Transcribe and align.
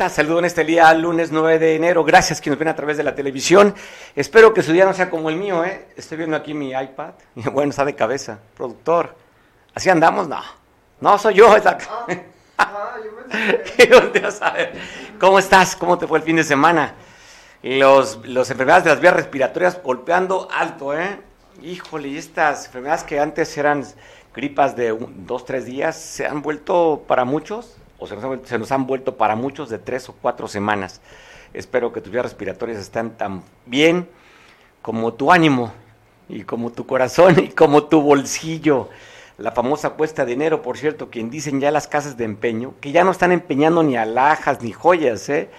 estás? 0.00 0.14
Saludo 0.14 0.38
en 0.38 0.46
este 0.46 0.64
día, 0.64 0.94
lunes 0.94 1.30
9 1.30 1.58
de 1.58 1.74
enero. 1.74 2.02
Gracias 2.04 2.40
que 2.40 2.48
nos 2.48 2.58
ven 2.58 2.68
a 2.68 2.74
través 2.74 2.96
de 2.96 3.02
la 3.02 3.14
televisión. 3.14 3.74
Espero 4.16 4.54
que 4.54 4.62
su 4.62 4.72
día 4.72 4.86
no 4.86 4.94
sea 4.94 5.10
como 5.10 5.28
el 5.28 5.36
mío, 5.36 5.62
¿eh? 5.62 5.88
Estoy 5.94 6.16
viendo 6.16 6.38
aquí 6.38 6.54
mi 6.54 6.70
iPad. 6.70 7.10
Y 7.36 7.42
bueno, 7.50 7.68
está 7.68 7.84
de 7.84 7.94
cabeza. 7.94 8.38
Productor. 8.56 9.14
¿Así 9.74 9.90
andamos? 9.90 10.26
No. 10.26 10.40
No, 11.02 11.18
soy 11.18 11.34
yo. 11.34 11.54
Es 11.54 11.66
acá. 11.66 11.84
Ah, 12.56 12.96
¿Cómo 15.20 15.38
estás? 15.38 15.76
¿Cómo 15.76 15.98
te 15.98 16.06
fue 16.06 16.20
el 16.20 16.24
fin 16.24 16.36
de 16.36 16.44
semana? 16.44 16.94
Los, 17.62 18.26
los 18.26 18.50
enfermedades 18.50 18.84
de 18.84 18.90
las 18.90 19.00
vías 19.02 19.12
respiratorias 19.12 19.82
golpeando 19.82 20.48
alto, 20.50 20.98
¿eh? 20.98 21.20
Híjole, 21.62 22.08
y 22.08 22.16
estas 22.16 22.64
enfermedades 22.64 23.04
que 23.04 23.20
antes 23.20 23.54
eran 23.58 23.84
gripas 24.34 24.74
de 24.74 24.96
dos, 24.98 25.44
tres 25.44 25.66
días, 25.66 25.94
se 25.94 26.26
han 26.26 26.40
vuelto 26.40 27.04
para 27.06 27.26
muchos 27.26 27.76
o 28.00 28.06
se 28.06 28.58
nos, 28.58 28.72
han, 28.72 28.86
vuelto 28.86 29.16
para 29.16 29.36
muchos 29.36 29.68
de 29.68 29.78
tres 29.78 30.08
o 30.08 30.14
cuatro 30.14 30.48
semanas. 30.48 31.00
Espero 31.52 31.92
que 31.92 32.00
tus 32.00 32.10
vías 32.10 32.24
respiratorias 32.24 32.78
estén 32.78 33.10
tan 33.10 33.42
bien 33.66 34.08
como 34.80 35.12
tu 35.12 35.30
ánimo 35.30 35.72
y 36.28 36.42
como 36.44 36.72
tu 36.72 36.86
corazón 36.86 37.38
y 37.38 37.48
como 37.48 37.84
tu 37.84 38.00
bolsillo. 38.00 38.88
La 39.36 39.52
famosa 39.52 39.96
puesta 39.96 40.24
de 40.24 40.32
dinero, 40.32 40.62
por 40.62 40.78
cierto, 40.78 41.10
quien 41.10 41.30
dicen 41.30 41.60
ya 41.60 41.70
las 41.70 41.88
casas 41.88 42.16
de 42.16 42.24
empeño, 42.24 42.74
que 42.80 42.92
ya 42.92 43.04
no 43.04 43.10
están 43.10 43.32
empeñando 43.32 43.82
ni 43.82 43.96
alhajas 43.96 44.62
ni 44.62 44.72
joyas. 44.72 45.28
¿eh? 45.28 45.50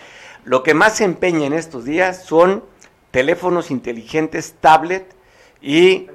Lo 0.44 0.64
que 0.64 0.74
más 0.74 0.98
se 0.98 1.04
empeña 1.04 1.46
en 1.46 1.54
estos 1.54 1.86
días 1.86 2.26
son 2.26 2.64
teléfonos 3.12 3.70
inteligentes, 3.70 4.56
tablet 4.60 5.16
y 5.62 6.08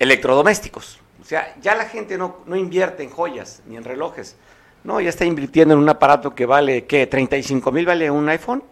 electrodomésticos. 0.00 0.98
O 1.20 1.24
sea, 1.24 1.54
ya 1.60 1.76
la 1.76 1.84
gente 1.84 2.18
no, 2.18 2.38
no 2.46 2.56
invierte 2.56 3.04
en 3.04 3.10
joyas 3.10 3.62
ni 3.66 3.76
en 3.76 3.84
relojes 3.84 4.36
no, 4.84 5.00
ya 5.00 5.10
está 5.10 5.24
invirtiendo 5.24 5.74
en 5.74 5.80
un 5.80 5.88
aparato 5.88 6.34
que 6.34 6.46
vale, 6.46 6.86
¿qué? 6.86 7.08
¿35 7.08 7.72
mil 7.72 7.84
vale 7.84 8.10
un 8.10 8.28
iPhone? 8.28 8.62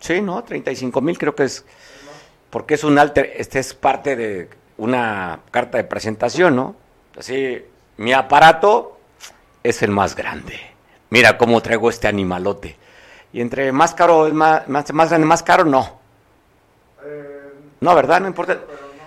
Sí, 0.00 0.20
¿no? 0.20 0.42
35 0.42 1.00
mil 1.00 1.18
creo 1.18 1.34
que 1.34 1.44
es, 1.44 1.64
porque 2.50 2.74
es 2.74 2.84
un 2.84 2.98
alter, 2.98 3.32
este 3.36 3.58
es 3.58 3.74
parte 3.74 4.16
de 4.16 4.48
una 4.78 5.40
carta 5.50 5.76
de 5.76 5.84
presentación, 5.84 6.56
¿no? 6.56 6.76
Así, 7.18 7.62
mi 7.98 8.12
aparato 8.12 8.98
es 9.62 9.82
el 9.82 9.90
más 9.90 10.14
grande. 10.14 10.58
Mira 11.10 11.36
cómo 11.36 11.60
traigo 11.60 11.90
este 11.90 12.08
animalote. 12.08 12.76
Y 13.32 13.40
entre 13.40 13.70
más 13.72 13.94
caro, 13.94 14.32
más, 14.32 14.66
más, 14.68 14.92
más 14.92 15.08
grande, 15.10 15.26
más 15.26 15.42
caro, 15.42 15.64
no. 15.64 15.98
Eh, 17.04 17.52
no, 17.80 17.94
¿verdad? 17.94 18.20
No 18.20 18.28
importa. 18.28 18.58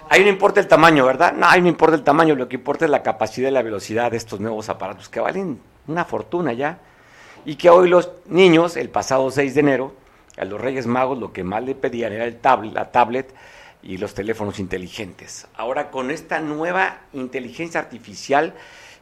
Ahí 0.09 0.23
no 0.23 0.29
importa 0.29 0.59
el 0.59 0.67
tamaño, 0.67 1.05
¿verdad? 1.05 1.33
No, 1.33 1.47
ahí 1.47 1.61
no 1.61 1.69
importa 1.69 1.95
el 1.95 2.03
tamaño, 2.03 2.35
lo 2.35 2.47
que 2.49 2.57
importa 2.57 2.85
es 2.85 2.91
la 2.91 3.01
capacidad 3.01 3.49
y 3.49 3.53
la 3.53 3.61
velocidad 3.61 4.11
de 4.11 4.17
estos 4.17 4.39
nuevos 4.41 4.67
aparatos 4.67 5.07
que 5.07 5.21
valen 5.21 5.70
una 5.87 6.05
fortuna 6.05 6.53
ya, 6.53 6.79
y 7.45 7.55
que 7.55 7.69
hoy 7.69 7.89
los 7.89 8.11
niños, 8.27 8.77
el 8.77 8.89
pasado 8.89 9.31
6 9.31 9.55
de 9.55 9.59
enero, 9.59 9.93
a 10.37 10.45
los 10.45 10.61
Reyes 10.61 10.85
Magos 10.87 11.17
lo 11.17 11.33
que 11.33 11.43
más 11.43 11.63
le 11.63 11.75
pedían 11.75 12.13
era 12.13 12.25
el 12.25 12.37
tablet, 12.37 12.73
la 12.73 12.91
tablet 12.91 13.33
y 13.81 13.97
los 13.97 14.13
teléfonos 14.13 14.59
inteligentes. 14.59 15.47
Ahora 15.55 15.91
con 15.91 16.11
esta 16.11 16.39
nueva 16.39 17.01
inteligencia 17.13 17.79
artificial 17.79 18.53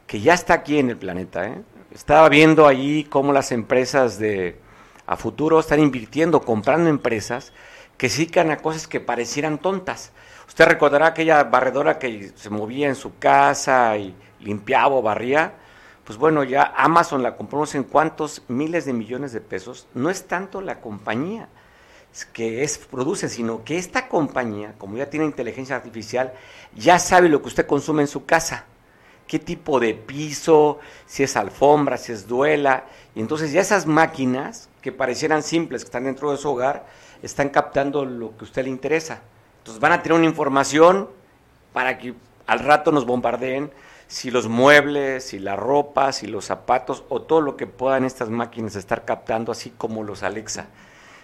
que 0.08 0.22
ya 0.22 0.34
está 0.34 0.56
aquí 0.56 0.80
en 0.80 0.90
el 0.90 0.98
planeta, 0.98 1.48
¿eh? 1.48 1.62
estaba 1.92 2.28
viendo 2.30 2.68
ahí 2.68 3.04
cómo 3.04 3.34
las 3.34 3.52
empresas 3.52 4.18
de 4.20 4.60
a 5.06 5.18
futuro 5.18 5.60
están 5.60 5.80
invirtiendo, 5.80 6.42
comprando 6.42 6.90
empresas 6.90 7.52
que 7.98 8.10
se 8.10 8.18
dedican 8.20 8.52
a 8.52 8.58
cosas 8.58 8.88
que 8.88 9.00
parecieran 9.00 9.58
tontas. 9.58 10.12
Usted 10.48 10.66
recordará 10.66 11.08
aquella 11.08 11.44
barredora 11.44 12.00
que 12.00 12.32
se 12.36 12.50
movía 12.50 12.88
en 12.88 12.96
su 12.96 13.18
casa 13.18 13.98
y 13.98 14.16
limpiaba 14.40 14.96
o 14.96 15.02
barría 15.02 15.54
pues 16.10 16.18
bueno, 16.18 16.44
ya 16.44 16.74
Amazon 16.76 17.22
la 17.22 17.38
compró 17.38 17.64
en 17.72 17.84
cuántos 17.84 18.42
miles 18.48 18.86
de 18.86 18.94
millones 18.94 19.32
de 19.32 19.42
pesos. 19.42 19.86
No 19.94 20.10
es 20.10 20.26
tanto 20.26 20.60
la 20.60 20.82
compañía 20.82 21.50
que 22.34 22.64
es, 22.64 22.80
produce, 22.80 23.30
sino 23.30 23.64
que 23.64 23.78
esta 23.78 24.08
compañía, 24.08 24.74
como 24.80 24.98
ya 24.98 25.08
tiene 25.12 25.28
inteligencia 25.28 25.76
artificial, 25.76 26.34
ya 26.76 26.98
sabe 26.98 27.30
lo 27.30 27.44
que 27.44 27.50
usted 27.50 27.68
consume 27.68 28.02
en 28.02 28.08
su 28.08 28.26
casa. 28.26 28.66
Qué 29.28 29.38
tipo 29.38 29.80
de 29.80 29.94
piso, 29.94 30.80
si 31.06 31.22
es 31.22 31.38
alfombra, 31.38 31.96
si 31.98 32.12
es 32.12 32.28
duela. 32.28 32.86
Y 33.14 33.20
entonces 33.20 33.52
ya 33.52 33.62
esas 33.62 33.86
máquinas 33.86 34.68
que 34.82 34.92
parecieran 34.92 35.44
simples, 35.44 35.84
que 35.84 35.90
están 35.90 36.06
dentro 36.06 36.32
de 36.32 36.38
su 36.38 36.50
hogar, 36.50 36.88
están 37.22 37.50
captando 37.50 38.04
lo 38.04 38.36
que 38.36 38.46
a 38.46 38.48
usted 38.48 38.64
le 38.64 38.72
interesa. 38.72 39.22
Entonces 39.60 39.80
van 39.80 39.92
a 39.92 40.02
tener 40.02 40.18
una 40.18 40.26
información 40.26 41.08
para 41.72 42.00
que 42.00 42.16
al 42.48 42.62
rato 42.62 42.92
nos 42.92 43.06
bombardeen 43.06 43.72
si 44.10 44.32
los 44.32 44.48
muebles, 44.48 45.24
si 45.24 45.38
la 45.38 45.56
ropa, 45.56 46.12
si 46.12 46.26
los 46.26 46.46
zapatos 46.46 47.04
o 47.10 47.22
todo 47.22 47.42
lo 47.42 47.56
que 47.56 47.68
puedan 47.68 48.04
estas 48.04 48.30
máquinas 48.30 48.76
estar 48.76 49.06
captando, 49.06 49.52
así 49.52 49.70
como 49.70 50.04
los 50.04 50.24
Alexa. 50.24 50.66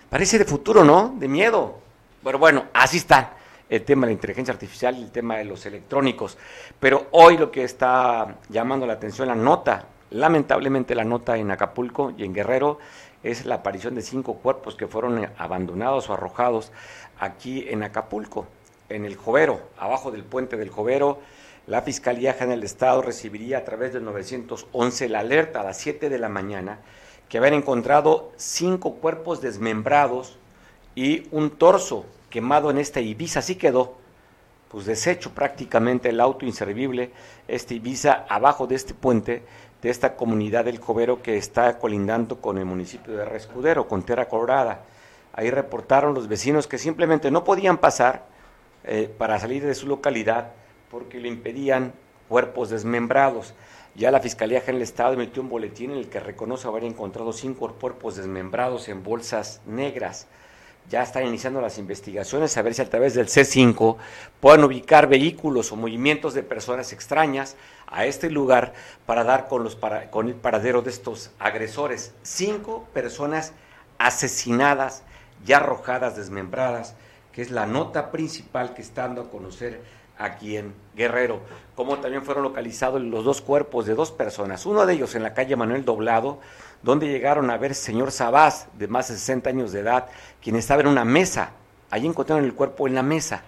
Parece 0.07 0.37
de 0.37 0.45
futuro, 0.45 0.83
¿no? 0.83 1.15
De 1.17 1.27
miedo. 1.27 1.79
Pero 2.23 2.37
bueno, 2.37 2.65
así 2.73 2.97
está 2.97 3.33
el 3.67 3.83
tema 3.83 4.01
de 4.01 4.11
la 4.11 4.13
inteligencia 4.13 4.53
artificial 4.53 4.95
y 4.97 5.01
el 5.01 5.11
tema 5.11 5.37
de 5.37 5.45
los 5.45 5.65
electrónicos. 5.65 6.37
Pero 6.79 7.07
hoy 7.09 7.39
lo 7.39 7.49
que 7.49 7.63
está 7.63 8.37
llamando 8.49 8.85
la 8.85 8.93
atención, 8.93 9.29
la 9.29 9.35
nota, 9.35 9.87
lamentablemente 10.11 10.93
la 10.93 11.03
nota 11.03 11.37
en 11.37 11.49
Acapulco 11.49 12.13
y 12.15 12.23
en 12.23 12.33
Guerrero, 12.33 12.77
es 13.23 13.47
la 13.47 13.55
aparición 13.55 13.95
de 13.95 14.03
cinco 14.03 14.35
cuerpos 14.35 14.75
que 14.75 14.85
fueron 14.85 15.27
abandonados 15.39 16.07
o 16.11 16.13
arrojados 16.13 16.71
aquí 17.19 17.65
en 17.67 17.81
Acapulco, 17.81 18.45
en 18.89 19.05
el 19.05 19.15
Jovero, 19.15 19.59
abajo 19.79 20.11
del 20.11 20.23
puente 20.23 20.55
del 20.55 20.69
Jovero 20.69 21.19
la 21.67 21.81
Fiscalía 21.81 22.33
General 22.33 22.59
del 22.59 22.65
Estado 22.65 23.01
recibiría 23.01 23.59
a 23.59 23.63
través 23.63 23.93
del 23.93 24.05
911 24.05 25.09
la 25.09 25.19
alerta 25.19 25.61
a 25.61 25.63
las 25.63 25.77
7 25.77 26.09
de 26.09 26.19
la 26.19 26.29
mañana 26.29 26.79
que 27.27 27.39
habían 27.39 27.55
encontrado 27.55 28.31
cinco 28.35 28.95
cuerpos 28.95 29.41
desmembrados 29.41 30.37
y 30.93 31.27
un 31.31 31.49
torso 31.49 32.05
quemado 32.29 32.69
en 32.69 32.77
esta 32.77 33.01
Ibiza. 33.01 33.39
Así 33.39 33.55
quedó, 33.55 33.95
pues 34.69 34.85
deshecho 34.85 35.31
prácticamente 35.31 36.09
el 36.09 36.19
auto 36.19 36.45
inservible, 36.45 37.11
este 37.47 37.75
Ibiza 37.75 38.25
abajo 38.29 38.67
de 38.67 38.75
este 38.75 38.93
puente 38.93 39.43
de 39.81 39.89
esta 39.89 40.15
comunidad 40.15 40.65
del 40.65 40.79
Cobero 40.79 41.21
que 41.23 41.37
está 41.37 41.79
colindando 41.79 42.41
con 42.41 42.57
el 42.59 42.65
municipio 42.65 43.17
de 43.17 43.25
Rescudero, 43.25 43.87
con 43.87 44.03
Tierra 44.03 44.27
Colorada. 44.27 44.81
Ahí 45.33 45.49
reportaron 45.49 46.13
los 46.13 46.27
vecinos 46.27 46.67
que 46.67 46.77
simplemente 46.77 47.31
no 47.31 47.43
podían 47.43 47.79
pasar 47.79 48.25
eh, 48.83 49.13
para 49.17 49.39
salir 49.39 49.65
de 49.65 49.75
su 49.75 49.87
localidad 49.87 50.51
porque 50.95 51.19
le 51.19 51.27
impedían 51.27 51.91
cuerpos 52.29 52.69
desmembrados. 52.69 53.53
Ya 53.95 54.11
la 54.11 54.21
Fiscalía 54.21 54.61
General 54.61 54.79
del 54.79 54.83
Estado 54.83 55.11
emitió 55.11 55.41
un 55.41 55.49
boletín 55.49 55.91
en 55.91 55.97
el 55.97 56.07
que 56.07 56.21
reconoce 56.21 56.69
haber 56.69 56.85
encontrado 56.85 57.33
cinco 57.33 57.69
cuerpos 57.73 58.15
desmembrados 58.15 58.87
en 58.87 59.03
bolsas 59.03 59.59
negras. 59.65 60.27
Ya 60.89 61.03
están 61.03 61.27
iniciando 61.27 61.59
las 61.59 61.79
investigaciones 61.79 62.55
a 62.55 62.61
ver 62.61 62.75
si 62.75 62.81
a 62.81 62.89
través 62.89 63.13
del 63.13 63.27
C5 63.27 63.97
pueden 64.39 64.63
ubicar 64.63 65.09
vehículos 65.09 65.73
o 65.73 65.75
movimientos 65.75 66.33
de 66.33 66.43
personas 66.43 66.93
extrañas 66.93 67.57
a 67.87 68.05
este 68.05 68.29
lugar 68.29 68.71
para 69.05 69.25
dar 69.25 69.49
con, 69.49 69.65
los 69.65 69.77
con 70.11 70.29
el 70.29 70.35
paradero 70.35 70.81
de 70.81 70.91
estos 70.91 71.31
agresores. 71.39 72.13
Cinco 72.23 72.87
personas 72.93 73.51
asesinadas, 73.97 75.03
ya 75.43 75.57
arrojadas, 75.57 76.15
desmembradas, 76.15 76.95
que 77.33 77.41
es 77.41 77.51
la 77.51 77.65
nota 77.65 78.11
principal 78.11 78.73
que 78.73 78.81
está 78.81 79.01
dando 79.01 79.23
a 79.23 79.29
conocer 79.29 80.04
aquí 80.17 80.57
en 80.57 80.73
Guerrero, 80.95 81.41
como 81.75 81.97
también 81.99 82.23
fueron 82.23 82.43
localizados 82.43 83.01
los 83.01 83.25
dos 83.25 83.41
cuerpos 83.41 83.85
de 83.85 83.95
dos 83.95 84.11
personas, 84.11 84.65
uno 84.65 84.85
de 84.85 84.93
ellos 84.93 85.15
en 85.15 85.23
la 85.23 85.33
calle 85.33 85.55
Manuel 85.55 85.85
Doblado, 85.85 86.39
donde 86.83 87.07
llegaron 87.07 87.49
a 87.49 87.57
ver 87.57 87.75
señor 87.75 88.11
Sabás, 88.11 88.67
de 88.73 88.87
más 88.87 89.09
de 89.09 89.15
60 89.15 89.49
años 89.49 89.71
de 89.71 89.81
edad, 89.81 90.07
quien 90.41 90.55
estaba 90.55 90.81
en 90.81 90.87
una 90.87 91.05
mesa, 91.05 91.51
allí 91.89 92.07
encontraron 92.07 92.45
el 92.45 92.53
cuerpo 92.53 92.87
en 92.87 92.95
la 92.95 93.03
mesa, 93.03 93.43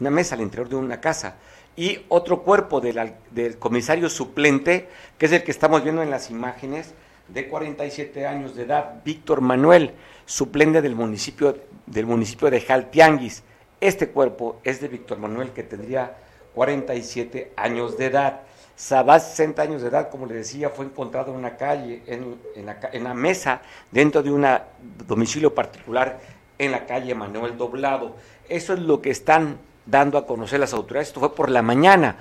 una 0.00 0.10
mesa 0.10 0.34
al 0.34 0.42
interior 0.42 0.68
de 0.68 0.76
una 0.76 1.00
casa, 1.00 1.36
y 1.74 2.04
otro 2.08 2.42
cuerpo 2.42 2.80
del, 2.80 3.14
del 3.30 3.58
comisario 3.58 4.08
suplente, 4.10 4.88
que 5.18 5.26
es 5.26 5.32
el 5.32 5.42
que 5.42 5.50
estamos 5.50 5.82
viendo 5.82 6.02
en 6.02 6.10
las 6.10 6.30
imágenes, 6.30 6.94
de 7.28 7.48
47 7.48 8.26
años 8.26 8.54
de 8.54 8.64
edad, 8.64 9.00
Víctor 9.04 9.40
Manuel, 9.40 9.94
suplente 10.26 10.82
del 10.82 10.94
municipio, 10.94 11.56
del 11.86 12.06
municipio 12.06 12.50
de 12.50 12.60
Jaltianguis, 12.60 13.42
este 13.82 14.10
cuerpo 14.10 14.60
es 14.62 14.80
de 14.80 14.86
Víctor 14.86 15.18
Manuel, 15.18 15.50
que 15.50 15.64
tendría 15.64 16.16
47 16.54 17.52
años 17.56 17.98
de 17.98 18.06
edad. 18.06 18.42
Sabás, 18.76 19.30
60 19.30 19.60
años 19.60 19.82
de 19.82 19.88
edad, 19.88 20.08
como 20.08 20.26
le 20.26 20.34
decía, 20.34 20.70
fue 20.70 20.84
encontrado 20.84 21.32
en 21.32 21.38
una 21.38 21.56
calle, 21.56 22.02
en, 22.06 22.38
en 22.54 23.04
la 23.04 23.14
mesa, 23.14 23.60
dentro 23.90 24.22
de 24.22 24.30
un 24.30 24.46
domicilio 25.06 25.52
particular 25.52 26.20
en 26.58 26.70
la 26.70 26.86
calle 26.86 27.12
Manuel 27.16 27.56
Doblado. 27.56 28.14
Eso 28.48 28.72
es 28.72 28.78
lo 28.78 29.02
que 29.02 29.10
están 29.10 29.58
dando 29.84 30.16
a 30.16 30.26
conocer 30.26 30.60
las 30.60 30.72
autoridades. 30.72 31.08
Esto 31.08 31.18
fue 31.18 31.34
por 31.34 31.50
la 31.50 31.62
mañana. 31.62 32.16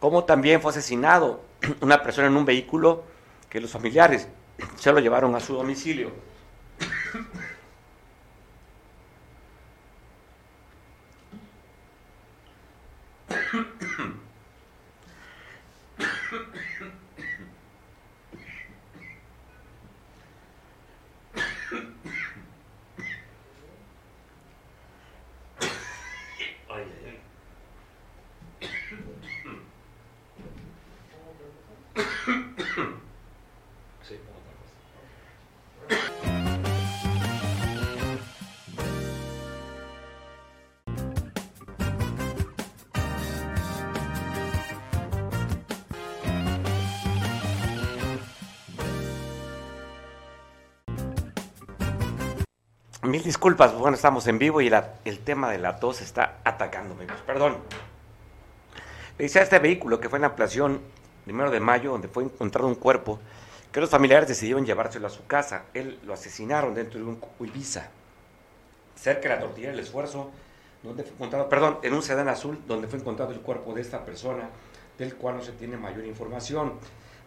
Como 0.00 0.24
también 0.24 0.60
fue 0.60 0.72
asesinado 0.72 1.42
una 1.80 2.02
persona 2.02 2.26
en 2.26 2.36
un 2.36 2.44
vehículo 2.44 3.04
que 3.48 3.60
los 3.60 3.70
familiares 3.70 4.26
se 4.80 4.90
lo 4.90 4.98
llevaron 4.98 5.32
a 5.36 5.40
su 5.40 5.54
domicilio. 5.54 6.33
Mil 53.02 53.22
disculpas, 53.22 53.74
bueno, 53.74 53.96
estamos 53.96 54.26
en 54.28 54.38
vivo 54.38 54.62
y 54.62 54.72
el 55.04 55.18
tema 55.18 55.50
de 55.50 55.58
la 55.58 55.76
tos 55.76 56.00
está 56.00 56.38
atacándome. 56.42 57.06
Perdón. 57.26 57.58
Le 59.18 59.24
dice 59.24 59.40
a 59.40 59.42
este 59.42 59.58
vehículo 59.58 60.00
que 60.00 60.08
fue 60.08 60.18
en 60.18 60.24
ampliación 60.24 60.80
primero 61.24 61.50
de 61.50 61.60
mayo, 61.60 61.90
donde 61.90 62.08
fue 62.08 62.24
encontrado 62.24 62.68
un 62.68 62.74
cuerpo, 62.74 63.18
que 63.72 63.80
los 63.80 63.90
familiares 63.90 64.28
decidieron 64.28 64.64
llevárselo 64.64 65.06
a 65.06 65.10
su 65.10 65.26
casa. 65.26 65.64
Él 65.74 65.98
lo 66.04 66.14
asesinaron 66.14 66.74
dentro 66.74 67.00
de 67.00 67.06
un 67.06 67.20
Ibiza, 67.40 67.88
cerca 68.94 69.28
de 69.28 69.34
la 69.34 69.40
tortilla 69.40 69.70
del 69.70 69.80
esfuerzo, 69.80 70.30
donde 70.82 71.02
fue 71.02 71.12
encontrado, 71.14 71.48
perdón, 71.48 71.78
en 71.82 71.94
un 71.94 72.02
sedán 72.02 72.28
azul, 72.28 72.62
donde 72.66 72.86
fue 72.88 72.98
encontrado 72.98 73.32
el 73.32 73.40
cuerpo 73.40 73.74
de 73.74 73.80
esta 73.80 74.04
persona, 74.04 74.50
del 74.98 75.16
cual 75.16 75.36
no 75.36 75.42
se 75.42 75.52
tiene 75.52 75.76
mayor 75.76 76.04
información. 76.04 76.74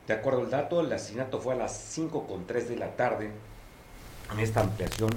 De 0.07 0.13
acuerdo 0.13 0.41
al 0.41 0.49
dato, 0.49 0.79
el 0.79 0.91
asesinato 0.93 1.41
fue 1.41 1.53
a 1.53 1.57
las 1.57 1.97
5.3 1.97 2.67
de 2.67 2.77
la 2.77 2.95
tarde 2.95 3.31
en 4.31 4.39
esta 4.39 4.61
ampliación 4.61 5.09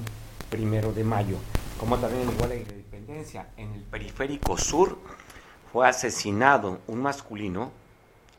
primero 0.48 0.92
de 0.92 1.04
mayo, 1.04 1.36
como 1.78 1.96
también 1.98 2.22
en 2.22 2.34
igual 2.34 2.48
de 2.50 2.56
Independencia, 2.58 3.48
en 3.56 3.72
el 3.72 3.82
periférico 3.82 4.56
sur 4.56 4.98
fue 5.72 5.88
asesinado 5.88 6.80
un 6.88 7.00
masculino 7.00 7.70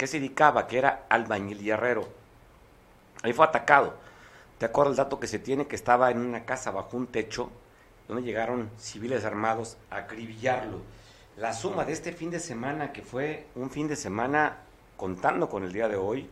que 0.02 0.08
se 0.08 0.18
dedicaba, 0.18 0.66
que 0.66 0.80
era 0.80 1.06
albañil 1.10 1.62
y 1.62 1.70
herrero. 1.70 2.10
Ahí 3.22 3.34
fue 3.34 3.46
atacado. 3.46 3.94
De 4.60 4.66
acuerdo 4.66 4.90
al 4.90 4.98
dato 4.98 5.20
que 5.20 5.28
se 5.28 5.38
tiene, 5.38 5.68
que 5.68 5.76
estaba 5.76 6.10
en 6.10 6.18
una 6.18 6.44
casa 6.44 6.72
bajo 6.72 6.98
un 6.98 7.06
techo, 7.06 7.52
donde 8.08 8.24
llegaron 8.24 8.72
civiles 8.80 9.26
armados 9.26 9.78
a 9.92 9.98
acribillarlo. 9.98 10.80
La 11.38 11.54
suma 11.54 11.86
de 11.86 11.94
este 11.94 12.14
fin 12.14 12.32
de 12.32 12.40
semana, 12.40 12.92
que 12.92 13.04
fue 13.04 13.46
un 13.54 13.70
fin 13.70 13.88
de 13.88 13.96
semana, 13.96 14.58
contando 14.98 15.50
con 15.50 15.64
el 15.64 15.72
día 15.72 15.88
de 15.88 15.98
hoy, 15.98 16.28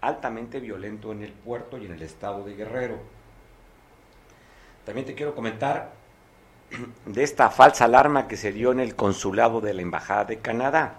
altamente 0.00 0.58
violento 0.58 1.12
en 1.12 1.22
el 1.22 1.32
puerto 1.32 1.78
y 1.78 1.86
en 1.86 1.92
el 1.92 2.02
estado 2.02 2.42
de 2.42 2.56
Guerrero. 2.56 2.98
También 4.84 5.06
te 5.06 5.14
quiero 5.14 5.36
comentar 5.36 5.92
de 7.06 7.22
esta 7.22 7.48
falsa 7.50 7.84
alarma 7.84 8.26
que 8.26 8.36
se 8.36 8.50
dio 8.50 8.72
en 8.72 8.80
el 8.80 8.96
consulado 8.96 9.60
de 9.60 9.72
la 9.72 9.82
Embajada 9.82 10.24
de 10.24 10.38
Canadá. 10.40 10.98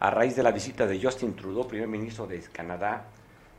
A 0.00 0.10
raíz 0.10 0.36
de 0.36 0.44
la 0.44 0.52
visita 0.52 0.86
de 0.86 1.02
Justin 1.02 1.34
Trudeau, 1.34 1.66
primer 1.66 1.88
ministro 1.88 2.26
de 2.26 2.40
Canadá, 2.52 3.04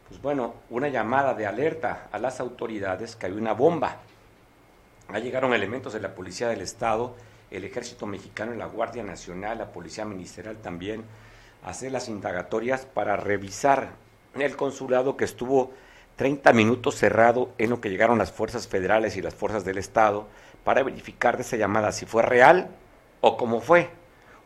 pues 0.08 0.22
bueno, 0.22 0.56
una 0.70 0.88
llamada 0.88 1.34
de 1.34 1.46
alerta 1.46 2.08
a 2.12 2.18
las 2.18 2.40
autoridades 2.40 3.18
que 3.18 3.26
hay 3.26 3.34
una 3.34 3.54
bomba. 3.54 3.98
Ahí 5.10 5.22
llegaron 5.22 5.54
elementos 5.54 5.92
de 5.92 6.00
la 6.00 6.16
Policía 6.16 6.48
del 6.48 6.62
Estado, 6.62 7.16
el 7.52 7.66
Ejército 7.66 8.06
Mexicano 8.06 8.54
la 8.54 8.68
Guardia 8.68 9.04
Nacional, 9.04 9.58
la 9.58 9.72
Policía 9.72 10.06
Ministerial 10.06 10.58
también, 10.58 11.04
a 11.64 11.72
hacer 11.72 11.92
las 11.92 12.08
indagatorias 12.08 12.86
para 12.86 13.18
revisar 13.18 13.90
el 14.36 14.56
consulado 14.56 15.18
que 15.18 15.26
estuvo 15.26 15.74
30 16.16 16.54
minutos 16.54 16.96
cerrado 16.96 17.50
en 17.58 17.70
lo 17.70 17.82
que 17.82 17.90
llegaron 17.90 18.18
las 18.18 18.32
fuerzas 18.32 18.68
federales 18.68 19.18
y 19.18 19.22
las 19.22 19.36
fuerzas 19.36 19.66
del 19.66 19.78
Estado 19.78 20.28
para 20.64 20.84
verificar 20.84 21.36
de 21.36 21.44
esa 21.44 21.58
llamada 21.58 21.92
si 21.92 22.06
fue 22.06 22.24
real 22.24 22.70
o 23.22 23.36
cómo 23.36 23.60
fue. 23.60 23.99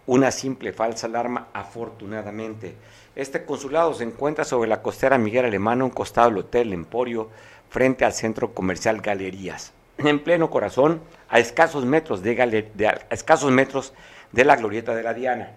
Una 0.06 0.32
simple 0.32 0.74
falsa 0.74 1.08
alarma, 1.08 1.48
afortunadamente. 1.54 2.76
Este 3.16 3.46
consulado 3.46 3.94
se 3.94 4.04
encuentra 4.04 4.44
sobre 4.44 4.70
la 4.70 4.82
costera 4.82 5.18
Miguel 5.18 5.46
Alemán, 5.46 5.82
un 5.82 5.90
costado 5.90 6.30
del 6.30 6.40
Hotel 6.40 6.74
Emporio, 6.74 7.30
frente 7.70 8.04
al 8.04 8.14
centro 8.14 8.54
comercial 8.54 9.02
Galerías, 9.02 9.72
en 9.98 10.20
pleno 10.24 10.50
corazón, 10.50 11.02
a 11.30 11.40
escasos 11.40 11.86
metros 11.86 12.22
de, 12.22 12.70
escasos 13.10 13.52
metros 13.52 13.94
de 14.32 14.46
la 14.46 14.56
glorieta 14.58 14.94
de 14.94 15.04
la 15.04 15.14
Diana. 15.14 15.52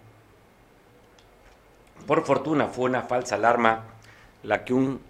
Por 2.06 2.24
fortuna 2.24 2.68
fue 2.68 2.84
una 2.84 3.02
falsa 3.02 3.34
alarma 3.34 3.84
la 4.44 4.64
que 4.64 4.72
un 4.72 5.00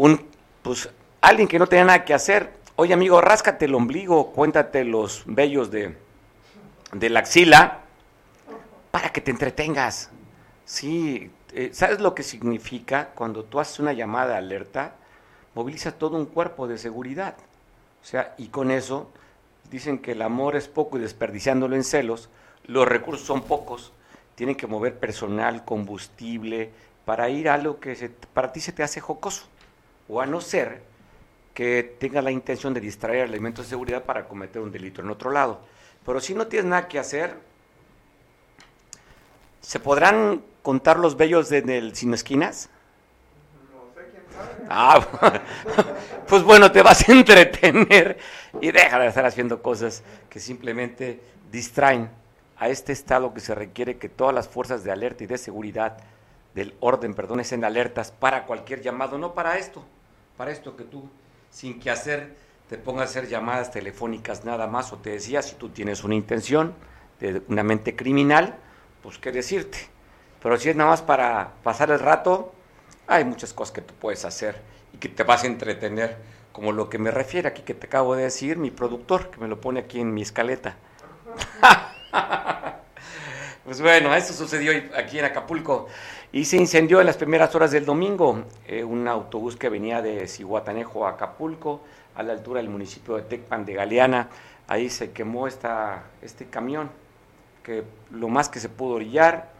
un, 0.00 0.18
pues, 0.62 0.88
alguien 1.20 1.46
que 1.46 1.58
no 1.58 1.66
tenía 1.66 1.84
nada 1.84 2.04
que 2.06 2.14
hacer. 2.14 2.50
Oye, 2.76 2.94
amigo, 2.94 3.20
ráscate 3.20 3.66
el 3.66 3.74
ombligo, 3.74 4.32
cuéntate 4.32 4.84
los 4.84 5.24
vellos 5.26 5.70
de, 5.70 5.94
de 6.92 7.10
la 7.10 7.20
axila 7.20 7.80
para 8.90 9.12
que 9.12 9.20
te 9.20 9.30
entretengas. 9.30 10.10
Sí, 10.64 11.30
eh, 11.52 11.70
¿sabes 11.72 12.00
lo 12.00 12.14
que 12.14 12.22
significa 12.22 13.10
cuando 13.14 13.44
tú 13.44 13.60
haces 13.60 13.80
una 13.80 13.92
llamada 13.92 14.36
alerta? 14.36 14.94
Moviliza 15.54 15.92
todo 15.92 16.16
un 16.16 16.26
cuerpo 16.26 16.68
de 16.68 16.78
seguridad. 16.78 17.34
O 18.02 18.04
sea, 18.04 18.34
y 18.38 18.48
con 18.48 18.70
eso 18.70 19.10
dicen 19.70 19.98
que 19.98 20.12
el 20.12 20.22
amor 20.22 20.56
es 20.56 20.68
poco 20.68 20.98
y 20.98 21.00
desperdiciándolo 21.00 21.76
en 21.76 21.84
celos, 21.84 22.28
los 22.66 22.86
recursos 22.86 23.26
son 23.26 23.42
pocos, 23.42 23.92
tienen 24.34 24.56
que 24.56 24.66
mover 24.66 24.98
personal, 24.98 25.64
combustible, 25.64 26.70
para 27.04 27.28
ir 27.28 27.48
a 27.48 27.54
algo 27.54 27.80
que 27.80 27.96
se, 27.96 28.08
para 28.08 28.52
ti 28.52 28.60
se 28.60 28.72
te 28.72 28.82
hace 28.82 29.00
jocoso 29.00 29.46
o 30.08 30.20
a 30.20 30.26
no 30.26 30.40
ser 30.40 30.82
que 31.54 31.96
tenga 31.98 32.22
la 32.22 32.30
intención 32.30 32.72
de 32.72 32.80
distraer 32.80 33.26
elementos 33.26 33.66
de 33.66 33.70
seguridad 33.70 34.04
para 34.04 34.28
cometer 34.28 34.62
un 34.62 34.70
delito 34.70 35.02
en 35.02 35.10
otro 35.10 35.30
lado. 35.30 35.60
Pero 36.06 36.20
si 36.20 36.34
no 36.34 36.46
tienes 36.46 36.70
nada 36.70 36.88
que 36.88 36.98
hacer, 36.98 37.34
¿se 39.60 39.80
podrán 39.80 40.42
contar 40.62 40.98
los 40.98 41.16
bellos 41.16 41.48
del 41.48 41.94
Sin 41.94 42.14
Esquinas? 42.14 42.70
No 43.72 43.94
sé 43.94 44.08
quién 44.10 44.22
sabe. 44.32 44.66
Ah, 44.68 45.42
pues 46.26 46.42
bueno, 46.42 46.70
te 46.72 46.82
vas 46.82 47.08
a 47.08 47.12
entretener 47.12 48.18
y 48.60 48.70
deja 48.70 48.98
de 48.98 49.08
estar 49.08 49.26
haciendo 49.26 49.62
cosas 49.62 50.02
que 50.28 50.40
simplemente 50.40 51.20
distraen 51.50 52.10
a 52.56 52.68
este 52.68 52.92
estado 52.92 53.32
que 53.32 53.40
se 53.40 53.54
requiere 53.54 53.96
que 53.98 54.08
todas 54.08 54.34
las 54.34 54.48
fuerzas 54.48 54.84
de 54.84 54.92
alerta 54.92 55.24
y 55.24 55.26
de 55.26 55.38
seguridad 55.38 55.96
del 56.54 56.74
orden, 56.80 57.14
perdón, 57.14 57.40
estén 57.40 57.64
alertas 57.64 58.10
para 58.10 58.44
cualquier 58.44 58.82
llamado, 58.82 59.18
no 59.18 59.34
para 59.34 59.56
esto 59.56 59.84
para 60.40 60.52
esto 60.52 60.74
que 60.74 60.84
tú, 60.84 61.06
sin 61.50 61.78
que 61.78 61.90
hacer, 61.90 62.34
te 62.70 62.78
pongas 62.78 63.02
a 63.02 63.10
hacer 63.10 63.28
llamadas 63.28 63.70
telefónicas 63.70 64.42
nada 64.42 64.66
más, 64.66 64.90
o 64.90 64.96
te 64.96 65.10
decía, 65.10 65.42
si 65.42 65.54
tú 65.56 65.68
tienes 65.68 66.02
una 66.02 66.14
intención 66.14 66.72
de 67.20 67.42
una 67.48 67.62
mente 67.62 67.94
criminal, 67.94 68.56
pues 69.02 69.18
qué 69.18 69.32
decirte. 69.32 69.78
Pero 70.42 70.56
si 70.56 70.70
es 70.70 70.76
nada 70.76 70.90
más 70.90 71.02
para 71.02 71.52
pasar 71.62 71.90
el 71.90 71.98
rato, 71.98 72.52
hay 73.06 73.24
muchas 73.24 73.52
cosas 73.52 73.72
que 73.72 73.82
tú 73.82 73.94
puedes 73.94 74.24
hacer 74.24 74.60
y 74.94 74.98
que 74.98 75.08
te 75.08 75.22
vas 75.22 75.44
a 75.44 75.46
entretener, 75.46 76.16
como 76.52 76.72
lo 76.72 76.88
que 76.88 76.98
me 76.98 77.10
refiere 77.10 77.48
aquí 77.48 77.62
que 77.62 77.74
te 77.74 77.86
acabo 77.86 78.16
de 78.16 78.24
decir, 78.24 78.56
mi 78.56 78.70
productor, 78.70 79.30
que 79.30 79.38
me 79.38 79.48
lo 79.48 79.60
pone 79.60 79.80
aquí 79.80 80.00
en 80.00 80.14
mi 80.14 80.22
escaleta. 80.22 80.76
pues 83.64 83.80
bueno, 83.80 84.14
eso 84.14 84.32
sucedió 84.32 84.72
aquí 84.96 85.18
en 85.18 85.26
Acapulco. 85.26 85.88
Y 86.32 86.44
se 86.44 86.56
incendió 86.56 87.00
en 87.00 87.06
las 87.06 87.16
primeras 87.16 87.54
horas 87.54 87.72
del 87.72 87.84
domingo 87.84 88.44
eh, 88.66 88.84
un 88.84 89.08
autobús 89.08 89.56
que 89.56 89.68
venía 89.68 90.00
de 90.00 90.28
Cihuatanejo 90.28 91.06
a 91.06 91.10
Acapulco, 91.10 91.82
a 92.14 92.22
la 92.22 92.32
altura 92.32 92.60
del 92.60 92.70
municipio 92.70 93.16
de 93.16 93.22
Tecpan 93.22 93.64
de 93.64 93.74
Galeana. 93.74 94.28
Ahí 94.68 94.88
se 94.88 95.10
quemó 95.10 95.48
esta, 95.48 96.04
este 96.22 96.46
camión, 96.46 96.90
lo 98.10 98.28
más 98.28 98.48
que 98.48 98.60
se 98.60 98.68
pudo 98.68 98.94
orillar, 98.94 99.50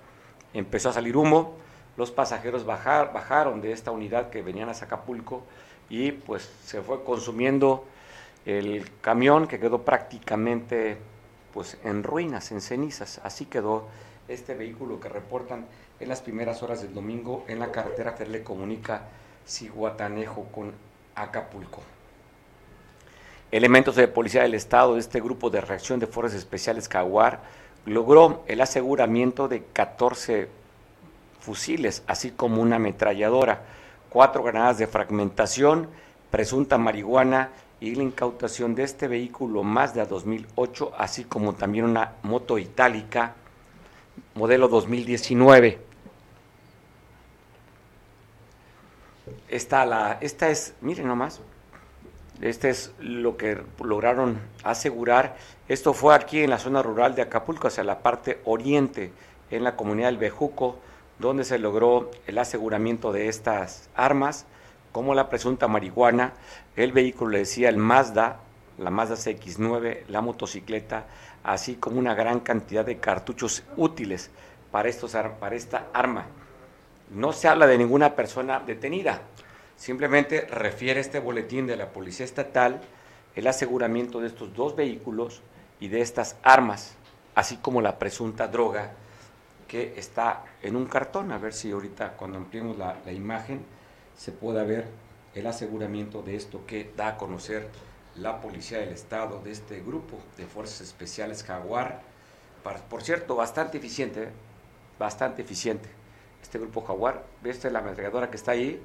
empezó 0.55 0.91
a 0.91 0.93
salir 0.93 1.17
humo, 1.17 1.57
los 1.97 2.11
pasajeros 2.11 2.65
bajar, 2.65 3.13
bajaron 3.13 3.61
de 3.61 3.73
esta 3.73 3.91
unidad 3.91 4.31
que 4.31 4.43
venían 4.43 4.69
a 4.69 4.73
Acapulco 4.73 5.43
y 5.89 6.13
pues 6.13 6.51
se 6.65 6.83
fue 6.83 7.05
consumiendo 7.05 7.85
el 8.47 8.89
camión 9.01 9.47
que 9.47 9.59
quedó 9.59 9.83
prácticamente 9.83 10.97
pues 11.53 11.77
en 11.85 12.03
ruinas, 12.03 12.53
en 12.53 12.61
cenizas. 12.61 13.21
Así 13.25 13.45
quedó 13.47 13.89
este 14.29 14.55
vehículo 14.55 15.01
que 15.01 15.09
reportan 15.09 15.67
en 15.99 16.09
las 16.09 16.23
primeras 16.23 16.63
horas 16.63 16.83
del 16.83 16.95
domingo 16.95 17.45
en 17.49 17.59
la 17.59 17.71
carretera 17.71 18.15
que 18.15 18.25
le 18.27 18.43
comunica 18.43 19.03
Ciguatanejo 19.47 20.45
con 20.53 20.73
Acapulco. 21.15 21.83
Elementos 23.51 23.97
de 23.97 24.07
policía 24.07 24.43
del 24.43 24.55
Estado 24.55 24.95
de 24.95 25.01
este 25.01 25.21
grupo 25.21 25.51
de 25.51 25.61
reacción 25.61 25.99
de 25.99 26.07
fuerzas 26.07 26.39
especiales 26.39 26.89
Caguar 26.89 27.41
logró 27.87 28.45
el 28.47 28.61
aseguramiento 28.61 29.49
de 29.49 29.63
14 29.73 30.49
fusiles, 31.41 32.03
así 32.07 32.31
como 32.31 32.63
una 32.63 32.77
ametralladora, 32.77 33.63
cuatro 34.09 34.43
granadas 34.43 34.79
de 34.79 34.87
fragmentación, 34.87 35.89
presunta 36.31 36.79
marihuana 36.79 37.51
y 37.81 37.95
la 37.95 38.03
incautación 38.03 38.75
de 38.75 38.83
este 38.85 39.09
vehículo 39.09 39.63
Mazda 39.63 40.05
2008, 40.05 40.93
así 40.99 41.25
como 41.25 41.55
también 41.55 41.87
una 41.87 42.13
moto 42.23 42.59
itálica 42.59 43.35
modelo 44.35 44.69
2019. 44.69 45.79
Esta, 49.49 49.85
la, 49.85 50.19
esta 50.21 50.49
es, 50.49 50.75
miren 50.81 51.09
nomás, 51.09 51.41
este 52.41 52.71
es 52.71 52.93
lo 52.99 53.37
que 53.37 53.63
lograron 53.83 54.39
asegurar. 54.65 55.37
Esto 55.69 55.93
fue 55.93 56.15
aquí 56.15 56.43
en 56.43 56.51
la 56.51 56.59
zona 56.59 56.83
rural 56.83 57.15
de 57.15 57.23
Acapulco, 57.23 57.69
hacia 57.69 57.85
la 57.85 58.01
parte 58.01 58.41
oriente, 58.45 59.13
en 59.51 59.65
la 59.65 59.77
comunidad 59.77 60.09
del 60.09 60.19
Bejuco, 60.19 60.79
donde 61.19 61.45
se 61.45 61.59
logró 61.59 62.11
el 62.27 62.39
aseguramiento 62.39 63.13
de 63.13 63.29
estas 63.29 63.91
armas 63.95 64.47
como 64.93 65.15
la 65.15 65.29
presunta 65.29 65.69
marihuana, 65.69 66.33
el 66.77 66.93
vehículo 66.93 67.33
le 67.33 67.39
decía 67.39 67.69
el 67.69 67.77
Mazda, 67.77 68.41
la 68.79 68.91
Mazda 68.91 69.15
CX9, 69.15 70.07
la 70.09 70.21
motocicleta, 70.21 71.05
así 71.45 71.77
como 71.77 71.99
una 71.99 72.15
gran 72.15 72.41
cantidad 72.41 72.85
de 72.85 72.99
cartuchos 72.99 73.63
útiles 73.77 74.31
para, 74.71 74.89
estos, 74.89 75.17
para 75.39 75.55
esta 75.55 75.87
arma. 75.93 76.27
No 77.11 77.33
se 77.33 77.49
habla 77.49 77.67
de 77.67 77.79
ninguna 77.79 78.15
persona 78.15 78.61
detenida, 78.61 79.23
simplemente 79.81 80.43
refiere 80.43 81.01
este 81.01 81.21
boletín 81.21 81.67
de 81.67 81.75
la 81.75 81.91
Policía 81.91 82.27
Estatal 82.27 82.83
el 83.35 83.47
aseguramiento 83.47 84.21
de 84.21 84.27
estos 84.27 84.55
dos 84.55 84.77
vehículos 84.77 85.41
y 85.81 85.89
de 85.89 86.03
estas 86.03 86.37
armas, 86.43 86.97
así 87.35 87.57
como 87.57 87.81
la 87.81 87.99
presunta 87.99 88.47
droga 88.47 88.93
que 89.67 89.95
está 89.97 90.45
en 90.63 90.77
un 90.77 90.85
cartón. 90.85 91.33
A 91.33 91.39
ver 91.39 91.55
si 91.55 91.71
ahorita 91.71 92.13
cuando 92.19 92.37
ampliemos 92.37 92.77
la, 92.77 92.99
imagen 93.11 93.65
se 94.19 94.33
pueda 94.33 94.65
ver 94.65 94.87
el 95.35 95.47
aseguramiento 95.47 96.21
de 96.21 96.37
esto 96.37 96.67
que 96.67 96.93
da 96.95 97.09
a 97.09 97.17
conocer 97.17 97.67
la 98.17 98.43
Policía 98.43 98.81
del 98.81 98.91
Estado 98.91 99.41
de 99.43 99.53
este 99.53 99.81
grupo 99.81 100.19
de 100.37 100.45
Fuerzas 100.45 100.83
Especiales 100.83 101.43
Jaguar. 101.43 102.03
Por 102.91 103.03
cierto, 103.03 103.35
bastante 103.35 103.79
eficiente, 103.79 104.29
bastante 104.99 105.41
eficiente. 105.41 105.89
Este 106.43 106.59
grupo 106.59 106.83
Jaguar, 106.83 107.25
esta 107.45 107.69
es 107.69 107.73
la 107.73 107.79
ametralladora 107.79 108.29
que 108.29 108.37
está 108.37 108.53
ahí 108.53 108.83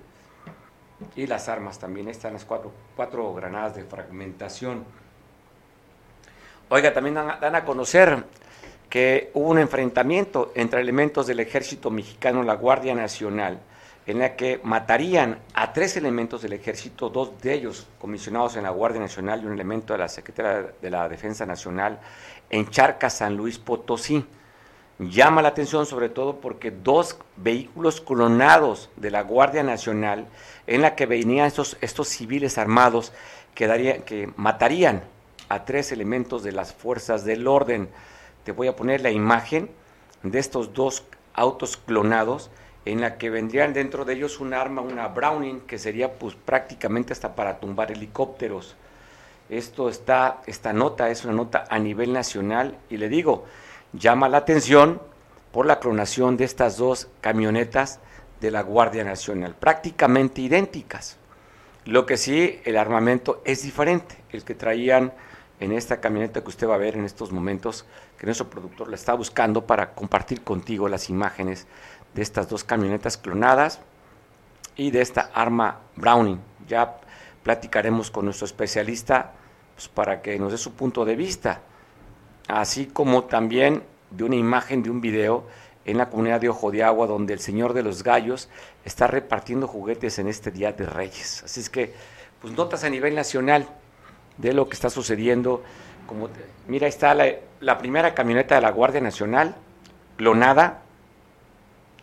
y 1.15 1.27
las 1.27 1.49
armas 1.49 1.79
también. 1.79 2.07
Están 2.07 2.33
las 2.33 2.45
cuatro, 2.45 2.71
cuatro 2.95 3.33
granadas 3.33 3.75
de 3.75 3.83
fragmentación. 3.83 4.85
Oiga, 6.69 6.93
también 6.93 7.15
dan 7.15 7.55
a 7.55 7.63
conocer 7.63 8.23
que 8.89 9.29
hubo 9.33 9.49
un 9.49 9.59
enfrentamiento 9.59 10.51
entre 10.55 10.81
elementos 10.81 11.27
del 11.27 11.39
ejército 11.39 11.91
mexicano, 11.91 12.43
la 12.43 12.55
Guardia 12.55 12.95
Nacional, 12.95 13.59
en 14.05 14.19
la 14.19 14.35
que 14.35 14.59
matarían 14.63 15.39
a 15.53 15.73
tres 15.73 15.97
elementos 15.97 16.41
del 16.41 16.53
ejército, 16.53 17.09
dos 17.09 17.41
de 17.41 17.53
ellos 17.53 17.87
comisionados 17.99 18.55
en 18.55 18.63
la 18.63 18.69
Guardia 18.69 19.01
Nacional 19.01 19.41
y 19.41 19.45
un 19.45 19.53
elemento 19.53 19.93
de 19.93 19.99
la 19.99 20.07
Secretaría 20.07 20.73
de 20.81 20.89
la 20.89 21.09
Defensa 21.09 21.45
Nacional 21.45 21.99
en 22.49 22.69
Charca, 22.69 23.09
San 23.09 23.35
Luis 23.35 23.57
Potosí. 23.57 24.25
Llama 24.97 25.41
la 25.41 25.49
atención 25.49 25.85
sobre 25.85 26.07
todo 26.07 26.39
porque 26.39 26.71
dos 26.71 27.17
vehículos 27.35 27.99
clonados 27.99 28.89
de 28.95 29.11
la 29.11 29.23
Guardia 29.23 29.61
Nacional 29.61 30.27
en 30.67 30.81
la 30.81 30.95
que 30.95 31.05
venían 31.05 31.47
estos, 31.47 31.77
estos 31.81 32.07
civiles 32.07 32.57
armados 32.57 33.11
que, 33.55 34.03
que 34.05 34.29
matarían 34.37 35.03
a 35.49 35.65
tres 35.65 35.91
elementos 35.91 36.43
de 36.43 36.53
las 36.53 36.73
fuerzas 36.73 37.25
del 37.25 37.45
orden. 37.45 37.89
Te 38.45 38.53
voy 38.53 38.67
a 38.67 38.75
poner 38.77 39.01
la 39.01 39.11
imagen 39.11 39.69
de 40.23 40.39
estos 40.39 40.73
dos 40.73 41.03
autos 41.33 41.75
clonados 41.75 42.49
en 42.85 43.01
la 43.01 43.17
que 43.17 43.29
vendrían 43.29 43.73
dentro 43.73 44.05
de 44.05 44.13
ellos 44.13 44.39
un 44.39 44.53
arma, 44.53 44.81
una 44.81 45.09
Browning, 45.09 45.61
que 45.61 45.77
sería 45.77 46.13
pues 46.13 46.35
prácticamente 46.35 47.11
hasta 47.11 47.35
para 47.35 47.59
tumbar 47.59 47.91
helicópteros. 47.91 48.75
Esto 49.49 49.89
está, 49.89 50.41
esta 50.45 50.71
nota 50.71 51.09
es 51.09 51.25
una 51.25 51.33
nota 51.33 51.65
a 51.69 51.79
nivel 51.79 52.13
nacional 52.13 52.77
y 52.89 52.97
le 52.97 53.09
digo, 53.09 53.45
llama 53.97 54.29
la 54.29 54.37
atención 54.37 55.01
por 55.51 55.65
la 55.65 55.79
clonación 55.79 56.37
de 56.37 56.45
estas 56.45 56.77
dos 56.77 57.07
camionetas 57.21 57.99
de 58.41 58.51
la 58.51 58.61
Guardia 58.61 59.03
Nacional, 59.03 59.55
prácticamente 59.55 60.41
idénticas. 60.41 61.17
Lo 61.85 62.05
que 62.05 62.17
sí, 62.17 62.59
el 62.65 62.77
armamento 62.77 63.41
es 63.45 63.63
diferente, 63.63 64.15
el 64.31 64.43
que 64.43 64.55
traían 64.55 65.13
en 65.59 65.71
esta 65.71 66.01
camioneta 66.01 66.41
que 66.41 66.49
usted 66.49 66.67
va 66.67 66.75
a 66.75 66.79
ver 66.79 66.95
en 66.95 67.05
estos 67.05 67.31
momentos, 67.31 67.85
que 68.17 68.25
nuestro 68.25 68.49
productor 68.49 68.89
la 68.89 68.95
está 68.95 69.13
buscando 69.13 69.65
para 69.65 69.93
compartir 69.93 70.43
contigo 70.43 70.89
las 70.89 71.09
imágenes 71.09 71.67
de 72.13 72.21
estas 72.21 72.49
dos 72.49 72.63
camionetas 72.63 73.17
clonadas 73.17 73.79
y 74.75 74.91
de 74.91 75.01
esta 75.01 75.29
arma 75.33 75.79
Browning. 75.95 76.39
Ya 76.67 76.97
platicaremos 77.43 78.11
con 78.11 78.25
nuestro 78.25 78.45
especialista 78.45 79.33
pues, 79.75 79.87
para 79.87 80.21
que 80.21 80.37
nos 80.39 80.51
dé 80.51 80.57
su 80.57 80.73
punto 80.73 81.05
de 81.05 81.15
vista, 81.15 81.61
así 82.47 82.85
como 82.87 83.25
también 83.25 83.83
de 84.11 84.23
una 84.23 84.35
imagen 84.35 84.83
de 84.83 84.89
un 84.89 85.01
video 85.01 85.45
en 85.85 85.97
la 85.97 86.09
comunidad 86.09 86.41
de 86.41 86.49
Ojo 86.49 86.71
de 86.71 86.83
Agua, 86.83 87.07
donde 87.07 87.33
el 87.33 87.39
Señor 87.39 87.73
de 87.73 87.83
los 87.83 88.03
Gallos 88.03 88.49
está 88.83 89.07
repartiendo 89.07 89.67
juguetes 89.67 90.17
en 90.19 90.27
este 90.27 90.51
Día 90.51 90.71
de 90.71 90.85
Reyes. 90.85 91.43
Así 91.43 91.59
es 91.59 91.69
que, 91.69 91.93
pues 92.41 92.53
notas 92.53 92.83
a 92.83 92.89
nivel 92.89 93.15
nacional 93.15 93.67
de 94.37 94.53
lo 94.53 94.67
que 94.67 94.73
está 94.73 94.89
sucediendo. 94.89 95.63
Como 96.07 96.29
mira, 96.67 96.87
está 96.87 97.13
la, 97.13 97.27
la 97.59 97.77
primera 97.77 98.13
camioneta 98.13 98.55
de 98.55 98.61
la 98.61 98.71
Guardia 98.71 99.01
Nacional, 99.01 99.55
clonada, 100.17 100.81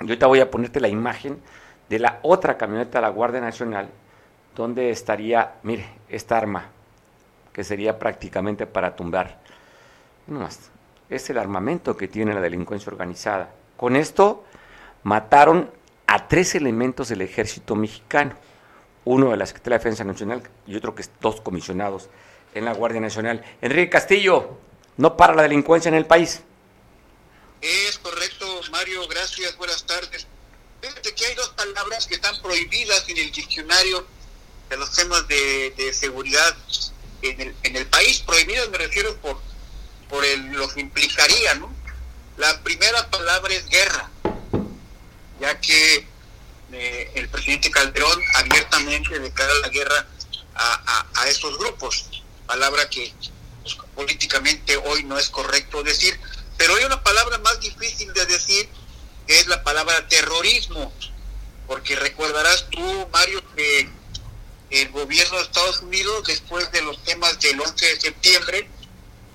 yo 0.00 0.08
ahorita 0.08 0.26
voy 0.26 0.40
a 0.40 0.50
ponerte 0.50 0.80
la 0.80 0.88
imagen 0.88 1.40
de 1.88 1.98
la 1.98 2.18
otra 2.22 2.56
camioneta 2.56 2.98
de 2.98 3.02
la 3.02 3.10
Guardia 3.10 3.40
Nacional, 3.40 3.88
donde 4.56 4.90
estaría, 4.90 5.54
mire, 5.62 5.86
esta 6.08 6.36
arma, 6.36 6.66
que 7.52 7.62
sería 7.62 7.98
prácticamente 7.98 8.66
para 8.66 8.96
tumbar. 8.96 9.41
No 10.26 10.40
más, 10.40 10.58
es 11.10 11.28
el 11.30 11.38
armamento 11.38 11.96
que 11.96 12.08
tiene 12.08 12.34
la 12.34 12.40
delincuencia 12.40 12.90
organizada. 12.90 13.54
Con 13.76 13.96
esto 13.96 14.44
mataron 15.02 15.70
a 16.06 16.28
tres 16.28 16.54
elementos 16.54 17.08
del 17.08 17.22
ejército 17.22 17.74
mexicano, 17.74 18.36
uno 19.04 19.30
de 19.30 19.36
la 19.36 19.46
Secretaría 19.46 19.78
de 19.78 19.84
Defensa 19.84 20.04
Nacional 20.04 20.42
y 20.66 20.76
otro 20.76 20.94
que 20.94 21.02
es 21.02 21.10
dos 21.20 21.40
comisionados 21.40 22.08
en 22.54 22.64
la 22.64 22.72
Guardia 22.72 23.00
Nacional. 23.00 23.44
Enrique 23.60 23.90
Castillo, 23.90 24.58
no 24.96 25.16
para 25.16 25.34
la 25.34 25.42
delincuencia 25.42 25.88
en 25.88 25.94
el 25.94 26.06
país. 26.06 26.42
Es 27.60 27.98
correcto, 27.98 28.46
Mario, 28.70 29.06
gracias, 29.08 29.56
buenas 29.56 29.84
tardes. 29.84 30.26
Fíjate 30.80 31.14
que 31.14 31.26
hay 31.26 31.34
dos 31.34 31.50
palabras 31.50 32.06
que 32.06 32.14
están 32.14 32.40
prohibidas 32.42 33.08
en 33.08 33.18
el 33.18 33.30
diccionario 33.30 34.04
de 34.68 34.76
los 34.76 34.92
temas 34.94 35.26
de, 35.28 35.92
seguridad 35.92 36.56
en 37.22 37.40
el, 37.40 37.54
en 37.62 37.76
el 37.76 37.86
país. 37.86 38.20
Prohibidas 38.20 38.68
me 38.70 38.78
refiero 38.78 39.16
por, 39.18 39.40
por 40.12 40.22
el, 40.26 40.52
lo 40.52 40.68
que 40.68 40.82
implicaría, 40.82 41.54
¿no? 41.54 41.74
La 42.36 42.62
primera 42.62 43.08
palabra 43.08 43.54
es 43.54 43.66
guerra, 43.66 44.10
ya 45.40 45.58
que 45.58 46.06
eh, 46.72 47.10
el 47.14 47.30
presidente 47.30 47.70
Calderón 47.70 48.20
abiertamente 48.34 49.18
declara 49.18 49.54
la 49.54 49.70
guerra 49.70 50.06
a, 50.54 51.06
a, 51.14 51.28
esos 51.28 51.56
grupos, 51.56 52.22
palabra 52.46 52.90
que 52.90 53.10
pues, 53.62 53.78
políticamente 53.94 54.76
hoy 54.76 55.02
no 55.04 55.18
es 55.18 55.30
correcto 55.30 55.82
decir 55.82 56.20
pero 56.58 56.76
hay 56.76 56.84
una 56.84 57.02
palabra 57.02 57.38
más 57.38 57.58
difícil 57.60 58.12
de 58.12 58.26
decir, 58.26 58.68
que 59.26 59.40
es 59.40 59.46
la 59.46 59.62
palabra 59.62 60.06
terrorismo, 60.08 60.92
porque 61.66 61.96
recordarás 61.96 62.68
tú, 62.70 63.08
Mario, 63.12 63.42
que 63.56 63.88
el 64.70 64.88
gobierno 64.90 65.38
de 65.38 65.42
Estados 65.42 65.80
Unidos, 65.80 66.24
después 66.26 66.70
de 66.70 66.82
los 66.82 67.02
temas 67.02 67.40
del 67.40 67.60
11 67.60 67.86
de 67.86 68.00
septiembre, 68.00 68.70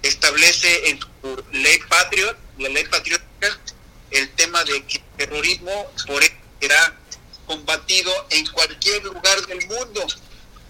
establece 0.01 0.89
en 0.89 0.99
su 0.99 1.43
ley 1.51 1.79
Patriot, 1.89 2.37
la 2.57 2.69
ley 2.69 2.85
patriótica, 2.85 3.59
el 4.11 4.29
tema 4.35 4.63
de 4.63 4.85
que 4.85 4.97
el 4.97 5.03
terrorismo 5.17 5.91
por 6.05 6.23
será 6.59 6.95
combatido 7.45 8.11
en 8.29 8.45
cualquier 8.47 9.03
lugar 9.03 9.45
del 9.47 9.65
mundo, 9.67 10.05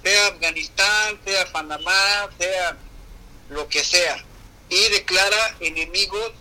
sea 0.03 0.27
Afganistán, 0.27 1.19
sea 1.25 1.51
Panamá, 1.51 2.29
sea 2.37 2.77
lo 3.49 3.67
que 3.67 3.83
sea 3.83 4.23
y 4.69 4.89
declara 4.89 5.55
enemigos 5.59 6.31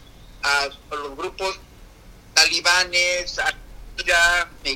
a, 0.42 0.68
los 0.90 1.16
grupos 1.16 1.58
talibanes, 2.34 3.38
a 3.38 3.54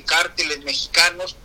cárteles 0.07 0.61
mexicanos. 0.61 1.37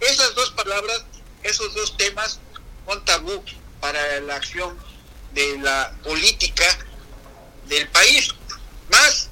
Esas 0.00 0.34
dos 0.34 0.50
palabras, 0.52 1.04
esos 1.42 1.74
dos 1.74 1.96
temas 1.96 2.40
son 2.86 3.04
tabú 3.04 3.44
para 3.80 4.20
la 4.20 4.36
acción 4.36 4.78
de 5.32 5.58
la 5.58 5.94
política 6.02 6.64
del 7.66 7.88
país. 7.88 8.28
Más 8.90 9.28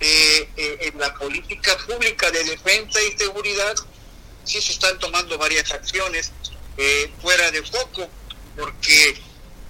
eh, 0.00 0.48
eh, 0.56 0.78
en 0.92 0.98
la 0.98 1.12
política 1.14 1.76
pública 1.86 2.30
de 2.30 2.44
defensa 2.44 3.02
y 3.02 3.18
seguridad, 3.18 3.74
sí 4.44 4.60
se 4.60 4.72
están 4.72 4.98
tomando 4.98 5.36
varias 5.36 5.70
acciones 5.72 6.32
eh, 6.76 7.12
fuera 7.20 7.50
de 7.50 7.62
foco, 7.62 8.08
porque 8.56 9.20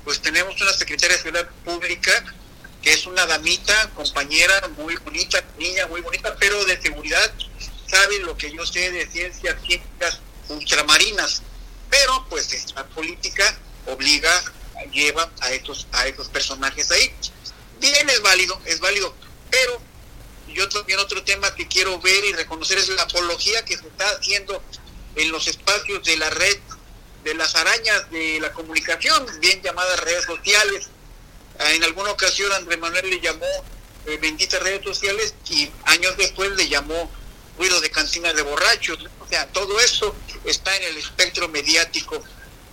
pues 0.05 0.21
tenemos 0.21 0.61
una 0.61 0.73
secretaria 0.73 1.17
de 1.17 1.23
Seguridad 1.23 1.51
Pública 1.65 2.25
que 2.83 2.93
es 2.93 3.07
una 3.07 3.27
damita, 3.27 3.91
compañera, 3.95 4.69
muy 4.77 4.97
bonita, 4.97 5.43
niña 5.59 5.87
muy 5.87 6.01
bonita, 6.01 6.35
pero 6.39 6.65
de 6.65 6.81
seguridad, 6.81 7.33
sabe 7.87 8.21
lo 8.21 8.37
que 8.37 8.51
yo 8.51 8.65
sé 8.65 8.91
de 8.91 9.07
ciencias 9.07 9.57
químicas 9.57 10.21
ultramarinas. 10.49 11.43
Pero 11.91 12.27
pues 12.31 12.73
la 12.75 12.87
política 12.87 13.59
obliga, 13.87 14.31
lleva 14.87 15.31
a 15.41 15.53
estos, 15.53 15.87
a 15.93 16.07
estos 16.07 16.29
personajes 16.29 16.91
ahí. 16.91 17.13
Bien, 17.81 18.09
es 18.09 18.23
válido, 18.23 18.61
es 18.65 18.81
válido, 18.81 19.15
pero 19.51 19.81
yo 20.49 20.69
también 20.69 20.99
otro 20.99 21.23
tema 21.23 21.55
que 21.55 21.67
quiero 21.67 21.99
ver 22.01 22.25
y 22.25 22.33
reconocer 22.33 22.79
es 22.79 22.89
la 22.91 23.03
apología 23.03 23.65
que 23.65 23.77
se 23.77 23.87
está 23.87 24.09
haciendo 24.11 24.63
en 25.17 25.33
los 25.33 25.47
espacios 25.47 26.05
de 26.05 26.17
la 26.17 26.31
red 26.31 26.59
de 27.25 27.35
las 27.35 27.55
arañas 27.55 28.11
de 28.11 28.41
la 28.41 28.53
comunicación, 28.53 29.27
bien 29.41 29.61
llamadas 29.63 30.01
redes 30.01 30.25
sociales. 30.25 30.89
Ah, 31.59 31.73
en 31.73 31.85
alguna 31.85 32.11
ocasión 32.11 32.51
Andrés 32.53 32.79
Manuel 32.79 33.11
le 33.11 33.21
llamó 33.21 33.47
eh, 34.07 34.17
benditas 34.17 34.63
redes 34.63 34.83
sociales 34.83 35.35
y 35.51 35.71
años 35.85 36.17
después 36.17 36.51
le 36.53 36.69
llamó 36.69 37.11
ruido 37.59 37.81
de 37.81 37.91
cantina 37.91 38.33
de 38.33 38.43
borrachos. 38.43 38.99
sea, 39.31 39.47
todo 39.49 39.79
eso 39.81 40.15
está 40.45 40.75
en 40.77 40.85
el 40.85 40.97
espectro 40.97 41.49
mediático, 41.49 42.23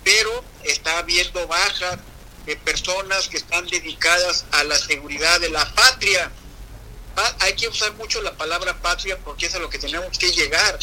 pero 0.04 0.44
está 0.64 0.98
habiendo 0.98 1.46
bajas 1.46 1.98
de 2.46 2.56
personas 2.56 3.28
que 3.28 3.36
están 3.36 3.66
dedicadas 3.66 4.46
a 4.52 4.64
la 4.64 4.78
seguridad 4.78 5.40
de 5.40 5.50
la 5.50 5.64
patria. 5.74 6.30
hay 7.40 7.54
que 7.54 7.68
usar 7.68 7.92
mucho 7.94 8.22
la 8.22 8.36
palabra 8.36 8.80
patria 8.80 9.18
porque 9.18 9.46
es 9.46 9.54
a 9.54 9.58
lo 9.58 9.68
que 9.68 9.78
tenemos 9.78 10.16
que 10.18 10.30
llegar, 10.30 10.78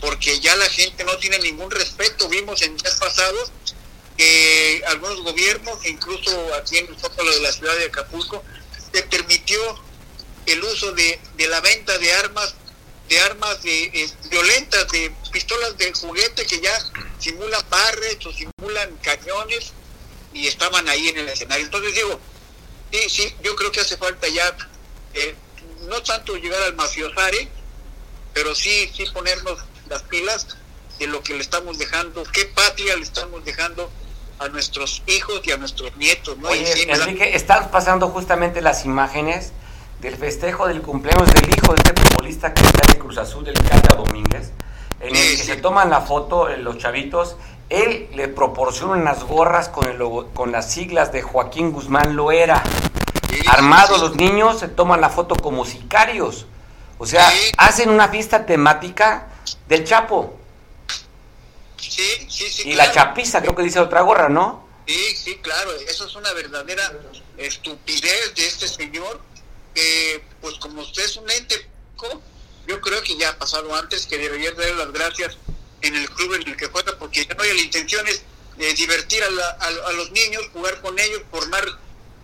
porque 0.00 0.40
ya 0.40 0.56
la 0.56 0.68
gente 0.68 1.04
no 1.04 1.16
tiene 1.18 1.38
ningún 1.38 1.70
respeto. 1.70 2.28
Vimos 2.28 2.62
en 2.62 2.76
días 2.76 2.96
pasados 2.96 3.52
que 4.16 4.82
algunos 4.88 5.22
gobiernos, 5.22 5.84
incluso 5.84 6.54
aquí 6.54 6.78
en 6.78 6.88
el 6.88 6.96
de 6.96 7.40
la 7.40 7.52
ciudad 7.52 7.76
de 7.76 7.84
Acapulco, 7.84 8.42
se 8.92 9.02
permitió 9.02 9.60
el 10.46 10.64
uso 10.64 10.92
de 10.92 11.20
la 11.48 11.60
venta 11.60 11.98
de 11.98 12.12
armas 12.14 12.54
de 13.08 13.20
armas 13.20 13.62
de, 13.62 14.10
violentas, 14.30 14.88
de 14.88 15.12
pistolas 15.32 15.76
de 15.78 15.92
juguete 15.92 16.46
que 16.46 16.60
ya 16.60 16.72
simulan 17.18 17.62
barres 17.70 18.18
o 18.26 18.32
simulan 18.32 18.96
cañones 19.02 19.72
y 20.32 20.46
estaban 20.46 20.88
ahí 20.88 21.08
en 21.08 21.18
el 21.18 21.28
escenario. 21.28 21.64
Entonces 21.64 21.94
digo, 21.94 22.20
sí, 22.92 23.08
sí, 23.08 23.34
yo 23.42 23.54
creo 23.54 23.70
que 23.70 23.80
hace 23.80 23.96
falta 23.96 24.28
ya, 24.28 24.56
eh, 25.14 25.34
no 25.88 26.02
tanto 26.02 26.36
llegar 26.36 26.62
al 26.62 26.74
mafiosare, 26.74 27.48
pero 28.34 28.54
sí, 28.54 28.90
sí 28.94 29.04
ponernos 29.12 29.58
las 29.88 30.02
pilas 30.02 30.56
de 30.98 31.06
lo 31.06 31.22
que 31.22 31.34
le 31.34 31.40
estamos 31.40 31.78
dejando, 31.78 32.24
qué 32.32 32.46
patria 32.46 32.96
le 32.96 33.02
estamos 33.02 33.44
dejando 33.44 33.90
a 34.38 34.48
nuestros 34.48 35.02
hijos 35.06 35.40
y 35.44 35.52
a 35.52 35.56
nuestros 35.56 35.96
nietos. 35.96 36.36
¿no? 36.38 36.48
Oye, 36.48 36.90
Enrique, 36.90 37.34
están 37.34 37.70
pasando 37.70 38.08
justamente 38.08 38.60
las 38.60 38.84
imágenes 38.84 39.52
del 40.06 40.16
festejo 40.16 40.68
del 40.68 40.82
cumpleaños 40.82 41.28
del 41.32 41.50
hijo 41.50 41.74
de 41.74 41.82
este 41.84 42.00
futbolista 42.00 42.54
que 42.54 42.62
está 42.62 42.92
en 42.92 43.00
Cruz 43.00 43.18
Azul, 43.18 43.44
del 43.44 43.60
Cata 43.60 43.96
Domínguez, 43.96 44.52
en 45.00 45.16
el 45.16 45.36
que 45.36 45.42
se 45.42 45.56
toman 45.56 45.90
la 45.90 46.00
foto 46.00 46.48
eh, 46.48 46.58
los 46.58 46.78
chavitos. 46.78 47.36
Él 47.70 48.08
le 48.14 48.28
proporciona 48.28 48.92
unas 48.92 49.24
gorras 49.24 49.68
con, 49.68 49.88
el 49.88 49.98
con 50.32 50.52
las 50.52 50.70
siglas 50.70 51.10
de 51.10 51.22
Joaquín 51.22 51.72
Guzmán 51.72 52.14
Loera. 52.14 52.62
Armados 53.48 54.00
los 54.00 54.14
niños 54.14 54.60
se 54.60 54.68
toman 54.68 55.00
la 55.00 55.10
foto 55.10 55.34
como 55.34 55.64
sicarios. 55.64 56.46
O 56.98 57.06
sea, 57.06 57.28
hacen 57.58 57.90
una 57.90 58.06
fiesta 58.06 58.46
temática 58.46 59.26
del 59.66 59.82
Chapo. 59.82 60.36
Sí, 61.78 62.28
sí, 62.28 62.48
sí. 62.48 62.70
Y 62.70 62.74
la 62.74 62.92
chapiza, 62.92 63.40
creo 63.40 63.56
que 63.56 63.62
dice 63.64 63.80
otra 63.80 64.02
gorra, 64.02 64.28
¿no? 64.28 64.68
Sí, 64.86 65.16
sí, 65.16 65.36
claro. 65.42 65.72
Eso 65.88 66.06
es 66.06 66.14
una 66.14 66.32
verdadera 66.32 66.92
estupidez 67.38 68.34
de 68.36 68.46
este 68.46 68.68
señor. 68.68 69.20
Que, 69.76 70.24
pues, 70.40 70.56
como 70.56 70.80
usted 70.82 71.04
es 71.04 71.16
un 71.16 71.30
ente, 71.30 71.68
yo 72.66 72.80
creo 72.80 73.02
que 73.02 73.16
ya 73.16 73.28
ha 73.28 73.38
pasado 73.38 73.72
antes 73.74 74.06
que 74.06 74.18
debería 74.18 74.50
darle 74.52 74.74
las 74.74 74.92
gracias 74.92 75.36
en 75.82 75.94
el 75.94 76.08
club 76.10 76.34
en 76.34 76.48
el 76.48 76.56
que 76.56 76.66
juega, 76.66 76.98
porque 76.98 77.24
ya 77.24 77.34
no 77.34 77.44
la 77.44 77.54
intención 77.54 78.04
de 78.56 78.74
divertir 78.74 79.22
a, 79.22 79.92
los 79.92 80.10
niños, 80.10 80.42
jugar 80.52 80.80
con 80.80 80.98
ellos, 80.98 81.22
formar 81.30 81.64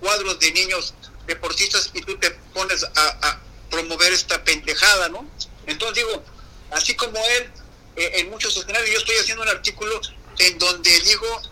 cuadros 0.01 0.41
de 0.41 0.51
niños 0.53 0.95
deportistas 1.27 1.91
y 1.95 2.01
tú 2.01 2.19
te 2.19 2.31
pones 2.53 2.85
a 2.85 3.41
promover 3.71 4.13
esta 4.13 4.43
pendejada, 4.43 5.09
¿no? 5.11 5.31
Entonces 5.67 6.05
digo, 6.05 6.25
así 6.73 6.95
como 6.97 7.17
él 7.19 7.51
eh, 7.97 8.11
en 8.15 8.31
muchos 8.31 8.57
escenarios. 8.57 8.91
Yo 8.91 8.99
estoy 8.99 9.17
haciendo 9.17 9.43
un 9.43 9.49
artículo 9.49 10.01
en 10.39 10.59
donde 10.59 11.01
digo 11.01 11.43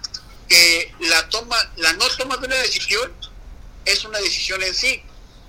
que 0.48 0.92
la 1.00 1.28
toma, 1.28 1.56
la 1.76 1.92
no 1.94 2.08
toma 2.16 2.36
de 2.38 2.46
una 2.46 2.56
decisión 2.56 3.12
es 3.84 4.04
una 4.04 4.18
decisión 4.18 4.62
en 4.62 4.74
sí. 4.74 5.02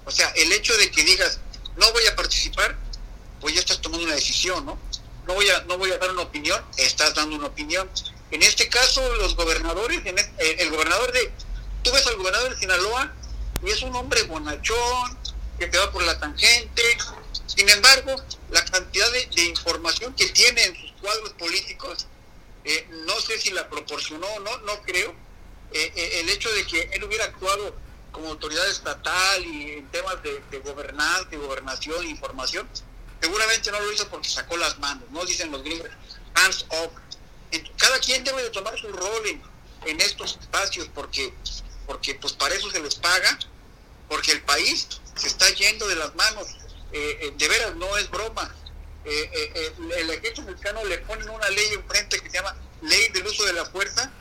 O 0.06 0.12
sea, 0.12 0.30
el 0.36 0.52
hecho 0.52 0.76
de 0.78 0.90
que 0.92 1.04
digas 1.04 1.40
no 1.78 1.92
voy 1.94 2.06
a 2.08 2.16
participar, 2.16 2.78
pues 3.40 3.54
ya 3.54 3.60
estás 3.62 3.82
tomando 3.82 4.06
una 4.06 4.16
decisión, 4.16 4.66
¿no? 4.66 4.78
No 5.28 5.34
voy 5.34 5.50
a, 5.50 5.62
no 5.62 5.78
voy 5.78 5.92
a 5.92 5.98
dar 5.98 6.12
una 6.12 6.24
opinión, 6.24 6.64
estás 6.78 7.16
dando 7.16 7.36
una 7.36 7.48
opinión. 7.48 7.90
En 8.32 8.42
este 8.44 8.68
caso, 8.70 9.02
los 9.18 9.36
gobernadores, 9.36 10.02
en 10.06 10.18
eh, 10.18 10.26
el 10.60 10.70
gobernador 10.70 11.12
de, 11.12 11.32
tú 11.84 11.92
ves 11.92 12.06
al 12.08 12.18
gobernador 12.18 12.54
de 12.54 12.60
Sinaloa 12.60 13.14
y 13.64 13.70
es 13.70 13.82
un 13.84 13.96
hombre 13.96 14.24
bonachón, 14.24 15.18
que 15.60 15.68
te 15.68 15.78
va 15.78 15.92
por 15.92 16.04
la 16.04 16.20
tangente, 16.20 16.98
sin 17.46 17.68
embargo, 17.70 18.16
la 18.50 18.64
cantidad 18.66 19.12
de, 19.12 19.44
información 19.44 20.14
que 20.16 20.28
tiene 20.28 20.64
en 20.64 20.76
sus 20.76 20.92
cuadros 21.02 21.32
políticos, 21.34 22.08
eh, 22.64 22.88
no 23.06 23.20
sé 23.20 23.40
si 23.40 23.52
la 23.52 23.70
proporcionó 23.70 24.28
o 24.28 24.40
no, 24.40 24.58
no 24.60 24.82
creo. 24.84 25.14
Eh, 25.74 25.92
eh, 25.96 26.20
el 26.22 26.30
hecho 26.30 26.52
de 26.52 26.66
que 26.66 26.90
él 26.94 27.04
hubiera 27.04 27.26
actuado 27.26 27.76
como 28.12 28.30
autoridad 28.30 28.68
estatal 28.70 29.46
y 29.46 29.72
en 29.74 29.88
temas 29.92 30.22
de, 30.24 30.42
de 30.52 30.60
gobernanza, 30.60 31.28
gobernación, 31.36 32.08
información, 32.08 32.68
seguramente 33.22 33.72
no 33.72 33.80
lo 33.80 33.92
hizo 33.92 34.08
porque 34.10 34.30
sacó 34.30 34.58
las 34.58 34.80
manos, 34.80 35.10
no 35.12 35.26
dicen 35.26 35.52
los 35.52 35.64
gringos, 35.64 35.90
hands 36.36 36.66
off. 36.70 36.92
Cada 37.78 38.00
quien 38.00 38.24
debe 38.24 38.44
de 38.44 38.50
tomar 38.50 38.78
su 38.80 38.88
rol 38.92 39.26
en, 39.28 39.42
en 39.86 40.02
estos 40.02 40.38
espacios 40.40 40.90
porque, 40.94 41.34
porque 41.86 42.16
pues 42.16 42.34
para 42.34 42.56
eso 42.56 42.70
se 42.72 42.80
les 42.80 42.96
paga, 42.96 43.40
porque 44.08 44.32
el 44.32 44.42
país 44.44 44.88
se 45.16 45.28
está 45.28 45.50
yendo 45.50 45.88
de 45.88 45.96
las 45.96 46.16
manos 46.16 46.48
eh, 46.94 47.20
eh, 47.22 47.34
de 47.38 47.48
veras 47.48 47.76
no 47.76 47.98
es 47.98 48.10
broma. 48.10 48.54
Eh, 49.04 49.74
el 49.98 50.10
ejército 50.12 50.44
mexicano 50.44 50.84
le 50.86 51.00
ponen 51.00 51.28
una 51.30 51.50
ley 51.50 51.68
enfrente 51.74 52.20
que 52.20 52.30
se 52.30 52.38
llama 52.38 52.56
ley 52.82 53.10
del 53.10 53.26
uso 53.26 53.46
de 53.46 53.54
la 53.54 53.66
fuerza 53.66 54.12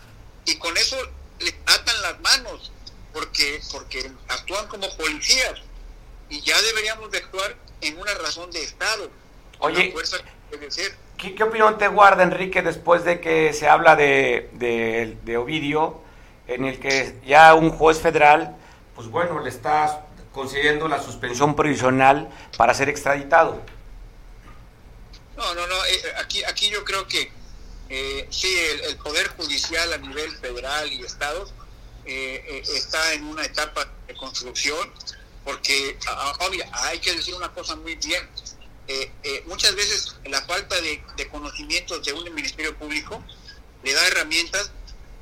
y 0.47 0.57
con 0.57 0.75
eso 0.77 0.97
le 1.41 1.55
atan 1.67 2.01
las 2.03 2.21
manos 2.21 2.73
porque 3.13 3.61
porque 3.73 4.11
actúan 4.29 4.67
como 4.69 4.89
policías 4.97 5.55
y 6.29 6.41
ya 6.43 6.61
deberíamos 6.63 7.11
de 7.11 7.19
actuar 7.19 7.57
en 7.81 7.99
una 7.99 8.15
razón 8.15 8.51
de 8.51 8.63
Estado. 8.63 9.11
Oye, 9.59 9.95
¿qué, 11.17 11.43
opinión 11.43 11.77
te 11.77 11.89
guarda, 11.89 12.23
Enrique, 12.23 12.63
después 12.63 13.05
de 13.05 13.21
que 13.21 13.53
se 13.53 13.69
habla 13.69 13.97
de, 13.97 14.49
de, 14.55 15.19
de 15.23 15.37
Ovidio, 15.37 16.01
en 16.47 16.65
el 16.65 16.81
que 16.81 17.21
ya 17.27 17.55
un 17.55 17.71
juez 17.71 18.01
federal, 18.01 18.57
pues 18.95 19.09
bueno, 19.09 19.41
le 19.41 19.51
está 19.51 20.07
concediendo 20.33 20.89
la 20.89 21.03
suspensión 21.03 21.55
provisional 21.57 22.31
para 22.57 22.75
ser 22.75 22.89
extraditado. 22.89 23.61
No, 25.37 25.55
no, 25.55 25.67
no, 25.67 25.85
eh, 25.87 26.03
aquí, 26.19 26.45
aquí 26.45 26.71
yo 26.71 26.85
creo 26.85 27.07
que 27.07 27.33
eh, 27.89 28.27
sí, 28.31 28.55
el, 28.85 28.97
Poder 28.99 29.29
Judicial 29.29 29.93
a 29.93 29.99
nivel 29.99 30.31
federal 30.37 30.93
y 30.93 31.03
estados 31.03 31.53
eh, 32.11 32.45
eh, 32.47 32.63
está 32.75 33.15
en 33.15 33.25
una 33.25 33.45
etapa 33.45 33.87
de 34.07 34.15
construcción, 34.15 34.93
porque 35.45 35.99
obvio, 36.41 36.65
hay 36.73 36.99
que 36.99 37.15
decir 37.15 37.35
una 37.35 37.53
cosa 37.53 37.77
muy 37.77 37.95
bien. 37.97 38.29
muchas 39.47 39.75
veces 39.77 40.17
la 40.25 40.43
falta 40.43 40.75
de, 40.81 41.03
conocimientos 41.31 42.05
de 42.05 42.13
un 42.13 42.35
Ministerio 42.35 42.77
Público 42.77 43.23
le 43.85 43.93
da 43.95 44.07
herramientas 44.09 44.73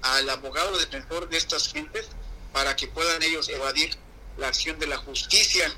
al 0.00 0.30
abogado 0.30 0.78
defensor 0.78 1.28
de 1.28 1.36
estas 1.36 1.68
gentes 1.68 2.06
para 2.52 2.74
que 2.74 2.88
puedan 2.88 3.22
ellos 3.22 3.48
evadir 3.48 3.96
la 4.38 4.48
acción 4.48 4.78
de 4.78 4.86
la 4.86 4.96
justicia. 4.96 5.70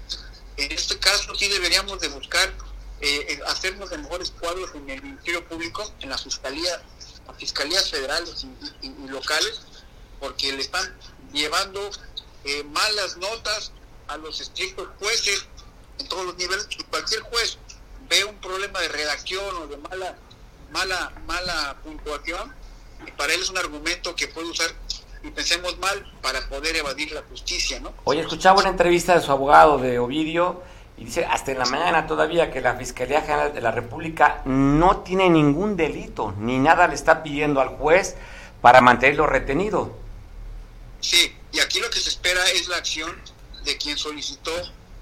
En 0.57 0.71
este 0.71 0.99
caso 0.99 1.35
sí 1.35 1.49
deberíamos 1.49 2.01
de 2.01 2.09
buscar 2.09 2.55
eh, 3.01 3.27
eh, 3.29 3.41
hacernos 3.47 3.89
de 3.89 3.97
mejores 3.97 4.31
cuadros 4.31 4.75
en 4.75 4.89
el 4.91 5.03
Ministerio 5.03 5.43
Público, 5.49 5.91
en 6.01 6.11
la 6.11 6.19
Fiscalía, 6.19 6.83
las 7.27 7.37
fiscalías 7.39 7.91
federales 7.91 8.47
y, 8.83 9.09
locales, 9.09 9.63
porque 10.21 10.53
le 10.53 10.61
están 10.61 10.95
llevando 11.33 11.81
eh, 12.45 12.65
malas 12.65 13.17
notas 13.17 13.73
a 14.09 14.17
los 14.17 14.41
estrictos 14.41 14.89
jueces 14.99 15.47
en 15.99 16.09
todos 16.09 16.27
los 16.27 16.37
niveles. 16.37 16.69
Y 16.71 16.83
cualquier 16.85 17.23
juez 17.23 17.59
ve 18.09 18.25
un 18.25 18.37
problema 18.37 18.81
de 18.81 18.89
redacción 18.89 19.57
o 19.57 19.67
de 19.67 19.77
mala, 19.77 20.17
mala, 20.71 21.13
mala 21.27 21.77
puntuación, 21.83 22.55
y 23.07 23.11
para 23.13 23.33
él 23.33 23.41
es 23.41 23.51
un 23.51 23.59
argumento 23.59 24.15
que 24.15 24.29
puede 24.29 24.49
usar 24.49 24.71
y 25.23 25.31
pensemos 25.31 25.79
mal 25.79 26.13
para 26.23 26.41
poder 26.49 26.77
evadir 26.77 27.13
la 27.13 27.23
justicia, 27.23 27.79
¿no? 27.81 27.93
Oye, 28.05 28.21
escuchaba 28.21 28.61
una 28.61 28.71
entrevista 28.71 29.15
de 29.15 29.21
su 29.21 29.31
abogado 29.31 29.79
de 29.79 29.99
Ovidio 29.99 30.63
y 30.97 31.05
dice 31.05 31.25
hasta 31.25 31.53
en 31.53 31.59
la 31.59 31.67
mañana 31.67 32.07
todavía 32.07 32.51
que 32.51 32.61
la 32.61 32.75
Fiscalía 32.75 33.21
General 33.23 33.53
de 33.53 33.61
la 33.61 33.71
República 33.71 34.43
no 34.45 34.99
tiene 34.99 35.29
ningún 35.29 35.77
delito, 35.77 36.35
ni 36.39 36.59
nada 36.59 36.89
le 36.89 36.95
está 36.95 37.23
pidiendo 37.23 37.61
al 37.61 37.69
juez 37.69 38.17
para 38.61 38.81
mantenerlo 38.81 39.27
retenido. 39.27 39.95
Sí, 41.01 41.35
y 41.53 41.61
aquí 41.61 41.81
lo 41.81 41.91
que 41.91 41.99
se 41.99 42.11
espera 42.11 42.41
es 42.55 42.69
la 42.69 42.77
acción 42.77 43.11
de 43.65 43.77
quien 43.77 43.97
solicitó 43.99 44.53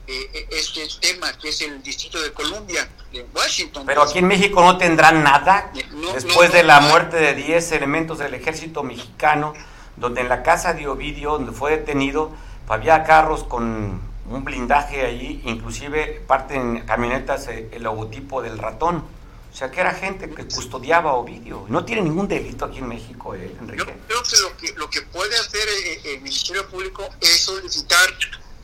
eh, 0.07 0.31
eh, 0.33 0.49
este 0.53 0.87
tema, 1.01 1.33
que 1.39 1.51
es 1.51 1.61
el 1.61 1.83
Distrito 1.83 2.21
de 2.21 2.33
Columbia, 2.33 2.89
de 3.13 3.27
Washington. 3.35 3.85
Pero 3.87 4.03
aquí 4.03 4.19
en 4.19 4.27
México 4.27 4.63
no 4.63 4.79
tendrán 4.79 5.23
nada, 5.23 5.73
después 6.15 6.53
de 6.53 6.63
la 6.63 6.81
muerte 6.81 7.17
de 7.17 7.35
10 7.35 7.73
elementos 7.73 8.19
del 8.19 8.35
ejército 8.35 8.83
mexicano 8.83 9.55
donde 10.01 10.21
en 10.21 10.29
la 10.29 10.43
casa 10.43 10.75
de 10.75 10.87
Ovidio, 10.89 11.33
donde 11.33 11.53
fue 11.53 11.73
detenido, 11.73 12.31
había 12.69 13.05
carros 13.05 13.45
con 13.45 14.01
un 14.31 14.45
blindaje 14.45 15.05
allí, 15.05 15.43
inclusive 15.45 16.23
parte 16.27 16.55
en 16.55 16.81
camionetas 16.81 17.49
eh, 17.49 17.69
el 17.73 17.83
logotipo 17.83 18.43
del 18.43 18.59
ratón. 18.59 19.05
O 19.53 19.57
sea, 19.57 19.71
que 19.71 19.81
era 19.81 19.95
gente 19.95 20.31
que 20.31 20.47
custodiaba 20.47 21.11
a 21.11 21.15
Ovidio. 21.15 21.67
No 21.69 21.85
tiene 21.85 22.03
ningún 22.03 22.29
delito 22.29 22.65
aquí 22.65 22.79
en 22.79 22.89
México, 22.89 23.35
eh, 23.35 23.57
Enrique. 23.61 23.97
Yo 24.09 24.23
creo 24.23 24.23
que 24.23 24.41
lo 24.41 24.57
que, 24.57 24.73
lo 24.79 24.91
que 24.91 25.03
puede 25.03 25.37
hacer 25.37 25.69
eh, 25.69 26.01
el 26.15 26.21
Ministerio 26.21 26.69
Público 26.69 27.09
es 27.21 27.41
solicitar 27.41 28.09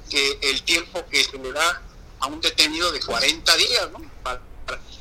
que 0.09 0.39
el 0.43 0.63
tiempo 0.63 1.05
que 1.11 1.25
se 1.25 1.39
le 1.39 1.53
da 1.53 1.83
a 2.21 2.27
un 2.27 2.41
detenido 2.41 2.93
de 2.93 3.01
40 3.01 3.57
días, 3.57 3.91
¿no? 3.91 4.15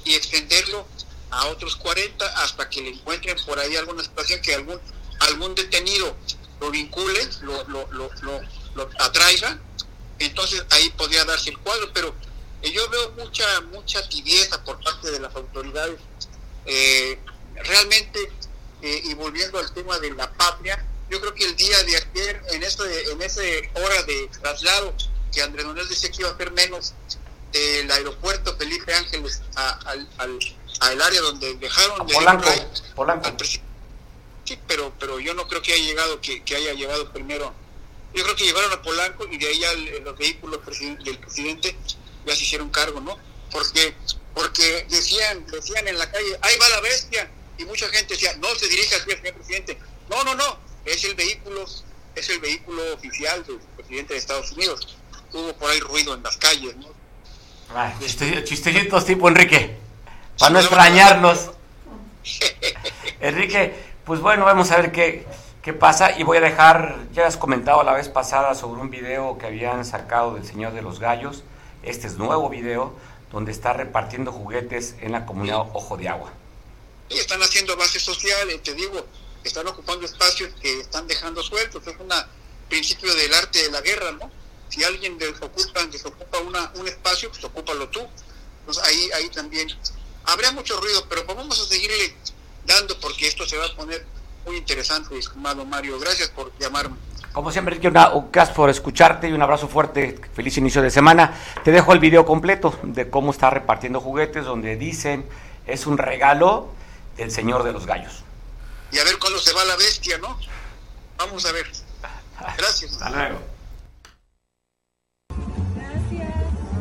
y 0.05 0.15
extenderlo 0.15 0.85
a 1.31 1.47
otros 1.47 1.75
40 1.77 2.25
hasta 2.43 2.69
que 2.69 2.81
le 2.81 2.89
encuentren 2.89 3.37
por 3.45 3.57
ahí 3.59 3.75
alguna 3.75 4.03
situación 4.03 4.41
que 4.41 4.53
algún 4.53 4.79
algún 5.19 5.55
detenido 5.55 6.15
lo 6.59 6.71
vincule, 6.71 7.19
lo, 7.41 7.63
lo, 7.65 7.87
lo, 7.91 8.09
lo, 8.75 8.89
atraiga, 8.99 9.59
entonces 10.19 10.65
ahí 10.69 10.89
podría 10.91 11.25
darse 11.25 11.49
el 11.49 11.57
cuadro, 11.59 11.91
pero 11.93 12.09
eh, 12.09 12.13
yo 12.71 12.89
veo 12.89 13.11
mucha 13.11 13.61
mucha 13.71 14.07
tibieza 14.07 14.63
por 14.63 14.81
parte 14.81 15.11
de 15.11 15.19
las 15.19 15.35
autoridades. 15.35 15.99
Eh, 16.65 17.19
realmente, 17.55 18.31
eh, 18.81 19.01
y 19.03 19.13
volviendo 19.15 19.59
al 19.59 19.73
tema 19.73 19.99
de 19.99 20.11
la 20.11 20.31
patria, 20.31 20.85
yo 21.09 21.19
creo 21.19 21.33
que 21.33 21.45
el 21.45 21.55
día 21.55 21.83
de 21.83 21.95
ayer, 21.97 22.41
en 22.51 22.63
ese, 22.63 23.11
en 23.11 23.21
ese 23.21 23.69
hora 23.75 24.03
de 24.03 24.29
traslado, 24.41 24.93
que 25.31 25.41
Andrés 25.41 25.65
Manuel 25.65 25.87
decía 25.89 26.09
que 26.09 26.21
iba 26.21 26.29
a 26.29 26.37
ser 26.37 26.51
menos 26.51 26.93
del 27.51 27.91
aeropuerto 27.91 28.55
Felipe 28.57 28.93
Ángeles 28.93 29.41
al, 29.55 30.07
al, 30.17 31.01
área 31.01 31.21
donde 31.21 31.53
dejaron 31.55 32.07
de 32.07 32.13
Polanco, 32.13 32.49
Polanco. 32.95 33.27
al 33.27 33.37
Sí, 34.45 34.59
pero, 34.67 34.93
pero 34.99 35.19
yo 35.19 35.33
no 35.33 35.47
creo 35.47 35.61
que 35.61 35.73
haya 35.73 35.83
llegado, 35.83 36.19
que, 36.19 36.43
que 36.43 36.55
haya 36.55 36.73
llegado 36.73 37.11
primero. 37.11 37.53
Yo 38.13 38.23
creo 38.23 38.35
que 38.35 38.43
llevaron 38.43 38.71
a 38.73 38.81
Polanco 38.81 39.25
y 39.27 39.37
de 39.37 39.47
ahí 39.47 39.59
ya 39.59 39.73
los 40.01 40.17
vehículos 40.17 40.59
del 41.03 41.17
presidente 41.19 41.77
ya 42.25 42.35
se 42.35 42.43
hicieron 42.43 42.69
cargo, 42.69 42.99
¿no? 43.01 43.17
Porque, 43.51 43.93
porque 44.33 44.85
decían, 44.89 45.45
decían 45.47 45.87
en 45.87 45.97
la 45.97 46.09
calle, 46.11 46.37
ahí 46.41 46.57
va 46.57 46.69
la 46.69 46.81
bestia, 46.81 47.29
y 47.57 47.65
mucha 47.65 47.87
gente 47.89 48.13
decía, 48.13 48.35
no 48.37 48.47
se 48.55 48.67
dirige 48.67 48.95
al 48.95 49.01
señor 49.01 49.33
presidente. 49.35 49.77
No, 50.09 50.23
no, 50.23 50.35
no, 50.35 50.57
es 50.85 51.03
el 51.03 51.15
vehículo, 51.15 51.65
es 52.15 52.29
el 52.29 52.39
vehículo 52.39 52.93
oficial 52.93 53.45
del 53.45 53.59
presidente 53.77 54.13
de 54.13 54.19
Estados 54.19 54.51
Unidos. 54.51 54.97
Hubo 55.31 55.53
por 55.53 55.69
ahí 55.69 55.79
ruido 55.79 56.13
en 56.13 56.23
las 56.23 56.37
calles, 56.37 56.75
¿no? 56.77 56.87
Ay, 57.75 57.93
chistecitos 58.43 59.05
tipo 59.05 59.27
Enrique, 59.27 59.77
para 60.37 60.51
no 60.51 60.59
extrañarnos. 60.59 61.51
Enrique, 63.19 63.73
pues 64.05 64.19
bueno, 64.19 64.45
vamos 64.45 64.69
a 64.71 64.77
ver 64.77 64.91
qué, 64.91 65.25
qué 65.61 65.73
pasa 65.73 66.17
y 66.17 66.23
voy 66.23 66.37
a 66.37 66.41
dejar, 66.41 66.97
ya 67.13 67.25
has 67.25 67.37
comentado 67.37 67.83
la 67.83 67.93
vez 67.93 68.09
pasada 68.09 68.53
sobre 68.53 68.81
un 68.81 68.89
video 68.89 69.37
que 69.37 69.47
habían 69.47 69.85
sacado 69.85 70.35
del 70.35 70.45
Señor 70.45 70.73
de 70.73 70.81
los 70.81 70.99
Gallos, 70.99 71.43
este 71.83 72.07
es 72.07 72.17
nuevo 72.17 72.49
video, 72.49 72.93
donde 73.31 73.51
está 73.51 73.73
repartiendo 73.73 74.31
juguetes 74.31 74.95
en 75.01 75.11
la 75.11 75.25
comunidad 75.25 75.59
Ojo 75.73 75.97
de 75.97 76.07
Agua. 76.07 76.31
Y 77.09 77.17
están 77.17 77.41
haciendo 77.41 77.75
bases 77.75 78.01
sociales, 78.03 78.61
te 78.63 78.73
digo, 78.73 79.05
están 79.43 79.67
ocupando 79.67 80.05
espacios 80.05 80.51
que 80.61 80.79
están 80.79 81.07
dejando 81.07 81.43
sueltos, 81.43 81.85
es 81.85 81.95
un 81.99 82.09
principio 82.69 83.13
del 83.13 83.33
arte 83.33 83.63
de 83.63 83.71
la 83.71 83.81
guerra, 83.81 84.11
¿no? 84.13 84.31
Si 84.69 84.83
alguien 84.83 85.17
desocupa, 85.17 85.85
desocupa 85.85 86.39
una, 86.39 86.71
un 86.75 86.87
espacio, 86.87 87.29
pues 87.29 87.43
ocúpalo 87.43 87.89
tú. 87.89 87.99
Entonces 88.59 88.83
ahí, 88.83 89.09
ahí 89.13 89.29
también 89.29 89.67
habría 90.25 90.51
mucho 90.51 90.79
ruido, 90.79 91.05
pero 91.09 91.25
vamos 91.25 91.59
a 91.59 91.65
seguirle 91.65 92.15
dando 92.65 92.99
porque 92.99 93.27
esto 93.27 93.45
se 93.45 93.57
va 93.57 93.65
a 93.65 93.75
poner 93.75 94.05
muy 94.45 94.57
interesante, 94.57 95.17
estimado 95.17 95.65
Mario. 95.65 95.99
Gracias 95.99 96.29
por 96.29 96.51
llamarme. 96.57 96.95
Como 97.33 97.51
siempre, 97.51 97.79
un 98.13 98.29
gracias 98.29 98.51
por 98.51 98.69
escucharte 98.69 99.27
y 99.27 99.33
un 99.33 99.41
abrazo 99.41 99.67
fuerte. 99.67 100.21
Feliz 100.35 100.55
inicio 100.59 100.83
de 100.83 100.91
semana. 100.91 101.33
Te 101.63 101.71
dejo 101.71 101.91
el 101.91 101.99
video 101.99 102.27
completo 102.27 102.77
de 102.83 103.09
cómo 103.09 103.31
está 103.31 103.49
repartiendo 103.49 103.99
juguetes, 103.99 104.45
donde 104.45 104.75
dicen 104.75 105.25
es 105.65 105.87
un 105.87 105.97
regalo 105.97 106.69
del 107.17 107.31
Señor 107.31 107.63
de 107.63 107.73
los 107.73 107.87
Gallos. 107.87 108.23
Y 108.91 108.99
a 108.99 109.03
ver 109.03 109.17
cuándo 109.17 109.39
se 109.39 109.51
va 109.51 109.65
la 109.65 109.75
bestia, 109.77 110.19
¿no? 110.19 110.37
Vamos 111.17 111.43
a 111.47 111.51
ver. 111.51 111.65
Gracias. 112.57 113.01
Hasta 113.01 113.09
luego. 113.09 113.39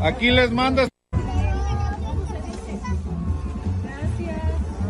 Aquí 0.02 0.30
les 0.30 0.50
manda 0.50 0.86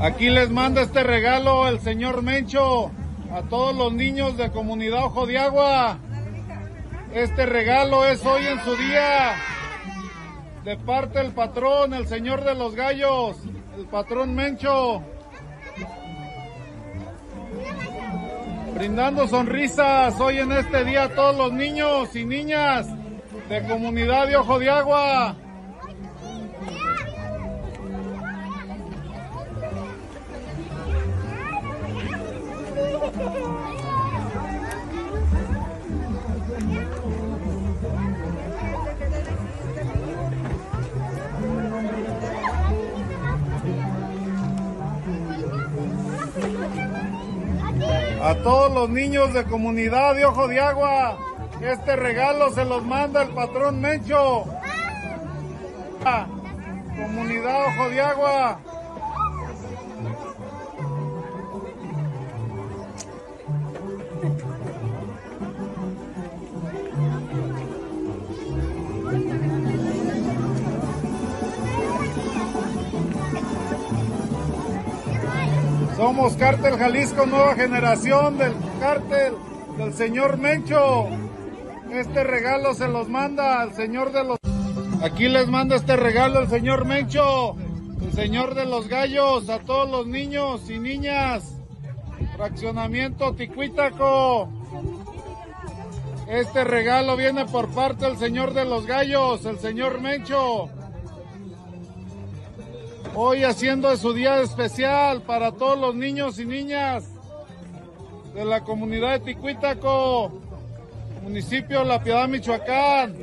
Aquí 0.00 0.30
les 0.30 0.50
manda 0.50 0.82
este 0.82 1.04
regalo 1.04 1.68
el 1.68 1.80
señor 1.80 2.22
Mencho 2.22 2.90
a 3.34 3.42
todos 3.42 3.74
los 3.74 3.92
niños 3.92 4.36
de 4.36 4.50
comunidad 4.50 5.04
Ojo 5.04 5.26
de 5.26 5.38
Agua. 5.38 5.98
Este 7.14 7.46
regalo 7.46 8.06
es 8.06 8.24
hoy 8.26 8.46
en 8.46 8.62
su 8.62 8.76
día 8.76 9.34
de 10.64 10.76
parte 10.76 11.18
del 11.18 11.32
patrón, 11.32 11.94
el 11.94 12.06
señor 12.06 12.44
de 12.44 12.54
los 12.54 12.74
gallos, 12.74 13.36
el 13.76 13.86
patrón 13.86 14.34
Mencho. 14.34 15.02
Brindando 18.74 19.26
sonrisas 19.26 20.18
hoy 20.20 20.38
en 20.38 20.52
este 20.52 20.84
día 20.84 21.04
a 21.04 21.08
todos 21.08 21.36
los 21.36 21.52
niños 21.52 22.14
y 22.14 22.24
niñas 22.24 22.86
de 23.48 23.66
comunidad 23.66 24.26
de 24.26 24.36
Ojo 24.36 24.58
de 24.58 24.68
Agua. 24.70 25.36
A 48.22 48.34
todos 48.36 48.72
los 48.72 48.88
niños 48.88 49.32
de 49.34 49.44
comunidad 49.44 50.14
de 50.14 50.24
Ojo 50.24 50.46
de 50.48 50.60
Agua, 50.60 51.18
este 51.60 51.96
regalo 51.96 52.50
se 52.52 52.64
los 52.64 52.84
manda 52.84 53.22
el 53.22 53.30
patrón 53.30 53.80
Mencho. 53.80 54.44
Comunidad 56.96 57.66
Ojo 57.66 57.90
de 57.90 58.00
Agua. 58.00 58.60
Somos 76.02 76.34
Cártel 76.34 76.78
Jalisco, 76.78 77.26
nueva 77.26 77.54
generación 77.54 78.36
del 78.36 78.52
cártel 78.80 79.34
del 79.78 79.94
señor 79.94 80.36
Mencho. 80.36 81.06
Este 81.92 82.24
regalo 82.24 82.74
se 82.74 82.88
los 82.88 83.08
manda 83.08 83.60
al 83.60 83.72
señor 83.74 84.10
de 84.10 84.24
los... 84.24 84.36
Aquí 85.00 85.28
les 85.28 85.46
manda 85.46 85.76
este 85.76 85.94
regalo 85.94 86.40
el 86.40 86.48
señor 86.48 86.86
Mencho, 86.86 87.54
el 88.00 88.12
señor 88.14 88.56
de 88.56 88.66
los 88.66 88.88
gallos, 88.88 89.48
a 89.48 89.60
todos 89.60 89.88
los 89.88 90.08
niños 90.08 90.68
y 90.68 90.80
niñas. 90.80 91.54
Fraccionamiento 92.34 93.34
Ticuítaco. 93.34 94.48
Este 96.26 96.64
regalo 96.64 97.16
viene 97.16 97.44
por 97.44 97.68
parte 97.68 98.06
del 98.06 98.18
señor 98.18 98.54
de 98.54 98.64
los 98.64 98.86
gallos, 98.86 99.44
el 99.44 99.60
señor 99.60 100.00
Mencho 100.00 100.68
hoy 103.14 103.44
haciendo 103.44 103.94
su 103.96 104.12
día 104.12 104.40
especial 104.40 105.22
para 105.22 105.52
todos 105.52 105.78
los 105.78 105.94
niños 105.94 106.38
y 106.38 106.44
niñas 106.44 107.04
de 108.34 108.44
la 108.44 108.62
comunidad 108.62 109.12
de 109.12 109.20
Ticuítaco, 109.20 110.32
municipio 111.22 111.84
La 111.84 112.02
Piedad, 112.02 112.28
Michoacán. 112.28 113.14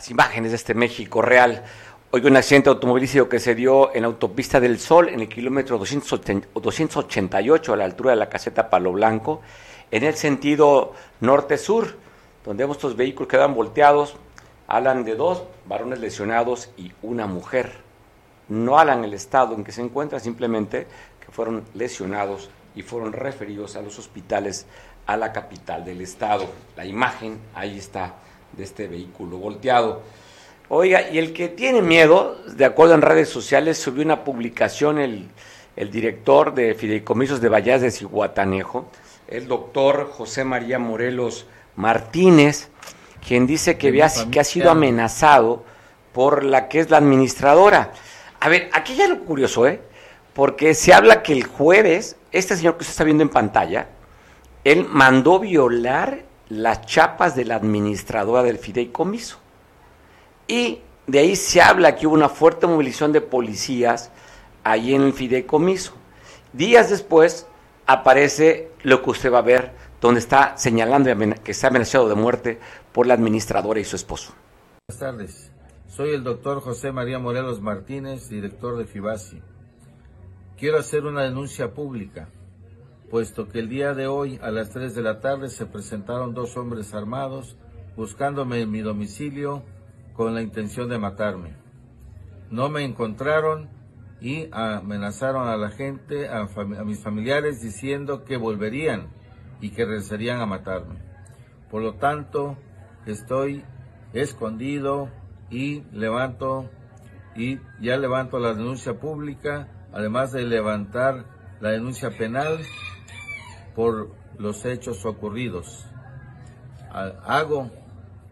Las 0.00 0.10
imágenes 0.10 0.52
de 0.52 0.56
este 0.56 0.72
México 0.72 1.20
real. 1.20 1.62
Hoy 2.10 2.24
un 2.24 2.34
accidente 2.34 2.70
automovilístico 2.70 3.28
que 3.28 3.38
se 3.38 3.54
dio 3.54 3.94
en 3.94 4.00
la 4.00 4.06
autopista 4.06 4.58
del 4.58 4.78
Sol, 4.78 5.10
en 5.10 5.20
el 5.20 5.28
kilómetro 5.28 5.76
288, 5.76 7.72
a 7.74 7.76
la 7.76 7.84
altura 7.84 8.12
de 8.12 8.16
la 8.16 8.30
caseta 8.30 8.70
Palo 8.70 8.92
Blanco, 8.92 9.42
en 9.90 10.04
el 10.04 10.14
sentido 10.14 10.94
norte-sur, 11.20 11.98
donde 12.46 12.64
estos 12.64 12.96
vehículos 12.96 13.28
quedan 13.28 13.54
volteados. 13.54 14.16
Hablan 14.68 15.04
de 15.04 15.16
dos 15.16 15.42
varones 15.66 16.00
lesionados 16.00 16.70
y 16.78 16.92
una 17.02 17.26
mujer. 17.26 17.70
No 18.48 18.78
hablan 18.78 19.04
el 19.04 19.12
estado 19.12 19.54
en 19.54 19.64
que 19.64 19.72
se 19.72 19.82
encuentran, 19.82 20.22
simplemente 20.22 20.86
que 21.22 21.30
fueron 21.30 21.62
lesionados 21.74 22.48
y 22.74 22.80
fueron 22.80 23.12
referidos 23.12 23.76
a 23.76 23.82
los 23.82 23.98
hospitales 23.98 24.64
a 25.04 25.18
la 25.18 25.30
capital 25.34 25.84
del 25.84 26.00
estado. 26.00 26.46
La 26.74 26.86
imagen 26.86 27.38
ahí 27.54 27.76
está 27.76 28.14
de 28.52 28.64
este 28.64 28.88
vehículo 28.88 29.38
volteado. 29.38 30.02
Oiga, 30.68 31.10
y 31.10 31.18
el 31.18 31.32
que 31.32 31.48
tiene 31.48 31.82
miedo, 31.82 32.36
de 32.46 32.64
acuerdo 32.64 32.94
en 32.94 33.02
redes 33.02 33.28
sociales, 33.28 33.78
subió 33.78 34.04
una 34.04 34.22
publicación 34.22 34.98
el, 34.98 35.28
el 35.76 35.90
director 35.90 36.54
de 36.54 36.74
Fideicomisos 36.74 37.40
de 37.40 37.48
Vallas 37.48 37.80
de 37.80 37.90
Ciguatanejo, 37.90 38.88
el 39.26 39.48
doctor 39.48 40.10
José 40.10 40.44
María 40.44 40.78
Morelos 40.78 41.46
Martínez, 41.76 42.68
quien 43.26 43.46
dice 43.46 43.78
que, 43.78 43.92
que 44.30 44.40
ha 44.40 44.44
sido 44.44 44.70
amenazado 44.70 45.64
por 46.12 46.44
la 46.44 46.68
que 46.68 46.80
es 46.80 46.90
la 46.90 46.98
administradora. 46.98 47.92
A 48.40 48.48
ver, 48.48 48.70
aquí 48.72 48.94
ya 48.94 49.08
lo 49.08 49.20
curioso, 49.20 49.66
¿eh? 49.66 49.80
Porque 50.34 50.74
se 50.74 50.92
habla 50.92 51.22
que 51.22 51.32
el 51.32 51.44
jueves, 51.44 52.16
este 52.32 52.56
señor 52.56 52.76
que 52.76 52.82
usted 52.82 52.92
está 52.92 53.04
viendo 53.04 53.22
en 53.22 53.28
pantalla, 53.28 53.88
él 54.64 54.86
mandó 54.88 55.38
violar 55.38 56.24
las 56.50 56.84
chapas 56.84 57.34
de 57.34 57.46
la 57.46 57.54
administradora 57.54 58.42
del 58.42 58.58
fideicomiso. 58.58 59.38
Y 60.46 60.80
de 61.06 61.20
ahí 61.20 61.36
se 61.36 61.62
habla 61.62 61.96
que 61.96 62.06
hubo 62.06 62.14
una 62.14 62.28
fuerte 62.28 62.66
movilización 62.66 63.12
de 63.12 63.20
policías 63.20 64.10
ahí 64.64 64.94
en 64.94 65.02
el 65.02 65.12
fideicomiso. 65.12 65.94
Días 66.52 66.90
después 66.90 67.46
aparece 67.86 68.70
lo 68.82 69.02
que 69.02 69.10
usted 69.10 69.32
va 69.32 69.38
a 69.38 69.42
ver, 69.42 69.72
donde 70.00 70.20
está 70.20 70.56
señalando 70.56 71.10
que 71.42 71.52
está 71.52 71.68
amenazado 71.68 72.08
de 72.08 72.14
muerte 72.14 72.58
por 72.92 73.06
la 73.06 73.14
administradora 73.14 73.80
y 73.80 73.84
su 73.84 73.96
esposo. 73.96 74.32
Buenas 74.88 75.00
tardes. 75.00 75.52
Soy 75.86 76.10
el 76.10 76.24
doctor 76.24 76.60
José 76.60 76.92
María 76.92 77.18
Morelos 77.18 77.60
Martínez, 77.60 78.28
director 78.28 78.76
de 78.76 78.86
FIBASI. 78.86 79.40
Quiero 80.56 80.78
hacer 80.78 81.04
una 81.04 81.22
denuncia 81.22 81.74
pública, 81.74 82.28
puesto 83.10 83.48
que 83.48 83.58
el 83.58 83.68
día 83.68 83.92
de 83.92 84.06
hoy 84.06 84.38
a 84.40 84.52
las 84.52 84.70
3 84.70 84.94
de 84.94 85.02
la 85.02 85.20
tarde 85.20 85.48
se 85.48 85.66
presentaron 85.66 86.32
dos 86.32 86.56
hombres 86.56 86.94
armados 86.94 87.56
buscándome 87.96 88.60
en 88.60 88.70
mi 88.70 88.80
domicilio 88.80 89.64
con 90.14 90.34
la 90.34 90.42
intención 90.42 90.88
de 90.88 90.98
matarme. 90.98 91.56
No 92.50 92.68
me 92.68 92.84
encontraron 92.84 93.68
y 94.20 94.48
amenazaron 94.52 95.48
a 95.48 95.56
la 95.56 95.70
gente, 95.70 96.28
a, 96.28 96.46
mis 96.84 97.02
familiares, 97.02 97.60
diciendo 97.60 98.24
que 98.24 98.36
volverían 98.36 99.08
y 99.60 99.70
que 99.70 99.84
regresarían 99.84 100.40
a 100.40 100.46
matarme. 100.46 100.96
Por 101.70 101.82
lo 101.82 101.94
tanto, 101.94 102.56
estoy 103.06 103.64
escondido 104.12 105.08
y 105.50 105.82
levanto 105.92 106.70
y 107.34 107.58
ya 107.80 107.96
levanto 107.96 108.38
la 108.38 108.54
denuncia 108.54 109.00
pública, 109.00 109.68
además 109.92 110.32
de 110.32 110.44
levantar 110.44 111.24
la 111.60 111.70
denuncia 111.70 112.10
penal 112.16 112.60
por 113.74 114.10
los 114.38 114.64
hechos 114.64 115.04
ocurridos. 115.04 115.86
Hago 117.24 117.70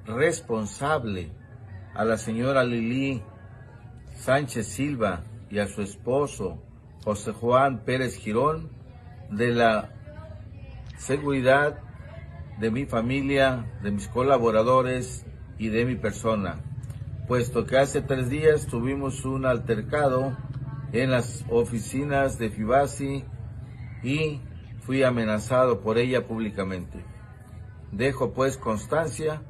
responsable 0.07 1.31
a 1.95 2.05
la 2.05 2.17
señora 2.17 2.65
Lili 2.65 3.23
Sánchez 4.17 4.67
Silva 4.67 5.23
y 5.51 5.59
a 5.59 5.67
su 5.67 5.83
esposo 5.83 6.63
José 7.05 7.33
Juan 7.33 7.85
Pérez 7.85 8.17
Girón 8.17 8.71
de 9.31 9.53
la 9.53 9.91
seguridad 10.97 11.79
de 12.59 12.71
mi 12.71 12.87
familia, 12.87 13.67
de 13.83 13.93
mis 13.93 14.09
colaboradores 14.09 15.25
y 15.59 15.69
de 15.69 15.85
mi 15.85 15.95
persona, 15.95 16.57
puesto 17.29 17.67
que 17.67 17.79
hace 17.79 18.03
tres 18.03 18.29
días 18.29 18.67
tuvimos 18.67 19.25
un 19.25 19.47
altercado 19.47 20.37
en 20.93 21.11
las 21.11 21.45
oficinas 21.51 22.39
de 22.39 22.51
Fibasi 22.51 23.25
y 24.03 24.41
fui 24.89 25.03
amenazado 25.03 25.83
por 25.83 25.99
ella 25.99 26.27
públicamente. 26.27 27.05
Dejo 27.93 28.33
pues 28.33 28.57
constancia 28.57 29.43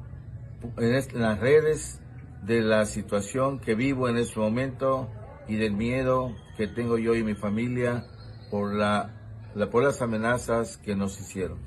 en 0.77 1.21
las 1.21 1.39
redes 1.39 2.01
de 2.43 2.59
la 2.59 2.85
situación 2.85 3.61
que 3.61 3.73
vivo 3.73 4.09
en 4.09 4.17
este 4.17 4.37
momento 4.37 5.07
y 5.47 5.55
del 5.55 5.71
miedo 5.71 6.35
que 6.57 6.67
tengo 6.67 6.97
yo 6.97 7.15
y 7.15 7.23
mi 7.23 7.35
familia 7.35 8.05
por, 8.51 8.73
la, 8.73 9.11
las 9.55 10.01
amenazas 10.01 10.75
que 10.75 10.93
nos 10.93 11.17
hicieron. 11.21 11.57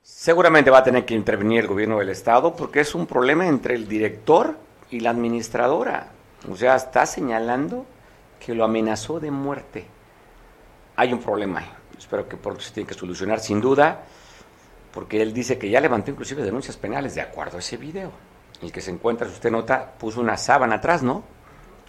Seguramente 0.00 0.70
va 0.70 0.78
a 0.78 0.84
tener 0.84 1.04
que 1.04 1.14
intervenir 1.14 1.62
el 1.62 1.66
gobierno 1.66 1.98
del 1.98 2.10
estado 2.10 2.54
porque 2.54 2.78
es 2.78 2.94
un 2.94 3.08
problema 3.08 3.48
entre 3.48 3.74
el 3.74 3.88
director 3.88 4.56
y 4.88 5.00
la 5.00 5.10
administradora. 5.10 6.12
O 6.48 6.54
sea, 6.54 6.76
está 6.76 7.06
señalando 7.06 7.86
que 8.38 8.54
lo 8.54 8.62
amenazó 8.62 9.18
de 9.18 9.32
muerte. 9.32 9.84
Hay 10.94 11.12
un 11.12 11.18
problema. 11.18 11.79
Espero 12.00 12.26
que 12.26 12.38
pronto 12.38 12.62
se 12.62 12.72
tiene 12.72 12.88
que 12.88 12.94
solucionar, 12.94 13.40
sin 13.40 13.60
duda, 13.60 14.04
porque 14.90 15.20
él 15.20 15.34
dice 15.34 15.58
que 15.58 15.68
ya 15.68 15.82
levantó 15.82 16.10
inclusive 16.10 16.42
denuncias 16.42 16.78
penales 16.78 17.14
de 17.14 17.20
acuerdo 17.20 17.58
a 17.58 17.60
ese 17.60 17.76
video. 17.76 18.10
El 18.62 18.72
que 18.72 18.80
se 18.80 18.90
encuentra, 18.90 19.28
si 19.28 19.34
usted 19.34 19.50
nota, 19.50 19.92
puso 19.98 20.18
una 20.18 20.38
sábana 20.38 20.76
atrás, 20.76 21.02
¿no? 21.02 21.22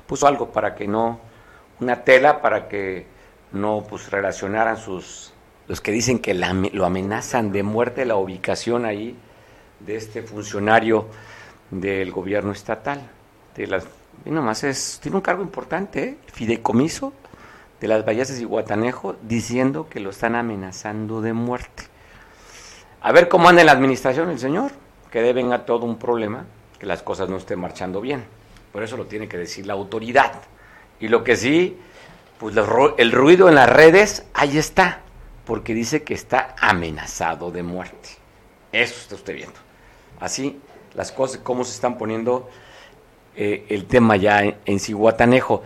Puso 0.06 0.28
algo 0.28 0.52
para 0.52 0.76
que 0.76 0.86
no, 0.86 1.22
una 1.80 2.04
tela 2.04 2.42
para 2.42 2.68
que 2.68 3.08
no 3.54 3.86
pues 3.90 4.12
relacionaran 4.12 4.76
sus, 4.76 5.32
los 5.70 5.80
que 5.80 5.94
dicen 5.94 6.20
que 6.20 6.34
lo 6.34 6.86
amenazan 6.86 7.54
de 7.54 7.64
muerte 7.64 8.04
la 8.04 8.18
ubicación 8.18 8.86
ahí 8.86 9.16
de 9.80 9.96
este 9.96 10.24
funcionario 10.24 11.08
del 11.70 12.12
gobierno 12.12 12.52
estatal. 12.52 13.10
De 13.56 13.66
las, 13.66 13.86
y 14.26 14.30
nomás 14.30 14.66
es, 14.66 15.00
tiene 15.02 15.16
un 15.16 15.22
cargo 15.22 15.42
importante, 15.42 16.04
¿eh? 16.04 16.18
fideicomiso 16.34 17.14
de 17.82 17.88
las 17.88 18.06
Vallas 18.06 18.40
y 18.40 18.46
Guatanejo, 18.46 19.16
diciendo 19.24 19.90
que 19.90 20.00
lo 20.00 20.12
están 20.12 20.36
amenazando 20.36 21.20
de 21.20 21.34
muerte. 21.34 21.84
A 23.02 23.12
ver 23.12 23.28
cómo 23.28 23.50
anda 23.50 23.62
en 23.62 23.66
la 23.66 23.72
administración 23.72 24.30
el 24.30 24.38
señor, 24.38 24.72
que 25.10 25.24
deben 25.24 25.52
a 25.52 25.66
todo 25.66 25.86
un 25.86 25.98
problema 25.98 26.46
que 26.78 26.86
las 26.86 27.02
cosas 27.02 27.28
no 27.28 27.38
estén 27.38 27.60
marchando 27.60 28.00
bien. 28.00 28.24
Por 28.72 28.84
eso 28.84 28.98
lo 28.98 29.08
tiene 29.08 29.28
que 29.28 29.38
decir 29.38 29.66
la 29.66 29.74
autoridad. 29.74 30.34
Y 31.00 31.08
lo 31.08 31.24
que 31.24 31.36
sí, 31.36 31.80
pues 32.40 32.56
el 32.98 33.12
ruido 33.12 33.50
en 33.50 33.56
las 33.56 33.68
redes, 33.68 34.26
ahí 34.36 34.60
está, 34.60 35.02
porque 35.44 35.74
dice 35.74 36.04
que 36.04 36.14
está 36.14 36.56
amenazado 36.60 37.50
de 37.50 37.64
muerte. 37.64 38.10
Eso 38.72 38.94
está 39.02 39.16
usted 39.16 39.34
viendo. 39.34 39.60
Así, 40.20 40.60
las 40.94 41.12
cosas, 41.12 41.42
cómo 41.44 41.64
se 41.64 41.74
están 41.74 41.98
poniendo 41.98 42.48
eh, 43.36 43.66
el 43.70 43.86
tema 43.86 44.18
ya 44.18 44.44
en, 44.44 44.56
en 44.66 44.80
Cihuatanejo. 44.80 45.64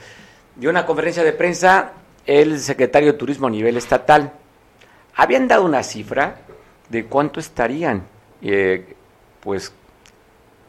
Dio 0.55 0.69
una 0.69 0.85
conferencia 0.85 1.21
de 1.21 1.33
prensa 1.33 1.91
el 2.25 2.59
secretario 2.59 3.11
de 3.11 3.17
Turismo 3.17 3.47
a 3.47 3.49
nivel 3.49 3.77
estatal. 3.77 4.33
Habían 5.15 5.47
dado 5.47 5.65
una 5.65 5.83
cifra 5.83 6.37
de 6.89 7.05
cuánto 7.05 7.39
estarían, 7.39 8.03
eh, 8.41 8.95
pues, 9.41 9.73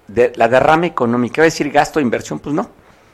de, 0.09 0.33
la 0.37 0.49
derrama 0.49 0.87
económica, 0.87 1.40
iba 1.40 1.45
a 1.45 1.47
decir 1.47 1.71
gasto, 1.71 2.01
inversión, 2.01 2.38
pues 2.38 2.55
no. 2.55 2.71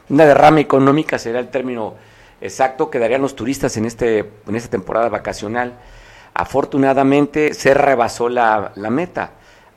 Una 0.09 0.27
derrama 0.27 0.61
económica 0.61 1.19
sería 1.19 1.41
el 1.41 1.49
término 1.49 1.95
exacto 2.41 2.91
que 2.91 2.99
darían 2.99 3.23
los 3.23 3.37
turistas 3.37 3.77
en, 3.77 3.85
este, 3.87 4.31
en 4.47 4.57
esta 4.57 4.71
temporada 4.71 5.09
vacacional. 5.09 5.79
Afortunadamente 6.35 7.55
se 7.55 7.75
rebasó 7.75 8.29
la, 8.29 8.73
la 8.75 8.91
meta. 8.91 9.33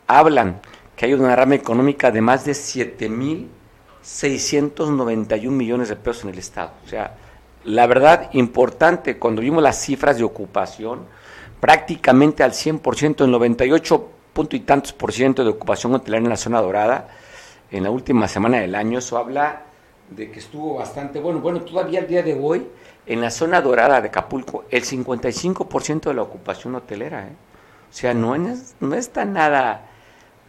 Hablan 0.07 0.59
que 0.95 1.05
hay 1.05 1.13
una 1.13 1.29
derrama 1.29 1.53
económica 1.55 2.11
de 2.11 2.21
más 2.21 2.45
de 2.45 2.51
7.691 2.53 5.49
millones 5.49 5.89
de 5.89 5.95
pesos 5.95 6.23
en 6.23 6.29
el 6.31 6.39
Estado. 6.39 6.71
O 6.85 6.87
sea, 6.87 7.15
la 7.65 7.87
verdad, 7.87 8.29
importante, 8.33 9.17
cuando 9.17 9.41
vimos 9.41 9.61
las 9.61 9.81
cifras 9.81 10.17
de 10.17 10.23
ocupación, 10.23 11.01
prácticamente 11.59 12.43
al 12.43 12.51
100%, 12.51 13.25
el 13.25 13.31
98 13.31 14.09
punto 14.33 14.55
y 14.57 14.59
tantos 14.59 14.91
por 14.91 15.13
ciento 15.13 15.43
de 15.43 15.49
ocupación 15.49 15.95
hotelera 15.95 16.21
en 16.21 16.29
la 16.29 16.37
zona 16.37 16.61
dorada 16.61 17.07
en 17.71 17.83
la 17.83 17.89
última 17.89 18.27
semana 18.27 18.59
del 18.59 18.75
año. 18.75 18.99
Eso 18.99 19.17
habla 19.17 19.63
de 20.09 20.29
que 20.29 20.39
estuvo 20.39 20.75
bastante 20.75 21.19
bueno. 21.19 21.39
Bueno, 21.39 21.61
todavía 21.61 22.01
el 22.01 22.07
día 22.07 22.21
de 22.21 22.37
hoy, 22.39 22.67
en 23.05 23.21
la 23.21 23.31
zona 23.31 23.61
dorada 23.61 24.01
de 24.01 24.09
Acapulco, 24.09 24.65
el 24.69 24.83
55% 24.83 26.01
de 26.01 26.13
la 26.13 26.21
ocupación 26.21 26.75
hotelera. 26.75 27.27
¿eh? 27.27 27.31
O 27.89 27.93
sea, 27.93 28.13
no 28.13 28.35
es, 28.35 28.75
no 28.81 28.93
está 28.93 29.25
nada, 29.25 29.87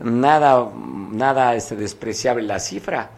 nada, 0.00 0.68
nada 1.12 1.55
este, 1.55 1.76
despreciable 1.76 2.42
la 2.42 2.59
cifra. 2.59 3.11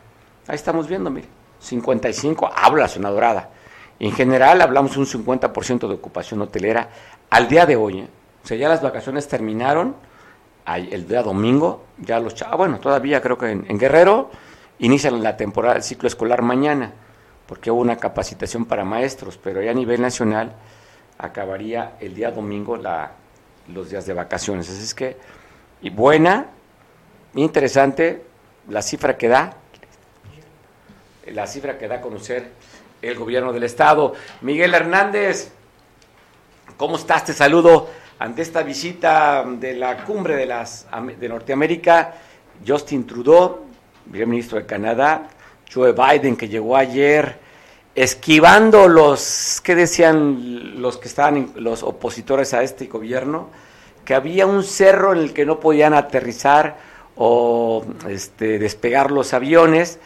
Ahí 0.47 0.55
estamos 0.55 0.87
viendo, 0.87 1.11
mire, 1.11 1.29
55, 1.61 2.51
habla 2.55 2.83
la 2.83 2.89
zona 2.89 3.11
dorada. 3.11 3.51
En 4.01 4.13
general 4.13 4.61
hablamos 4.61 4.95
de 4.95 5.01
un 5.01 5.07
50% 5.07 5.89
de 5.89 5.95
ocupación 5.95 6.41
hotelera 6.41 6.89
al 7.31 7.49
día 7.49 7.67
de 7.67 7.77
hoy. 7.77 8.03
O 8.03 8.47
sea, 8.47 8.57
ya 8.57 8.69
las 8.69 8.83
vacaciones 8.83 9.27
terminaron 9.29 9.97
el 10.77 11.09
día 11.09 11.23
domingo, 11.23 11.85
ya 11.99 12.21
los 12.21 12.35
chavos, 12.35 12.59
bueno, 12.59 12.79
todavía 12.79 13.23
creo 13.23 13.39
que 13.39 13.51
en, 13.51 13.79
Guerrero 13.79 14.31
inician 14.79 15.23
la 15.23 15.37
temporada 15.37 15.75
del 15.75 15.83
ciclo 15.83 16.09
escolar 16.09 16.43
mañana, 16.43 16.93
porque 17.47 17.71
hubo 17.71 17.81
una 17.81 17.97
capacitación 17.97 18.67
para 18.67 18.85
maestros, 18.85 19.39
pero 19.43 19.63
ya 19.63 19.71
a 19.71 19.75
nivel 19.75 20.03
nacional 20.03 20.53
acabaría 21.17 21.95
el 22.01 22.15
día 22.15 22.31
domingo 22.31 22.77
la, 22.77 23.13
los 23.73 23.91
días 23.91 24.05
de 24.05 24.13
vacaciones. 24.13 24.69
Así 24.69 24.83
es 24.83 24.95
que, 24.95 25.17
y 25.81 25.89
buena, 25.89 26.47
interesante 27.35 28.25
la 28.69 28.83
cifra 28.83 29.17
que 29.17 29.29
da, 29.29 29.55
la 31.27 31.47
cifra 31.47 31.79
que 31.79 31.89
da 31.89 31.97
a 31.97 32.01
conocer 32.03 32.51
el 33.03 33.15
gobierno 33.17 33.53
del 33.53 33.65
estado. 33.65 34.15
Miguel 34.41 34.75
Hernández, 34.75 35.53
¿cómo 36.77 36.97
estás? 36.97 37.25
Te 37.25 37.33
saludo 37.33 37.89
ante 38.19 38.43
esta 38.43 38.63
visita 38.63 39.45
de 39.47 39.75
la 39.75 40.05
cumbre 40.05 40.35
de, 40.37 40.47
las, 40.47 40.87
de 41.19 41.29
Norteamérica, 41.29 42.15
Justin 42.67 43.07
Trudeau, 43.07 43.61
primer 44.11 44.27
ministro 44.27 44.59
de 44.59 44.67
Canadá, 44.67 45.29
Joe 45.73 45.93
Biden, 45.93 46.37
que 46.37 46.49
llegó 46.49 46.77
ayer, 46.77 47.39
esquivando 47.95 48.89
los, 48.89 49.61
¿qué 49.63 49.75
decían 49.75 50.81
los 50.81 50.99
que 50.99 51.09
estaban, 51.09 51.53
los 51.57 51.83
opositores 51.83 52.55
a 52.55 52.63
este 52.63 52.87
gobierno? 52.87 53.51
Que 54.05 54.15
había 54.15 54.47
un 54.47 54.65
cerro 54.65 55.13
en 55.13 55.19
el 55.19 55.33
que 55.33 55.45
no 55.45 55.61
podían 55.61 55.95
aterrizar 55.95 56.79
o 57.17 57.85
este, 58.09 58.59
despegar 58.59 59.11
los 59.11 59.35
aviones, 59.35 59.99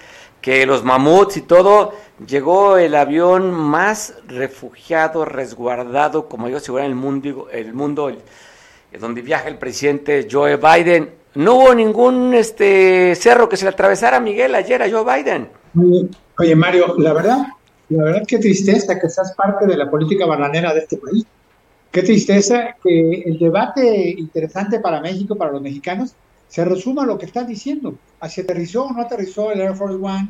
que 0.43 0.67
los 0.67 0.83
mamuts 0.83 1.37
y 1.37 1.43
todo, 1.43 1.93
llegó 2.27 2.77
el 2.77 2.97
avión 2.97 3.53
más 3.53 4.15
refugiado, 4.27 5.25
resguardado, 5.25 6.29
como 6.29 6.49
yo 6.49 6.59
seguro 6.59 6.83
en 6.83 6.91
el 6.91 6.97
mundo, 6.97 7.49
el 7.51 7.73
mundo 7.73 8.13
donde 9.01 9.23
viaja 9.23 9.49
el 9.49 9.57
presidente 9.57 10.29
Joe 10.31 10.57
Biden. 10.57 11.11
No 11.37 11.55
hubo 11.55 11.75
ningún 11.75 12.35
este 12.35 13.15
cerro 13.15 13.49
que 13.49 13.57
se 13.57 13.65
le 13.65 13.71
atravesara 13.71 14.19
a 14.19 14.21
Miguel 14.21 14.55
ayer 14.55 14.83
a 14.83 14.91
Joe 14.91 15.05
Biden. 15.05 15.49
Oye, 16.39 16.57
Mario, 16.57 16.97
la 16.99 17.13
verdad, 17.13 17.47
la 17.89 18.05
verdad 18.05 18.23
qué 18.27 18.39
tristeza 18.39 18.99
que 18.99 19.09
seas 19.09 19.33
parte 19.35 19.67
de 19.67 19.77
la 19.77 19.89
política 19.89 20.27
bananera 20.27 20.75
de 20.75 20.81
este 20.81 20.97
país. 20.99 21.25
Qué 21.91 22.03
tristeza 22.03 22.77
que 22.83 23.23
el 23.27 23.39
debate 23.39 24.15
interesante 24.19 24.81
para 24.81 25.01
México, 25.01 25.37
para 25.37 25.53
los 25.53 25.63
mexicanos, 25.63 26.15
se 26.53 26.67
resuma 26.67 27.05
a 27.05 27.07
lo 27.07 27.17
que 27.17 27.25
estás 27.25 27.49
diciendo. 27.49 27.95
¿Si 28.29 28.43
aterrizó 28.43 28.85
o 28.85 28.93
no 28.93 29.01
aterrizó 29.01 29.51
el 29.53 29.63
Air 29.63 29.75
Force 29.75 29.97
One 29.97 30.29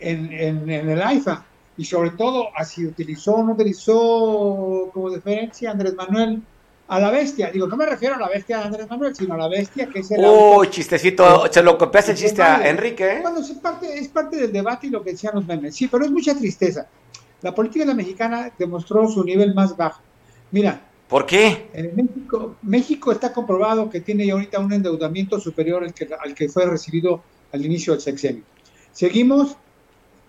en, 0.00 0.32
en, 0.32 0.68
el 0.68 1.00
AIFA? 1.00 1.44
Y 1.76 1.84
sobre 1.84 2.10
todo, 2.10 2.48
si 2.66 2.84
utilizó 2.84 3.36
o 3.36 3.44
no 3.44 3.52
utilizó 3.52 4.90
como 4.92 5.10
diferencia 5.10 5.70
Andrés 5.70 5.94
Manuel 5.94 6.42
a 6.88 6.98
la 6.98 7.12
bestia. 7.12 7.52
Digo, 7.52 7.68
no 7.68 7.76
me 7.76 7.86
refiero 7.86 8.16
a 8.16 8.18
la 8.18 8.28
bestia 8.28 8.58
de 8.58 8.64
Andrés 8.64 8.90
Manuel, 8.90 9.14
sino 9.14 9.34
a 9.34 9.36
la 9.36 9.46
bestia 9.46 9.86
que 9.86 10.00
es 10.00 10.10
el. 10.10 10.24
Uy, 10.24 10.70
chistecito. 10.70 11.46
Se 11.52 11.62
lo 11.62 11.78
copiaste 11.78 12.10
el 12.10 12.18
chiste 12.18 12.42
a 12.42 12.68
Enrique. 12.68 13.12
¿eh? 13.12 13.18
Bueno, 13.22 13.38
es 13.38 13.50
parte, 13.52 13.96
es 13.96 14.08
parte 14.08 14.36
del 14.36 14.52
debate 14.52 14.88
y 14.88 14.90
lo 14.90 15.04
que 15.04 15.12
decían 15.12 15.36
los 15.36 15.46
memes. 15.46 15.76
Sí, 15.76 15.86
pero 15.86 16.04
es 16.04 16.10
mucha 16.10 16.36
tristeza. 16.36 16.88
La 17.42 17.54
política 17.54 17.84
de 17.84 17.90
la 17.90 17.94
mexicana 17.94 18.50
demostró 18.58 19.06
su 19.08 19.22
nivel 19.22 19.54
más 19.54 19.76
bajo. 19.76 20.00
Mira, 20.50 20.80
¿Por 21.08 21.26
qué? 21.26 21.68
En 21.74 21.94
México, 21.94 22.56
México 22.62 23.12
está 23.12 23.32
comprobado 23.32 23.90
que 23.90 24.00
tiene 24.00 24.30
ahorita 24.30 24.58
un 24.58 24.72
endeudamiento 24.72 25.38
superior 25.38 25.84
al 25.84 25.92
que, 25.92 26.08
al 26.18 26.34
que 26.34 26.48
fue 26.48 26.64
recibido 26.66 27.22
al 27.52 27.64
inicio 27.64 27.92
del 27.92 28.00
sexenio. 28.00 28.42
Seguimos, 28.92 29.56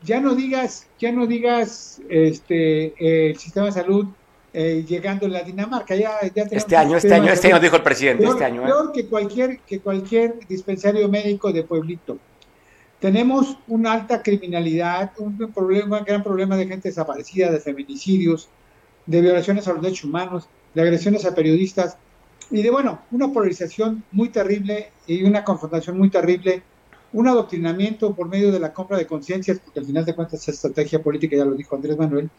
ya 0.04 0.20
no 0.20 0.36
digas, 0.36 0.88
ya 1.00 1.12
no 1.12 1.28
digas 1.28 2.02
este 2.10 3.30
el 3.30 3.38
sistema 3.38 3.68
de 3.68 3.72
salud 3.72 4.08
eh, 4.54 4.86
llegando 4.88 5.28
a 5.28 5.30
la 5.30 5.44
Dinamarca. 5.44 5.96
Ya, 5.96 6.20
ya 6.34 6.44
este 6.52 6.76
año, 6.76 6.98
este 6.98 7.14
año, 7.14 7.32
este 7.32 7.48
año 7.48 7.60
dijo 7.60 7.78
el 7.78 7.84
presidente, 7.84 8.24
peor, 8.24 8.34
este 8.34 8.46
año. 8.46 8.62
¿eh? 8.64 8.66
Peor 8.66 8.92
que 8.92 9.06
cualquier, 9.08 9.60
que 9.60 9.80
cualquier 9.80 10.40
dispensario 10.48 11.08
médico 11.08 11.54
de 11.54 11.64
pueblito. 11.64 12.18
Tenemos 13.00 13.58
una 13.68 13.94
alta 13.94 14.22
criminalidad, 14.22 15.12
un 15.18 15.38
problema, 15.54 16.00
un 16.00 16.06
gran 16.06 16.24
problema 16.24 16.58
de 16.58 16.68
gente 16.68 16.90
desaparecida, 16.90 17.52
de 17.52 17.60
feminicidios, 17.60 18.50
de 19.06 19.22
violaciones 19.22 19.68
a 19.68 19.74
los 19.74 19.82
derechos 19.82 20.06
humanos 20.06 20.50
de 20.76 20.82
agresiones 20.82 21.26
a 21.26 21.34
periodistas 21.34 21.98
y 22.52 22.62
de, 22.62 22.70
bueno, 22.70 23.00
una 23.12 23.32
polarización 23.32 24.04
muy 24.12 24.30
terrible 24.30 24.92
y 25.08 25.24
una 25.24 25.44
confrontación 25.44 25.98
muy 25.98 26.10
terrible, 26.10 26.62
un 27.14 27.28
adoctrinamiento 27.28 28.14
por 28.14 28.28
medio 28.28 28.52
de 28.52 28.60
la 28.60 28.74
compra 28.74 28.98
de 28.98 29.08
conciencias, 29.08 29.60
porque 29.60 29.80
al 29.80 29.86
final 29.86 30.06
de 30.06 30.14
cuentas 30.14 30.42
es 30.42 30.50
estrategia 30.50 31.02
política, 31.02 31.36
ya 31.36 31.46
lo 31.46 31.56
dijo 31.56 31.76
Andrés 31.76 31.98
Manuel, 31.98 32.30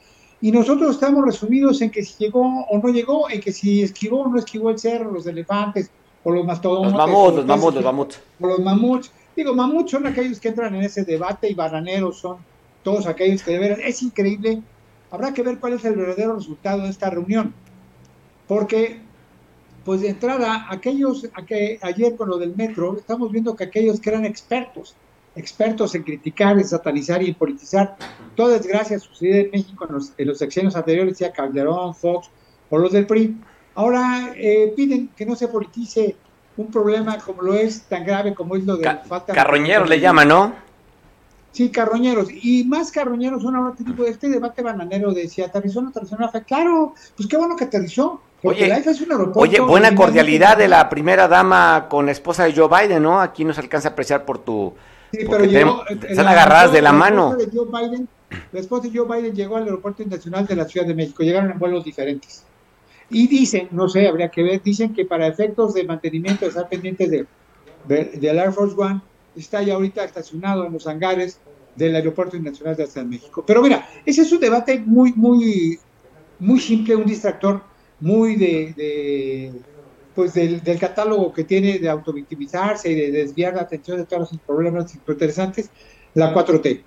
y 0.41 0.53
nosotros 0.53 0.91
estamos 0.93 1.25
resumidos 1.25 1.81
en 1.81 1.91
que 1.91 2.05
si 2.05 2.25
llegó 2.25 2.45
o 2.71 2.79
no 2.79 2.89
llegó, 2.91 3.29
en 3.31 3.41
que 3.41 3.53
si 3.53 3.83
esquivó 3.83 4.21
o 4.21 4.29
no 4.29 4.39
esquivó 4.39 4.71
el 4.71 4.79
cerro, 4.79 5.11
los 5.11 5.27
elefantes, 5.27 5.91
o 6.23 6.31
los 6.31 6.45
mastodontes. 6.45 6.93
Los 6.93 7.07
mamuts, 7.07 7.37
los 7.37 7.47
mamuts, 7.47 7.75
los 7.75 7.85
mamuts. 7.85 8.21
O 8.41 8.47
los 8.49 8.59
mamuts. 8.59 9.13
Digo, 9.35 9.55
mamuts 9.55 9.93
son 9.93 10.07
aquellos 10.07 10.41
que 10.41 10.49
entran 10.49 10.75
en 10.75 10.83
ese 10.83 11.05
debate 11.05 11.49
y 11.49 11.55
bananeros 11.55 12.19
son 12.19 12.39
todos 12.83 13.07
aquellos 13.07 13.43
que 13.43 13.59
de 13.59 13.73
es 13.85 14.03
increíble. 14.03 14.61
Habrá 15.11 15.33
que 15.33 15.43
ver 15.43 15.59
cuál 15.59 15.75
es 15.75 15.85
el 15.85 15.95
verdadero 15.95 16.35
resultado 16.35 16.83
de 16.83 16.91
esta 16.91 17.11
reunión 17.11 17.55
porque 18.47 19.01
pues 19.85 20.01
de 20.01 20.09
entrada, 20.09 20.67
aquellos, 20.69 21.29
que 21.47 21.79
ayer 21.81 22.17
con 22.17 22.29
lo 22.29 22.39
del 22.39 22.57
metro, 22.57 22.97
estamos 22.97 23.31
viendo 23.31 23.55
que 23.55 23.65
aquellos 23.65 24.01
que 24.01 24.11
eran 24.11 24.25
expertos, 24.25 24.97
expertos 25.37 25.95
en 25.95 26.03
criticar, 26.03 26.59
en 26.59 26.67
satanizar 26.67 27.23
y 27.23 27.29
en 27.29 27.35
politizar, 27.35 27.97
toda 28.35 28.59
desgracia 28.59 28.99
sucedida 28.99 29.39
en 29.39 29.51
México 29.53 29.87
en 29.89 29.95
los, 29.95 30.13
en 30.19 30.27
los 30.27 30.39
sexenios 30.39 30.75
anteriores, 30.75 31.17
sea 31.17 31.33
Calderón, 31.33 31.95
Fox 31.95 32.29
o 32.69 32.79
los 32.79 32.91
del 32.91 33.07
PRI, 33.07 33.37
ahora 33.77 34.33
eh, 34.35 34.73
piden 34.77 35.09
que 35.17 35.25
no 35.25 35.37
se 35.37 35.47
politice 35.47 36.17
un 36.57 36.67
problema 36.69 37.19
como 37.19 37.43
lo 37.43 37.55
es 37.55 37.83
tan 37.83 38.05
grave 38.05 38.35
como 38.35 38.57
es 38.57 38.65
lo 38.65 38.77
de 38.77 38.83
Ca 38.83 39.03
falta 39.07 39.35
Carroñero 39.35 39.85
le 39.85 40.01
llama, 40.01 40.25
¿no? 40.25 40.53
Sí, 41.53 41.71
carroñeros. 41.71 42.29
Y 42.31 42.65
más 42.65 42.91
carroñeros 42.91 43.43
son 43.43 43.57
ahora 43.57 43.75
tipo 43.75 44.03
de 44.03 44.11
este 44.11 44.29
debate 44.29 44.61
bananero 44.61 45.15
de 45.15 45.27
si 45.27 45.41
aterrizó 45.41 45.79
o 45.79 45.83
no 45.85 45.89
aterrizó 45.89 46.19
Claro, 46.47 46.93
pues 47.17 47.27
qué 47.27 47.39
bueno 47.39 47.57
que 47.57 47.65
aterrizó. 47.65 48.21
Oye, 48.47 48.83
oye, 49.35 49.61
buena 49.61 49.95
cordialidad 49.95 50.57
de 50.57 50.69
la 50.69 50.89
primera 50.89 51.29
dama 51.29 51.87
con 51.89 52.07
la 52.07 52.13
esposa 52.13 52.45
de 52.45 52.55
Joe 52.55 52.69
Biden, 52.69 53.03
¿no? 53.03 53.21
Aquí 53.21 53.45
nos 53.45 53.59
alcanza 53.59 53.89
a 53.89 53.93
apreciar 53.93 54.25
por 54.25 54.39
tu... 54.39 54.75
Sí, 55.13 55.21
pero 55.29 55.45
llegó, 55.45 55.85
están 55.87 56.27
agarradas 56.27 56.73
de 56.73 56.83
la, 56.83 56.93
mano. 56.93 57.37
De 57.37 57.49
Joe 57.53 57.67
Biden, 57.67 58.09
la 58.53 58.61
esposa 58.61 58.89
de 58.89 58.99
Joe 58.99 59.07
Biden 59.07 59.35
llegó 59.35 59.57
al 59.57 59.65
aeropuerto 59.65 60.03
internacional 60.03 60.47
de 60.47 60.57
la 60.57 60.65
Ciudad 60.65 60.87
de 60.87 60.95
México. 60.95 61.23
Llegaron 61.23 61.51
en 61.51 61.59
vuelos 61.59 61.85
diferentes. 61.85 62.45
Y 63.09 63.29
dicen, 63.29 63.69
no 63.71 63.89
sé, 63.89 64.09
habría 64.09 64.31
que 64.31 64.43
ver, 64.43 64.63
dicen 64.63 64.93
que 64.93 65.05
para 65.05 65.27
efectos 65.27 65.75
de 65.75 65.85
mantenimiento, 65.85 66.45
de 66.45 66.49
estar 66.49 66.69
pendientes 66.69 67.11
de, 67.11 67.27
del 67.87 68.39
Air 68.39 68.53
Force 68.53 68.75
One, 68.77 69.01
está 69.37 69.63
ya 69.63 69.75
ahorita 69.75 70.05
estacionado 70.05 70.67
en 70.67 70.73
los 70.73 70.87
hangares 70.87 71.39
del 71.77 71.95
Aeropuerto 71.95 72.37
Internacional 72.37 72.75
de 72.77 72.85
la 72.85 72.91
Ciudad 72.91 73.07
de 73.07 73.11
México. 73.11 73.45
Pero 73.47 73.63
mira, 73.63 73.89
ese 74.05 74.23
es 74.23 74.33
un 74.33 74.41
debate 74.41 74.83
muy, 74.85 75.13
muy, 75.13 75.79
muy 76.41 76.59
simple, 76.59 76.97
un 76.97 77.07
distractor 77.07 77.63
muy 78.01 78.37
de, 78.37 79.53
pues 80.15 80.35
del, 80.35 80.63
catálogo 80.79 81.33
que 81.33 81.45
tiene 81.45 81.79
de 81.79 81.89
autovictimizarse 81.89 82.91
y 82.91 82.95
de 82.95 83.11
desviar 83.11 83.55
la 83.55 83.63
atención 83.63 83.99
de 83.99 84.05
todos 84.05 84.33
los 84.33 84.41
problemas 84.41 84.95
interesantes, 84.95 85.71
la 86.15 86.35
4T. 86.35 86.83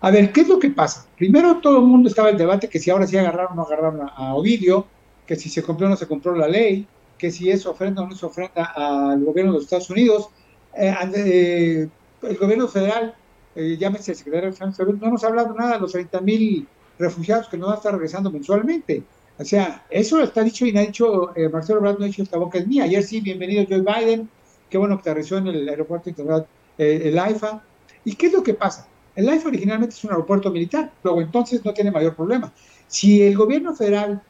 A 0.00 0.10
ver, 0.10 0.32
¿qué 0.32 0.42
es 0.42 0.48
lo 0.48 0.58
que 0.58 0.70
pasa? 0.70 1.06
Primero 1.16 1.60
todo 1.60 1.78
el 1.78 1.84
mundo 1.84 2.08
estaba 2.08 2.30
en 2.30 2.36
debate 2.36 2.68
que 2.68 2.78
si 2.78 2.90
ahora 2.90 3.06
sí 3.06 3.16
agarraron 3.16 3.52
o 3.52 3.56
no 3.56 3.62
agarraron 3.62 4.08
a, 4.14 4.34
Ovidio, 4.34 4.86
que 5.26 5.36
si 5.36 5.48
se 5.48 5.62
compró 5.62 5.86
o 5.86 5.90
no 5.90 5.96
se 5.96 6.06
compró 6.06 6.34
la 6.36 6.48
ley, 6.48 6.86
que 7.18 7.30
si 7.30 7.50
es 7.50 7.66
ofrenda 7.66 8.02
o 8.02 8.06
no 8.06 8.14
es 8.14 8.22
ofrenda 8.22 8.64
al 8.64 9.24
gobierno 9.24 9.52
de 9.52 9.58
los 9.58 9.64
Estados 9.64 9.90
Unidos. 9.90 10.28
Eh, 10.76 10.94
eh, 11.14 11.88
el 12.22 12.36
gobierno 12.36 12.68
federal 12.68 13.14
eh, 13.56 13.78
llámese 13.78 14.12
el 14.12 14.18
secretario 14.18 14.50
de 14.50 14.72
Salud, 14.74 14.98
no 15.00 15.10
nos 15.10 15.24
ha 15.24 15.28
hablado 15.28 15.54
nada 15.54 15.74
de 15.74 15.80
los 15.80 15.92
30 15.92 16.20
mil 16.20 16.68
refugiados 16.98 17.48
que 17.48 17.56
nos 17.56 17.68
van 17.68 17.76
a 17.76 17.78
estar 17.78 17.92
regresando 17.92 18.30
mensualmente. 18.30 19.02
O 19.38 19.44
sea, 19.44 19.84
eso 19.90 20.22
está 20.22 20.42
dicho 20.42 20.64
y 20.64 20.72
no 20.72 20.80
ha 20.80 20.82
dicho, 20.82 21.36
eh, 21.36 21.48
Marcelo 21.48 21.80
Ebrard 21.80 21.98
no 21.98 22.04
ha 22.04 22.08
dicho 22.08 22.22
esta 22.22 22.38
boca 22.38 22.58
es 22.58 22.66
mía. 22.66 22.84
Ayer 22.84 23.02
sí, 23.02 23.20
bienvenido 23.20 23.64
Joe 23.68 23.80
Biden, 23.80 24.28
qué 24.70 24.78
bueno 24.78 24.96
que 24.96 25.04
te 25.04 25.10
aterrizó 25.10 25.36
en 25.36 25.48
el 25.48 25.68
aeropuerto 25.68 26.08
internacional, 26.08 26.48
eh, 26.78 27.02
el 27.04 27.18
AIFA. 27.18 27.62
¿Y 28.04 28.14
qué 28.14 28.28
es 28.28 28.32
lo 28.32 28.42
que 28.42 28.54
pasa? 28.54 28.86
El 29.14 29.28
AIFA 29.28 29.48
originalmente 29.48 29.94
es 29.94 30.04
un 30.04 30.10
aeropuerto 30.10 30.50
militar, 30.50 30.90
luego 31.02 31.20
entonces 31.20 31.64
no 31.64 31.74
tiene 31.74 31.90
mayor 31.90 32.14
problema. 32.14 32.52
Si 32.86 33.22
el 33.22 33.36
gobierno 33.36 33.74
federal, 33.74 34.22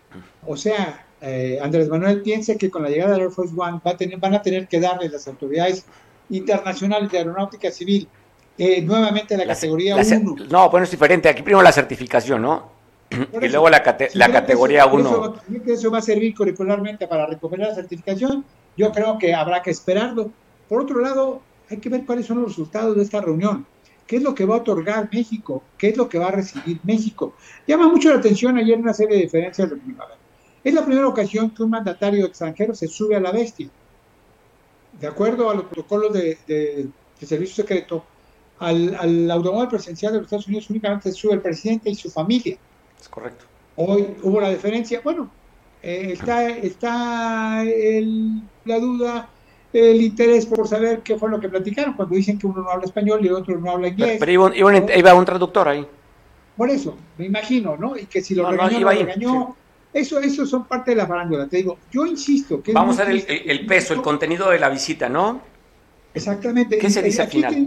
o 0.45 0.57
sea, 0.57 1.07
eh, 1.21 1.59
Andrés 1.63 1.89
Manuel 1.89 2.23
piensa 2.23 2.57
que 2.57 2.69
con 2.69 2.83
la 2.83 2.89
llegada 2.89 3.13
del 3.13 3.23
Air 3.23 3.31
Force 3.31 3.55
One 3.57 3.81
va 3.87 3.93
a 3.93 3.97
tener, 3.97 4.19
van 4.19 4.35
a 4.35 4.43
tener 4.43 4.67
que 4.67 4.81
darle 4.81 5.09
las 5.09 5.29
autoridades 5.29 5.87
internacionales 6.31 7.11
de 7.13 7.19
aeronáutica 7.19 7.71
civil 7.71 8.09
eh, 8.59 8.83
nuevamente 8.83 9.37
la, 9.37 9.47
categoría 9.47 9.97
1. 9.97 10.47
No, 10.51 10.71
bueno, 10.71 10.85
es 10.85 10.91
diferente. 10.91 11.29
Aquí 11.29 11.43
primero 11.43 11.63
la 11.63 11.73
certificación, 11.73 12.43
¿no? 12.43 12.76
Y 13.11 13.49
luego 13.49 13.71
la, 13.71 13.97
la 14.15 14.33
categoría 14.33 14.87
1. 14.87 15.09
Eso, 15.09 15.43
eso 15.67 15.91
va 15.91 15.99
a 15.99 16.03
servir 16.03 16.35
curricularmente 16.35 17.07
para 17.07 17.27
recuperar 17.27 17.69
la 17.69 17.75
certificación. 17.75 18.45
Yo 18.77 18.93
creo 18.93 19.19
que 19.19 19.35
habrá 19.35 19.63
que 19.63 19.71
esperarlo. 19.71 20.31
Por 20.69 20.83
otro 20.83 21.01
lado, 21.01 21.41
hay 21.71 21.79
que 21.79 21.89
ver 21.89 22.05
cuáles 22.05 22.27
son 22.27 22.41
los 22.41 22.49
resultados 22.49 22.97
de 22.97 23.03
esta 23.03 23.21
reunión. 23.21 23.67
¿Qué 24.07 24.17
es 24.17 24.23
lo 24.23 24.35
que 24.35 24.45
va 24.45 24.57
a 24.57 24.59
otorgar 24.59 25.09
México? 25.13 25.63
¿Qué 25.79 25.89
es 25.89 25.97
lo 25.97 26.09
que 26.09 26.19
va 26.19 26.29
a 26.29 26.33
recibir 26.33 26.79
México? 26.85 27.35
Llama 27.67 27.89
mucho 27.89 28.09
la 28.11 28.17
atención 28.17 28.57
ayer 28.57 28.79
una 28.79 28.93
serie 28.93 29.17
de 29.17 29.23
diferencias 29.23 29.71
de 29.71 29.77
primavera. 29.77 30.19
Es 30.63 30.75
la 30.75 30.85
primera 30.85 31.07
ocasión 31.07 31.51
que 31.51 31.63
un 31.63 31.71
mandatario 31.71 32.27
extranjero 32.27 32.75
se 32.75 32.89
sube 32.89 33.17
a 33.17 33.21
la 33.21 33.33
bestia. 33.33 33.69
De 35.01 35.07
acuerdo 35.07 35.51
a 35.51 35.55
los 35.55 35.65
protocolos 35.65 36.13
de, 36.13 36.39
de 36.47 37.27
servicio 37.27 37.57
secreto, 37.57 38.05
al, 38.59 38.95
al 38.99 39.31
automóvil 39.31 39.69
presidencial 39.69 40.13
de 40.13 40.19
los 40.19 40.27
Estados 40.27 40.47
Unidos 40.47 40.71
únicamente 40.71 41.13
sube 41.13 41.35
el 41.35 41.41
presidente 41.43 41.91
y 41.91 41.95
su 41.95 42.11
familia. 42.11 42.57
Es 43.01 43.09
correcto. 43.09 43.45
Hoy 43.77 44.07
hubo 44.23 44.41
la 44.41 44.51
diferencia. 44.51 45.01
Bueno, 45.03 45.31
eh, 45.83 46.11
está, 46.13 46.49
está 46.49 47.63
la 48.65 48.79
duda, 48.79 49.29
el 49.73 50.03
interés 50.03 50.47
por 50.47 50.67
saber 50.67 51.01
qué 51.01 51.17
fue 51.17 51.31
lo 51.31 51.39
que 51.39 51.49
platicaron 51.49 51.95
cuando 51.95 52.15
dicen 52.15 52.39
que 52.39 52.47
uno 52.47 52.63
no 52.63 52.71
habla 52.71 52.87
español 52.87 53.21
y 53.23 53.29
el 53.29 53.35
otro 53.35 53.59
no 53.59 53.71
habla 53.71 53.89
inglés. 53.89 54.17
Pero, 54.19 54.53
iba, 54.53 55.15
un 55.15 55.25
traductor 55.25 55.69
ahí. 55.69 55.87
Por 56.57 56.71
eso, 56.71 56.97
me 57.19 57.27
imagino, 57.27 57.77
¿no? 57.77 57.97
Y 57.97 58.07
que 58.07 58.23
si 58.23 58.35
lo 58.35 58.51
regañó, 58.51 58.81
lo 58.81 58.91
regañó. 58.91 59.57
Eso, 59.93 60.21
eso 60.21 60.45
son 60.45 60.65
parte 60.67 60.91
de 60.91 60.97
la 60.97 61.07
farándula. 61.07 61.47
Te 61.47 61.59
digo, 61.59 61.79
yo 61.91 62.07
insisto 62.07 62.63
que. 62.63 62.73
Vamos 62.73 62.99
a 62.99 63.05
ver 63.05 63.25
el, 63.29 63.67
peso, 63.67 63.95
el 63.95 64.03
contenido 64.03 64.51
de 64.51 64.59
la 64.59 64.69
visita, 64.69 65.09
¿no? 65.09 65.41
Exactamente. 66.13 66.79
¿Qué 66.79 66.91
se 66.91 67.03
dice 67.03 67.23
al 67.23 67.29
final? 67.29 67.67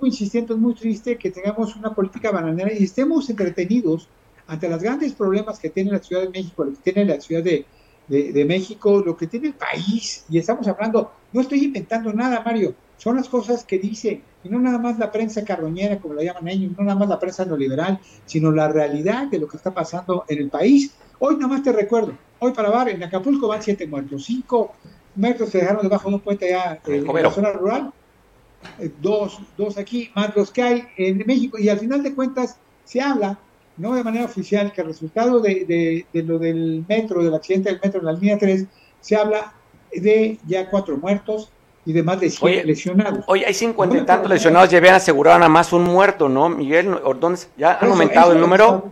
muy 0.00 0.10
insistente, 0.10 0.52
es 0.52 0.58
muy 0.58 0.74
triste 0.74 1.16
que 1.16 1.30
tengamos 1.30 1.74
una 1.76 1.94
política 1.94 2.30
bananera 2.30 2.72
y 2.72 2.84
estemos 2.84 3.30
entretenidos 3.30 4.08
ante 4.46 4.68
los 4.68 4.82
grandes 4.82 5.12
problemas 5.12 5.58
que 5.58 5.70
tiene 5.70 5.92
la 5.92 5.98
Ciudad 5.98 6.22
de 6.22 6.30
México, 6.30 6.64
lo 6.64 6.72
que 6.72 6.92
tiene 6.92 7.04
la 7.04 7.20
Ciudad 7.20 7.42
de, 7.42 7.64
de, 8.08 8.44
México, 8.44 9.02
lo 9.04 9.16
que 9.16 9.26
tiene 9.26 9.48
el 9.48 9.54
país. 9.54 10.24
Y 10.28 10.38
estamos 10.38 10.66
hablando, 10.68 11.12
no 11.32 11.40
estoy 11.40 11.64
inventando 11.64 12.12
nada, 12.12 12.42
Mario. 12.44 12.74
son 12.96 13.16
las 13.16 13.28
cosas 13.28 13.64
que 13.64 13.78
dice, 13.78 14.22
y 14.44 14.48
no 14.48 14.58
nada 14.58 14.78
más 14.78 14.98
la 14.98 15.10
prensa 15.10 15.44
carroñera, 15.44 15.98
como 15.98 16.14
la 16.14 16.22
llaman 16.22 16.48
ellos, 16.48 16.72
no 16.76 16.84
nada 16.84 16.98
más 16.98 17.08
la 17.08 17.18
prensa 17.18 17.44
neoliberal, 17.44 17.98
sino 18.24 18.52
la 18.52 18.68
realidad 18.68 19.26
de 19.26 19.38
lo 19.38 19.48
que 19.48 19.56
está 19.56 19.74
pasando 19.74 20.24
en 20.28 20.38
el 20.38 20.48
país. 20.48 20.94
Hoy 21.18 21.36
nada 21.36 21.48
más 21.48 21.62
te 21.62 21.72
recuerdo, 21.72 22.16
hoy 22.38 22.52
para 22.52 22.70
bar, 22.70 22.88
en 22.88 23.02
Acapulco 23.02 23.48
van 23.48 23.62
siete 23.62 23.86
muertos, 23.86 24.24
cinco 24.24 24.72
muertos 25.14 25.48
se 25.50 25.58
dejaron 25.58 25.82
debajo 25.82 26.08
de 26.08 26.14
un 26.14 26.20
puente 26.20 26.54
allá 26.54 26.80
en 26.86 27.04
la 27.06 27.30
zona 27.30 27.52
rural, 27.52 27.92
eh, 28.78 28.90
dos, 29.00 29.40
dos 29.56 29.78
aquí, 29.78 30.10
más 30.14 30.34
los 30.36 30.50
que 30.50 30.62
hay 30.62 30.84
en 30.96 31.24
México, 31.26 31.58
y 31.58 31.68
al 31.68 31.78
final 31.78 32.02
de 32.02 32.14
cuentas 32.14 32.58
se 32.84 33.00
habla, 33.00 33.38
no 33.76 33.94
de 33.94 34.04
manera 34.04 34.24
oficial, 34.24 34.72
que 34.72 34.80
el 34.80 34.88
resultado 34.88 35.40
de, 35.40 36.06
de, 36.12 36.22
lo 36.22 36.38
del 36.38 36.84
metro, 36.88 37.22
del 37.22 37.34
accidente 37.34 37.70
del 37.70 37.80
metro 37.82 38.00
en 38.00 38.06
la 38.06 38.12
línea 38.12 38.38
3, 38.38 38.66
se 39.00 39.16
habla 39.16 39.52
de 39.92 40.38
ya 40.46 40.68
cuatro 40.70 40.96
muertos, 40.96 41.50
y 41.86 41.92
de 41.92 42.02
más 42.02 42.20
de 42.20 42.28
100 42.28 42.66
lesionados. 42.66 43.24
Oye, 43.28 43.46
hay 43.46 43.54
50 43.54 43.96
y 43.96 44.00
tantos 44.04 44.28
lesionados, 44.28 44.70
ya 44.70 44.78
habían 44.78 44.96
asegurado 44.96 45.38
nada 45.38 45.48
más 45.48 45.72
un 45.72 45.84
muerto, 45.84 46.28
¿no, 46.28 46.48
Miguel? 46.48 46.96
¿Ya 47.56 47.78
han 47.78 47.90
aumentado 47.90 48.32
el 48.32 48.40
número? 48.40 48.90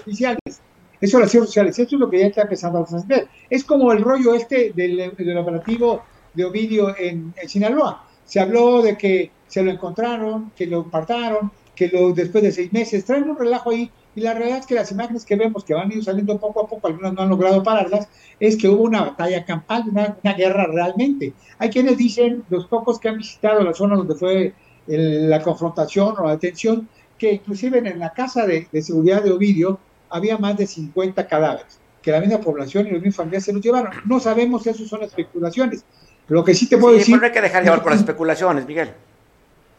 Oficiales. 0.00 0.60
Eso 1.00 1.18
las 1.18 1.34
es 1.34 1.92
lo 1.92 2.10
que 2.10 2.20
ya 2.20 2.26
está 2.26 2.42
empezando 2.42 2.78
a 2.78 2.86
suceder. 2.86 3.28
Es 3.50 3.64
como 3.64 3.92
el 3.92 4.02
rollo 4.02 4.34
este 4.34 4.72
del, 4.74 5.12
del 5.16 5.38
operativo 5.38 6.02
de 6.34 6.44
Ovidio 6.44 6.96
en, 6.96 7.34
en, 7.36 7.48
Sinaloa. 7.48 8.06
Se 8.24 8.40
habló 8.40 8.82
de 8.82 8.96
que 8.96 9.30
se 9.46 9.62
lo 9.62 9.70
encontraron, 9.70 10.52
que 10.56 10.66
lo 10.66 10.80
apartaron, 10.80 11.50
que 11.74 11.88
lo 11.88 12.12
después 12.12 12.44
de 12.44 12.52
seis 12.52 12.72
meses, 12.72 13.04
traen 13.04 13.28
un 13.28 13.38
relajo 13.38 13.70
ahí 13.70 13.90
y 14.16 14.20
la 14.20 14.34
realidad 14.34 14.58
es 14.60 14.66
que 14.66 14.74
las 14.74 14.92
imágenes 14.92 15.24
que 15.24 15.34
vemos 15.34 15.64
que 15.64 15.74
van 15.74 15.90
a 15.90 15.94
ir 15.94 16.04
saliendo 16.04 16.38
poco 16.38 16.64
a 16.64 16.68
poco, 16.68 16.86
algunas 16.86 17.12
no 17.14 17.22
han 17.22 17.28
logrado 17.28 17.62
pararlas, 17.62 18.08
es 18.38 18.56
que 18.56 18.68
hubo 18.68 18.84
una 18.84 19.02
batalla 19.02 19.44
campal, 19.44 19.84
una, 19.90 20.34
guerra 20.34 20.66
realmente. 20.66 21.32
Hay 21.58 21.70
quienes 21.70 21.98
dicen, 21.98 22.44
los 22.48 22.66
pocos 22.66 22.98
que 22.98 23.08
han 23.08 23.18
visitado 23.18 23.62
la 23.62 23.74
zona 23.74 23.96
donde 23.96 24.14
fue 24.14 24.54
la 24.86 25.42
confrontación 25.42 26.14
o 26.18 26.24
la 26.24 26.32
detención, 26.32 26.88
que 27.18 27.32
inclusive 27.32 27.78
en 27.78 27.98
la 27.98 28.12
casa 28.12 28.46
de, 28.46 28.68
seguridad 28.82 29.22
de 29.22 29.32
Ovidio 29.32 29.78
había 30.10 30.38
más 30.38 30.56
de 30.56 30.66
50 30.66 31.26
cadáveres, 31.26 31.80
que 32.00 32.12
la 32.12 32.20
misma 32.20 32.38
población 32.38 32.86
y 32.86 32.90
los 32.90 33.00
mismos 33.00 33.16
familiares 33.16 33.44
se 33.44 33.52
los 33.52 33.62
llevaron. 33.62 33.92
No 34.04 34.20
sabemos, 34.20 34.66
eso 34.66 34.86
son 34.86 35.02
especulaciones. 35.02 35.84
Lo 36.28 36.44
que 36.44 36.54
sí 36.54 36.68
te 36.68 36.78
puedo 36.78 36.96
decir... 36.96 37.18
no 37.18 37.24
hay 37.24 37.32
que 37.32 37.40
dejar 37.40 37.64
llevar 37.64 37.82
por 37.82 37.90
las 37.90 38.00
especulaciones, 38.02 38.66
Miguel. 38.66 38.92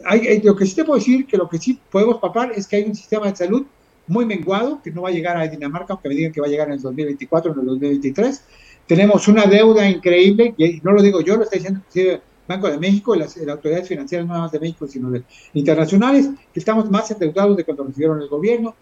Hay, 0.03 0.41
lo 0.41 0.55
que 0.57 0.65
sí 0.65 0.75
te 0.75 0.83
puedo 0.83 0.99
decir, 0.99 1.25
que 1.25 1.37
lo 1.37 1.47
que 1.47 1.57
sí 1.57 1.79
podemos 1.89 2.17
papar 2.17 2.51
es 2.51 2.67
que 2.67 2.75
hay 2.75 2.83
un 2.83 2.95
sistema 2.95 3.27
de 3.27 3.35
salud 3.35 3.65
muy 4.07 4.25
menguado, 4.25 4.81
que 4.83 4.91
no 4.91 5.03
va 5.03 5.09
a 5.09 5.11
llegar 5.11 5.37
a 5.37 5.47
Dinamarca, 5.47 5.93
aunque 5.93 6.09
me 6.09 6.15
digan 6.15 6.31
que 6.31 6.41
va 6.41 6.47
a 6.47 6.49
llegar 6.49 6.67
en 6.67 6.73
el 6.73 6.81
2024, 6.81 7.53
en 7.53 7.59
el 7.59 7.65
2023. 7.65 8.43
Tenemos 8.87 9.27
una 9.27 9.45
deuda 9.45 9.89
increíble, 9.89 10.53
y 10.57 10.79
no 10.83 10.91
lo 10.91 11.01
digo 11.01 11.21
yo, 11.21 11.37
lo 11.37 11.43
está 11.43 11.55
diciendo 11.55 11.81
el 11.95 12.21
Banco 12.47 12.69
de 12.69 12.77
México 12.77 13.15
y 13.15 13.19
las, 13.19 13.37
autoridades 13.37 13.87
financieras, 13.87 14.27
no 14.27 14.33
nada 14.33 14.49
de 14.49 14.59
México, 14.59 14.87
sino 14.87 15.09
de 15.09 15.23
internacionales, 15.53 16.29
que 16.53 16.59
estamos 16.59 16.89
más 16.91 17.09
endeudados 17.09 17.57
de 17.57 17.63
cuando 17.63 17.83
recibieron 17.83 18.21
el 18.21 18.27
gobierno. 18.27 18.75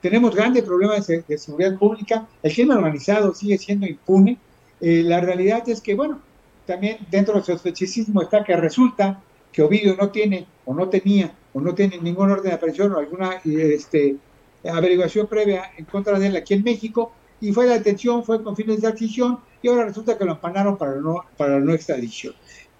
Tenemos 0.00 0.34
grandes 0.34 0.64
problemas 0.64 1.06
de, 1.06 1.38
seguridad 1.38 1.78
pública, 1.78 2.26
el 2.42 2.52
crimen 2.52 2.78
organizado 2.78 3.34
sigue 3.34 3.58
siendo 3.58 3.86
impune. 3.86 4.38
Eh, 4.80 5.02
la 5.04 5.20
realidad 5.20 5.68
es 5.68 5.80
que, 5.80 5.94
bueno, 5.94 6.20
también 6.66 6.98
dentro 7.10 7.34
del 7.34 7.44
sospechosismo 7.44 8.22
está 8.22 8.42
que 8.42 8.56
resulta 8.56 9.20
que 9.52 9.62
Ovidio 9.62 9.94
no 9.96 10.08
tiene 10.08 10.46
o 10.64 10.74
no 10.74 10.88
tenía 10.88 11.34
o 11.52 11.60
no 11.60 11.74
tiene 11.74 11.98
ningún 11.98 12.30
orden 12.30 12.50
de 12.50 12.54
aparición 12.54 12.92
o 12.92 12.98
alguna 12.98 13.40
este, 13.44 14.16
averiguación 14.64 15.26
previa 15.26 15.72
en 15.76 15.84
contra 15.84 16.18
de 16.18 16.28
él 16.28 16.36
aquí 16.36 16.54
en 16.54 16.62
México 16.62 17.12
y 17.40 17.52
fue 17.52 17.66
la 17.66 17.74
detención, 17.74 18.24
fue 18.24 18.42
con 18.42 18.56
fines 18.56 18.80
de 18.80 18.88
adquisición 18.88 19.38
y 19.60 19.68
ahora 19.68 19.86
resulta 19.86 20.16
que 20.16 20.24
lo 20.24 20.32
ampanaron 20.32 20.76
para 20.76 20.96
no, 20.96 21.24
para 21.36 21.58
no 21.58 21.72
extradición. 21.72 22.34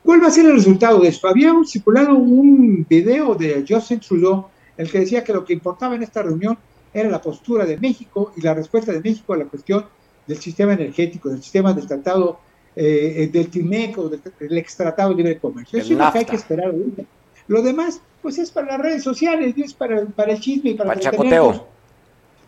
¿Cuál 0.05 0.22
va 0.22 0.28
a 0.28 0.30
ser 0.30 0.47
el 0.47 0.55
resultado 0.55 1.01
de 1.01 1.09
esto? 1.09 1.28
Había 1.28 1.53
circulado 1.64 2.14
un 2.14 2.87
video 2.89 3.35
de 3.35 3.64
Justin 3.68 4.01
Trudeau, 4.01 4.47
el 4.76 4.91
que 4.91 5.01
decía 5.01 5.22
que 5.22 5.33
lo 5.33 5.45
que 5.45 5.53
importaba 5.53 5.95
en 5.95 6.03
esta 6.03 6.22
reunión 6.22 6.59
era 6.93 7.09
la 7.09 7.20
postura 7.20 7.64
de 7.64 7.76
México 7.78 8.33
y 8.37 8.41
la 8.41 8.55
respuesta 8.55 8.93
de 8.93 9.01
México 9.01 9.33
a 9.33 9.37
la 9.37 9.45
cuestión 9.47 9.87
del 10.26 10.39
sistema 10.39 10.74
energético, 10.74 11.28
del 11.28 11.43
sistema 11.43 11.72
del 11.72 11.87
tratado 11.87 12.39
eh, 12.74 13.28
del 13.33 13.49
TIMEC 13.49 13.99
o 13.99 14.09
del, 14.09 14.22
del 14.39 14.59
extratado 14.59 15.11
de 15.11 15.16
libre 15.16 15.39
comercio. 15.39 15.78
Eso 15.78 15.93
es 15.93 15.99
lo 15.99 16.12
que 16.12 16.18
hay 16.18 16.24
que 16.24 16.37
esperar 16.37 16.72
Lo 17.49 17.62
demás, 17.62 18.01
pues 18.20 18.39
es 18.39 18.51
para 18.51 18.68
las 18.68 18.80
redes 18.80 19.03
sociales, 19.03 19.55
es 19.57 19.74
para, 19.74 20.05
para 20.07 20.33
el 20.33 20.41
chisme 20.41 20.70
y 20.70 20.74
para, 20.74 20.95
el 20.95 21.01
chacoteo. 21.01 21.72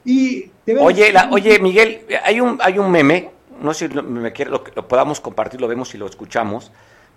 Y 0.05 0.51
oye, 0.79 1.13
la, 1.13 1.31
oye, 1.31 1.59
Miguel, 1.59 2.07
hay 2.23 2.41
un, 2.41 2.59
hay 2.63 2.79
un 2.79 2.91
meme, 2.91 3.31
no 3.61 3.73
sé 3.73 3.89
si 3.89 3.95
me 3.95 4.33
quiere, 4.33 4.51
lo, 4.51 4.63
lo 4.75 4.89
podamos 4.89 5.21
compartir, 5.21 5.61
lo 5.61 5.69
vemos 5.69 5.95
y 5.95 5.99
lo 5.99 6.07
escuchamos, 6.07 6.73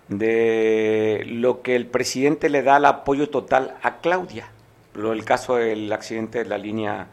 de 0.08 1.24
lo 1.26 1.62
que 1.62 1.76
el 1.76 1.86
presidente 1.86 2.48
le 2.48 2.62
da 2.62 2.78
el 2.78 2.86
apoyo 2.86 3.28
total 3.28 3.76
a 3.82 3.98
Claudia. 3.98 4.50
Lo, 4.94 5.12
el 5.12 5.24
caso 5.24 5.56
del 5.56 5.92
accidente 5.92 6.38
de 6.38 6.44
la 6.46 6.58
línea 6.58 7.06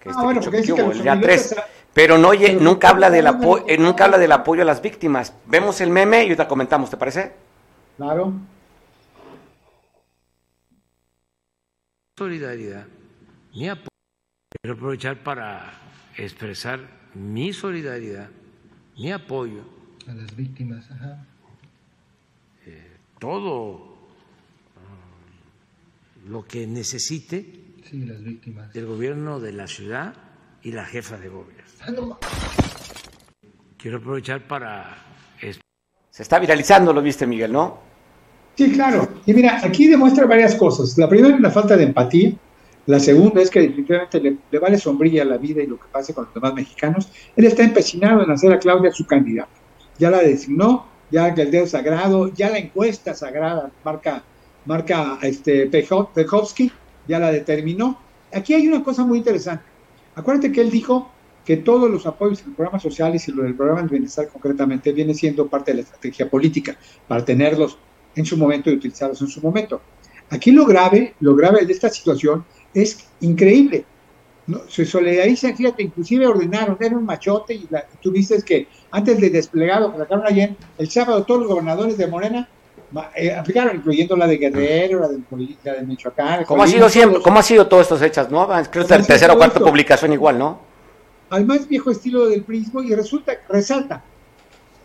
que, 0.00 0.10
ah, 0.10 0.32
este, 0.38 0.50
que, 0.50 0.80
el 0.80 1.02
día 1.02 1.18
3. 1.20 1.56
Pero 1.94 2.18
no, 2.18 2.28
oye, 2.28 2.54
nunca 2.54 2.88
habla 2.88 3.10
del 3.10 3.26
apoyo, 3.26 3.64
eh, 3.68 3.76
nunca 3.78 4.04
habla 4.04 4.18
del 4.18 4.32
apoyo 4.32 4.62
a 4.62 4.64
las 4.64 4.80
víctimas. 4.80 5.34
Vemos 5.46 5.80
el 5.80 5.90
meme 5.90 6.20
y 6.20 6.22
ahorita 6.24 6.48
comentamos, 6.48 6.90
¿te 6.90 6.96
parece? 6.96 7.32
Claro. 7.96 8.32
Solidaridad, 12.16 12.86
mi 13.54 13.68
apoyo 13.68 13.91
Quiero 14.60 14.74
aprovechar 14.74 15.22
para 15.22 15.72
expresar 16.16 16.80
mi 17.14 17.52
solidaridad, 17.52 18.28
mi 18.96 19.10
apoyo 19.10 19.62
a 20.08 20.14
las 20.14 20.34
víctimas. 20.36 20.90
Ajá. 20.90 21.24
Eh, 22.66 22.96
todo 23.18 23.74
uh, 23.74 23.88
lo 26.28 26.46
que 26.46 26.66
necesite 26.66 27.60
sí, 27.84 28.04
las 28.04 28.22
víctimas. 28.22 28.72
del 28.72 28.86
gobierno 28.86 29.40
de 29.40 29.52
la 29.52 29.66
ciudad 29.66 30.14
y 30.62 30.72
la 30.72 30.84
jefa 30.84 31.18
de 31.18 31.28
gobierno. 31.28 32.18
Quiero 33.78 33.98
aprovechar 33.98 34.46
para... 34.46 34.96
Se 36.10 36.22
está 36.22 36.38
viralizando, 36.38 36.92
lo 36.92 37.00
viste 37.00 37.26
Miguel, 37.26 37.52
¿no? 37.52 37.80
Sí, 38.54 38.70
claro. 38.72 39.22
Y 39.24 39.32
mira, 39.32 39.64
aquí 39.64 39.88
demuestra 39.88 40.26
varias 40.26 40.54
cosas. 40.56 40.98
La 40.98 41.08
primera 41.08 41.34
es 41.34 41.40
la 41.40 41.50
falta 41.50 41.74
de 41.74 41.84
empatía 41.84 42.32
la 42.86 42.98
segunda 42.98 43.40
es 43.40 43.50
que 43.50 43.60
definitivamente 43.60 44.20
le, 44.20 44.58
vale 44.58 44.76
sombrilla 44.76 45.24
la 45.24 45.36
vida 45.36 45.62
y 45.62 45.66
lo 45.66 45.78
que 45.78 45.86
pase 45.90 46.12
con 46.12 46.24
los 46.24 46.34
demás 46.34 46.54
mexicanos. 46.54 47.08
Él 47.36 47.44
está 47.44 47.62
empecinado 47.62 48.24
en 48.24 48.30
hacer 48.30 48.52
a 48.52 48.58
Claudia 48.58 48.90
su 48.92 49.06
candidata. 49.06 49.50
Ya 49.98 50.10
la 50.10 50.18
designó, 50.18 50.86
ya 51.10 51.28
el 51.28 51.50
dedo 51.50 51.66
sagrado, 51.66 52.32
ya 52.34 52.50
la 52.50 52.58
encuesta 52.58 53.14
sagrada 53.14 53.70
marca, 53.84 54.24
marca 54.64 55.18
este 55.22 55.66
Pejovsky, 55.66 56.72
ya 57.06 57.20
la 57.20 57.30
determinó. 57.30 58.00
Aquí 58.32 58.54
hay 58.54 58.66
una 58.66 58.82
cosa 58.82 59.04
muy 59.04 59.18
interesante. 59.18 59.64
Acuérdate 60.16 60.50
que 60.50 60.60
él 60.60 60.70
dijo 60.70 61.08
que 61.44 61.58
todos 61.58 61.88
los 61.88 62.06
apoyos 62.06 62.42
en 62.42 62.54
programas 62.54 62.82
sociales 62.82 63.26
y 63.28 63.32
lo 63.32 63.44
del 63.44 63.54
programa 63.54 63.82
de 63.82 63.88
bienestar 63.88 64.28
concretamente 64.28 64.92
viene 64.92 65.14
siendo 65.14 65.46
parte 65.46 65.70
de 65.70 65.76
la 65.76 65.82
estrategia 65.82 66.28
política 66.28 66.76
para 67.06 67.24
tenerlos 67.24 67.78
en 68.14 68.24
su 68.24 68.36
momento 68.36 68.70
y 68.70 68.74
utilizarlos 68.74 69.20
en 69.22 69.28
su 69.28 69.40
momento. 69.40 69.80
Aquí 70.30 70.50
lo 70.50 70.64
grave, 70.64 71.14
lo 71.20 71.34
grave 71.34 71.66
de 71.66 71.72
esta 71.72 71.88
situación 71.88 72.44
es 72.74 73.06
increíble. 73.20 73.84
¿no? 74.46 74.60
Se 74.68 74.84
solidarizan, 74.84 75.56
fíjate, 75.56 75.82
inclusive 75.82 76.26
ordenaron, 76.26 76.76
era 76.80 76.96
un 76.96 77.04
machote 77.04 77.54
y, 77.54 77.68
tú 78.00 78.10
viste 78.10 78.42
que 78.42 78.66
antes 78.90 79.20
del 79.20 79.32
desplegado 79.32 79.92
que 79.92 79.98
sacaron 79.98 80.26
ayer, 80.26 80.54
el 80.78 80.90
sábado 80.90 81.24
todos 81.24 81.40
los 81.40 81.50
gobernadores 81.50 81.96
de 81.96 82.06
Morena 82.06 82.48
eh, 83.14 83.32
aplicaron, 83.32 83.76
incluyendo 83.76 84.16
la 84.16 84.26
de 84.26 84.36
Guerrero, 84.36 85.00
la 85.00 85.08
de, 85.08 85.20
la 85.64 85.74
de 85.74 85.82
Michoacán. 85.82 86.44
¿Cómo 86.44 86.62
ha 86.62 86.66
sido 86.66 86.88
siempre? 86.88 87.22
¿Cómo 87.22 87.38
ha 87.38 87.42
sido 87.42 87.66
todas 87.66 87.86
estas 87.86 88.02
hechas, 88.02 88.30
no? 88.30 88.46
Creo 88.70 88.86
que 88.86 88.98
la 88.98 89.02
tercera 89.02 89.34
o 89.34 89.38
cuarta 89.38 89.60
publicación 89.60 90.12
igual, 90.12 90.38
¿no? 90.38 90.60
Al 91.30 91.46
más 91.46 91.66
viejo 91.66 91.90
estilo 91.90 92.28
del 92.28 92.42
prismo 92.42 92.82
y 92.82 92.94
resulta, 92.94 93.32
resalta 93.48 94.04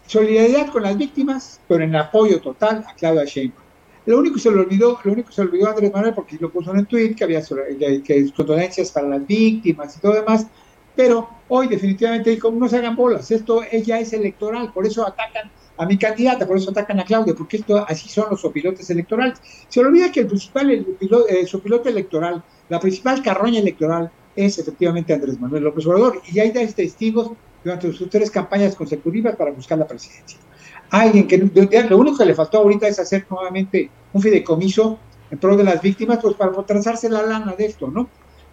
solidaridad 0.08 0.68
con 0.72 0.84
las 0.84 0.98
víctimas, 0.98 1.60
pero 1.68 1.84
en 1.84 1.96
apoyo 1.96 2.42
total 2.42 2.86
a 2.88 2.94
Claudia 2.96 3.26
Sheinbaum. 3.26 3.67
Lo 4.08 4.20
único 4.20 4.36
que 4.36 4.42
se 4.42 4.50
le 4.50 4.62
olvidó, 4.62 4.98
lo 5.04 5.12
único 5.12 5.28
que 5.28 5.36
se 5.36 5.44
le 5.44 5.50
olvidó 5.50 5.68
a 5.68 5.72
Andrés 5.72 5.92
Manuel, 5.92 6.14
porque 6.14 6.38
lo 6.40 6.50
puso 6.50 6.72
en 6.72 6.80
el 6.80 6.88
tweet, 6.88 7.14
que 7.14 7.26
había 7.26 7.42
que, 7.42 8.32
condolencias 8.34 8.90
para 8.90 9.06
las 9.10 9.28
víctimas 9.28 9.98
y 9.98 10.00
todo 10.00 10.14
demás, 10.14 10.48
pero 10.96 11.30
hoy 11.50 11.68
definitivamente 11.68 12.30
dijo, 12.30 12.50
no 12.50 12.70
se 12.70 12.78
hagan 12.78 12.96
bolas, 12.96 13.30
esto 13.32 13.62
ya 13.84 14.00
es 14.00 14.14
electoral, 14.14 14.72
por 14.72 14.86
eso 14.88 15.06
atacan 15.06 15.52
a 15.76 15.86
mi 15.86 15.98
candidata, 15.98 16.48
por 16.48 16.56
eso 16.56 16.72
atacan 16.72 17.02
a 17.02 17.04
Claudia, 17.04 17.36
porque 17.36 17.58
esto 17.58 17.86
así 17.86 18.08
son 18.08 18.28
los 18.32 18.42
pilotos 18.54 18.90
electorales. 18.90 19.40
Se 19.68 19.82
le 19.82 19.88
olvida 19.88 20.10
que 20.10 20.22
el 20.22 20.28
principal, 20.28 20.72
el 20.72 20.88
eh, 21.30 21.46
electoral, 21.86 22.42
la 22.70 22.80
principal 22.80 23.22
carroña 23.22 23.60
electoral 23.60 24.10
es 24.38 24.58
efectivamente 24.58 25.14
Andrés 25.14 25.38
Manuel 25.38 25.66
López 25.66 25.86
Obrador, 25.86 26.22
y 26.32 26.40
hay 26.40 26.54
testigos 26.54 27.32
durante 27.62 27.92
sus 27.92 28.10
tres 28.10 28.32
campañas 28.32 28.74
consecutivas 28.74 29.36
para 29.36 29.52
buscar 29.52 29.78
la 29.78 29.86
presidencia 29.86 30.40
alguien 30.90 31.28
que 31.28 31.38
lo 31.38 31.98
único 31.98 32.18
que 32.18 32.26
le 32.26 32.36
faltó 32.36 32.60
ahorita 32.60 32.88
es 32.88 33.00
hacer 33.00 33.26
nuevamente 33.30 33.90
un 34.14 34.22
fideicomiso 34.22 35.00
en 35.30 35.38
pro 35.38 35.58
de 35.58 35.64
las 35.64 35.82
víctimas, 35.82 36.20
pues 36.22 36.36
para 36.36 36.52
transarse 36.64 37.10
la 37.10 37.22
lana 37.22 37.54
de 37.54 37.66
esto, 37.66 37.88
¿no? 37.88 38.08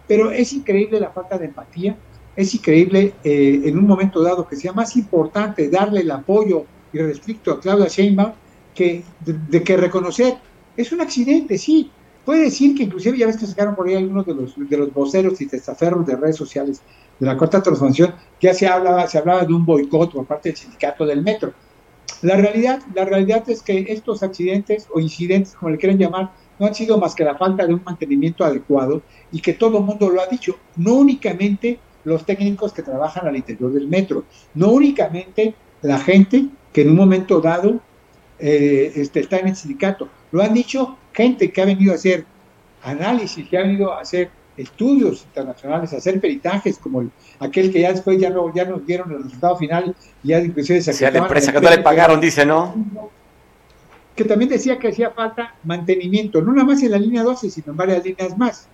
Pero 0.07 0.31
es 0.31 0.53
increíble 0.53 0.99
la 0.99 1.09
falta 1.09 1.37
de 1.37 1.45
empatía, 1.45 1.97
es 2.35 2.53
increíble 2.53 3.13
eh, 3.23 3.61
en 3.63 3.77
un 3.77 3.87
momento 3.87 4.21
dado 4.21 4.47
que 4.47 4.55
sea 4.55 4.73
más 4.73 4.95
importante 4.97 5.69
darle 5.69 6.01
el 6.01 6.11
apoyo 6.11 6.65
y 6.91 6.99
restricto 6.99 7.51
a 7.51 7.59
Claudia 7.59 7.87
Sheinbaum 7.87 8.33
que 8.73 9.03
de, 9.25 9.63
que 9.63 9.77
reconocer 9.77 10.37
Es 10.75 10.91
un 10.91 10.99
accidente, 10.99 11.57
sí. 11.57 11.89
Puede 12.25 12.41
decir 12.41 12.75
que 12.75 12.83
inclusive 12.83 13.17
ya 13.17 13.27
ves 13.27 13.37
que 13.37 13.45
sacaron 13.45 13.75
por 13.75 13.87
ahí 13.87 13.95
algunos 13.95 14.25
de 14.25 14.33
los, 14.33 14.53
de 14.57 14.77
los 14.77 14.91
voceros 14.93 15.39
y 15.39 15.47
testaferros 15.47 16.05
de 16.05 16.15
redes 16.17 16.35
sociales 16.35 16.81
de 17.19 17.25
la 17.25 17.37
cuarta 17.37 17.63
transformación, 17.63 18.13
ya 18.41 18.53
se 18.53 18.67
hablaba, 18.67 19.07
se 19.07 19.17
hablaba 19.17 19.45
de 19.45 19.53
un 19.53 19.65
boicot 19.65 20.11
por 20.11 20.25
parte 20.25 20.49
del 20.49 20.57
sindicato 20.57 21.05
del 21.05 21.21
metro. 21.21 21.53
La 22.25 22.37
realidad, 22.37 22.81
la 22.95 23.05
realidad 23.05 23.47
es 23.47 23.61
que 23.61 23.85
estos 23.89 24.23
accidentes 24.23 24.87
o 24.91 24.99
incidentes, 24.99 25.53
como 25.53 25.69
le 25.69 25.77
quieran 25.77 25.99
llamar, 25.99 26.31
no 26.57 26.65
han 26.65 26.73
sido 26.73 26.97
más 26.97 27.13
que 27.13 27.23
la 27.23 27.35
falta 27.35 27.67
de 27.67 27.73
un 27.75 27.83
mantenimiento 27.85 28.43
adecuado 28.43 29.03
y 29.31 29.41
que 29.41 29.53
todo 29.53 29.77
el 29.77 29.83
mundo 29.83 30.09
lo 30.09 30.19
ha 30.19 30.25
dicho, 30.25 30.57
no 30.75 30.95
únicamente 30.95 31.77
los 32.03 32.25
técnicos 32.25 32.73
que 32.73 32.81
trabajan 32.81 33.27
al 33.27 33.35
interior 33.35 33.71
del 33.71 33.87
metro, 33.87 34.23
no 34.55 34.69
únicamente 34.71 35.53
la 35.83 35.99
gente 35.99 36.47
que 36.73 36.81
en 36.81 36.89
un 36.89 36.95
momento 36.95 37.41
dado 37.41 37.79
eh, 38.39 38.91
este, 38.95 39.19
está 39.19 39.37
en 39.37 39.49
el 39.49 39.55
sindicato, 39.55 40.09
lo 40.31 40.41
han 40.41 40.53
dicho 40.55 40.97
gente 41.13 41.51
que 41.51 41.61
ha 41.61 41.65
venido 41.65 41.91
a 41.91 41.95
hacer 41.95 42.25
análisis, 42.81 43.47
que 43.47 43.55
ha 43.55 43.61
venido 43.61 43.93
a 43.93 44.01
hacer 44.01 44.31
estudios 44.57 45.23
internacionales, 45.23 45.93
hacer 45.93 46.19
peritajes, 46.19 46.77
como 46.77 47.09
aquel 47.39 47.71
que 47.71 47.81
ya 47.81 47.91
después 47.91 48.19
ya 48.19 48.29
no, 48.29 48.53
ya 48.53 48.65
nos 48.65 48.85
dieron 48.85 49.11
el 49.11 49.23
resultado 49.23 49.57
final, 49.57 49.95
ya 50.23 50.39
inclusive 50.39 50.81
se 50.81 50.93
sí, 50.93 51.05
a 51.05 51.11
la 51.11 51.19
empresa 51.19 51.51
que 51.51 51.61
no 51.61 51.69
le 51.69 51.79
pagaron, 51.79 52.19
dice, 52.21 52.45
¿no? 52.45 52.73
Que 54.15 54.23
también 54.23 54.49
decía 54.49 54.79
que 54.79 54.89
hacía 54.89 55.11
falta 55.11 55.55
mantenimiento, 55.63 56.41
no 56.41 56.53
nada 56.53 56.65
más 56.65 56.81
en 56.83 56.91
la 56.91 56.97
línea 56.97 57.23
12, 57.23 57.49
sino 57.49 57.71
en 57.71 57.77
varias 57.77 58.03
líneas 58.03 58.37
más. 58.37 58.67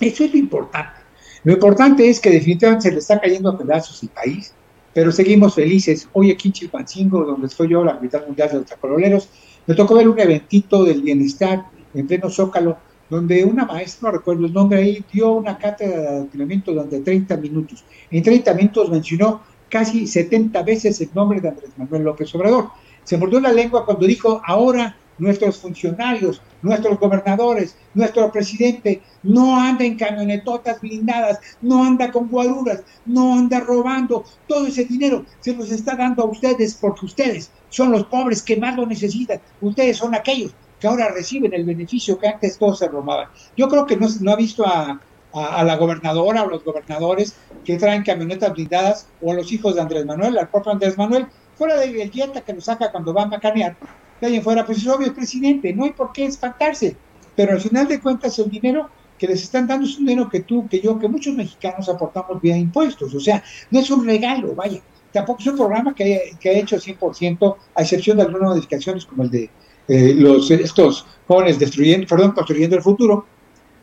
Eso 0.00 0.24
es 0.24 0.32
lo 0.32 0.38
importante. 0.38 1.00
Lo 1.44 1.52
importante 1.52 2.08
es 2.08 2.20
que 2.20 2.30
definitivamente 2.30 2.88
se 2.88 2.92
le 2.92 2.98
está 2.98 3.20
cayendo 3.20 3.50
a 3.50 3.58
pedazos 3.58 4.02
el 4.02 4.08
país, 4.08 4.54
pero 4.94 5.10
seguimos 5.10 5.54
felices. 5.54 6.08
Hoy 6.12 6.30
aquí 6.30 6.48
en 6.48 6.52
Chilpancingo, 6.52 7.24
donde 7.24 7.48
estoy 7.48 7.68
yo, 7.68 7.84
la 7.84 7.94
capital 7.94 8.24
mundial 8.26 8.48
de 8.48 8.58
los 8.58 8.66
tacololeros, 8.66 9.28
me 9.66 9.74
tocó 9.74 9.94
ver 9.94 10.08
un 10.08 10.18
eventito 10.18 10.84
del 10.84 11.02
bienestar 11.02 11.66
en 11.94 12.06
pleno 12.06 12.30
Zócalo, 12.30 12.78
donde 13.12 13.44
una 13.44 13.66
maestra, 13.66 14.08
no 14.08 14.16
recuerdo 14.16 14.46
el 14.46 14.54
nombre 14.54 14.78
ahí, 14.78 15.04
dio 15.12 15.32
una 15.32 15.58
cátedra 15.58 16.00
de 16.00 16.08
adoctrinamiento 16.08 16.72
durante 16.72 16.98
30 17.00 17.36
minutos. 17.36 17.84
En 18.10 18.22
30 18.22 18.54
minutos 18.54 18.88
mencionó 18.88 19.42
casi 19.68 20.06
70 20.06 20.62
veces 20.62 20.98
el 21.02 21.10
nombre 21.14 21.38
de 21.38 21.50
Andrés 21.50 21.72
Manuel 21.76 22.04
López 22.04 22.34
Obrador. 22.34 22.70
Se 23.04 23.18
mordió 23.18 23.38
la 23.38 23.52
lengua 23.52 23.84
cuando 23.84 24.06
dijo, 24.06 24.40
ahora 24.46 24.96
nuestros 25.18 25.58
funcionarios, 25.58 26.40
nuestros 26.62 26.98
gobernadores, 26.98 27.76
nuestro 27.92 28.32
presidente 28.32 29.02
no 29.22 29.60
anda 29.60 29.84
en 29.84 29.98
camionetotas 29.98 30.80
blindadas, 30.80 31.38
no 31.60 31.84
anda 31.84 32.10
con 32.10 32.28
guaruras, 32.28 32.82
no 33.04 33.34
anda 33.34 33.60
robando. 33.60 34.24
Todo 34.48 34.68
ese 34.68 34.86
dinero 34.86 35.26
se 35.40 35.54
los 35.54 35.70
está 35.70 35.96
dando 35.96 36.22
a 36.22 36.30
ustedes 36.30 36.78
porque 36.80 37.04
ustedes 37.04 37.50
son 37.68 37.92
los 37.92 38.04
pobres 38.04 38.40
que 38.40 38.56
más 38.56 38.74
lo 38.74 38.86
necesitan. 38.86 39.38
Ustedes 39.60 39.98
son 39.98 40.14
aquellos 40.14 40.54
que 40.82 40.88
ahora 40.88 41.10
reciben 41.10 41.54
el 41.54 41.64
beneficio 41.64 42.18
que 42.18 42.26
antes 42.26 42.58
todos 42.58 42.80
se 42.80 42.88
robaban. 42.88 43.28
Yo 43.56 43.68
creo 43.68 43.86
que 43.86 43.96
no, 43.96 44.08
no 44.20 44.32
ha 44.32 44.36
visto 44.36 44.66
a, 44.66 45.00
la 45.32 45.76
gobernadora 45.76 46.42
o 46.42 46.48
los 46.48 46.64
gobernadores 46.64 47.36
que 47.64 47.78
traen 47.78 48.02
camionetas 48.02 48.52
blindadas 48.52 49.06
o 49.22 49.30
a 49.30 49.36
los 49.36 49.50
hijos 49.52 49.76
de 49.76 49.80
Andrés 49.80 50.04
Manuel, 50.04 50.36
al 50.36 50.48
propio 50.48 50.72
Andrés 50.72 50.98
Manuel, 50.98 51.28
fuera 51.56 51.78
del 51.78 52.10
dieta 52.10 52.40
que 52.40 52.52
nos 52.52 52.64
saca 52.64 52.90
cuando 52.90 53.14
va 53.14 53.22
a 53.22 53.26
macanear, 53.26 53.76
de 54.20 54.26
ahí 54.26 54.40
fuera, 54.40 54.66
pues 54.66 54.78
es 54.78 54.88
obvio, 54.88 55.06
es 55.06 55.12
presidente, 55.12 55.72
no 55.72 55.84
hay 55.84 55.92
por 55.92 56.12
qué 56.12 56.26
espantarse, 56.26 56.96
pero 57.36 57.52
al 57.52 57.60
final 57.60 57.86
de 57.86 58.00
cuentas 58.00 58.38
el 58.40 58.50
dinero 58.50 58.90
que 59.16 59.28
les 59.28 59.42
están 59.42 59.68
dando 59.68 59.86
es 59.86 59.96
un 59.96 60.06
dinero 60.06 60.28
que 60.28 60.40
tú, 60.40 60.68
que 60.68 60.80
yo, 60.80 60.98
que 60.98 61.08
muchos 61.08 61.34
mexicanos 61.34 61.88
aportamos 61.88 62.42
vía 62.42 62.56
impuestos, 62.56 63.14
o 63.14 63.20
sea, 63.20 63.42
no 63.70 63.78
es 63.78 63.88
un 63.90 64.04
regalo, 64.04 64.54
vaya, 64.56 64.80
tampoco 65.12 65.40
es 65.40 65.46
un 65.46 65.56
programa 65.56 65.94
que, 65.94 66.32
que 66.40 66.50
ha 66.50 66.58
hecho 66.58 66.76
100%, 66.76 67.56
a 67.74 67.82
excepción 67.82 68.16
de 68.16 68.24
algunas 68.24 68.50
modificaciones 68.50 69.06
como 69.06 69.22
el 69.22 69.30
de 69.30 69.50
eh, 69.88 70.14
los, 70.14 70.50
estos 70.50 71.06
jóvenes 71.26 71.58
destruyendo, 71.58 72.06
perdón, 72.06 72.32
construyendo 72.32 72.76
el 72.76 72.82
futuro, 72.82 73.26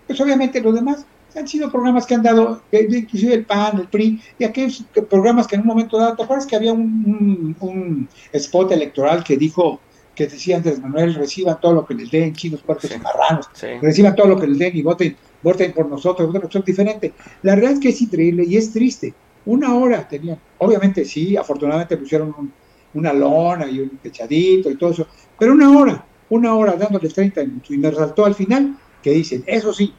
pues 0.07 0.19
obviamente 0.21 0.61
los 0.61 0.73
demás 0.73 1.05
han 1.35 1.47
sido 1.47 1.71
programas 1.71 2.05
que 2.05 2.15
han 2.15 2.23
dado, 2.23 2.61
inclusive 2.71 3.33
el 3.35 3.45
PAN, 3.45 3.79
el 3.79 3.87
PRI, 3.87 4.21
y 4.39 4.43
aquellos 4.43 4.83
programas 5.09 5.47
que 5.47 5.55
en 5.55 5.61
un 5.61 5.67
momento 5.67 5.97
dado, 5.97 6.15
¿te 6.15 6.23
acuerdas 6.23 6.45
que 6.45 6.55
había 6.55 6.73
un, 6.73 8.07
spot 8.33 8.71
electoral 8.71 9.23
que 9.23 9.37
dijo, 9.37 9.79
que 10.15 10.27
decía 10.27 10.57
Andrés 10.57 10.79
Manuel, 10.79 11.15
reciban 11.15 11.59
todo 11.61 11.73
lo 11.73 11.85
que 11.85 11.93
les 11.93 12.09
den, 12.09 12.33
chinos, 12.33 12.61
puertos 12.61 12.91
y 12.91 12.99
marranos, 12.99 13.47
reciban 13.81 14.15
todo 14.15 14.27
lo 14.27 14.39
que 14.39 14.47
les 14.47 14.57
den 14.57 14.75
y 14.75 14.81
voten, 14.81 15.15
voten 15.43 15.71
por 15.73 15.87
nosotros, 15.87 16.27
voten 16.27 16.41
por 16.41 16.49
nosotros, 16.49 16.65
diferente. 16.65 17.13
La 17.43 17.53
realidad 17.53 17.73
es 17.73 17.79
que 17.79 17.89
es 17.89 18.01
increíble 18.01 18.43
y 18.45 18.57
es 18.57 18.71
triste. 18.71 19.13
Una 19.45 19.73
hora 19.75 20.07
tenían, 20.07 20.37
obviamente 20.57 21.05
sí, 21.05 21.37
afortunadamente 21.37 21.95
pusieron 21.97 22.51
una 22.93 23.13
lona 23.13 23.67
y 23.69 23.79
un 23.79 23.97
techadito 23.97 24.69
y 24.69 24.75
todo 24.75 24.91
eso, 24.91 25.07
pero 25.37 25.53
una 25.53 25.77
hora, 25.77 26.05
una 26.29 26.55
hora 26.55 26.73
dándoles 26.73 27.13
30 27.13 27.41
minutos. 27.41 27.71
Y 27.71 27.77
me 27.77 27.89
resaltó 27.89 28.25
al 28.25 28.35
final 28.35 28.77
que 29.01 29.11
dicen, 29.11 29.43
eso 29.47 29.73
sí, 29.73 29.93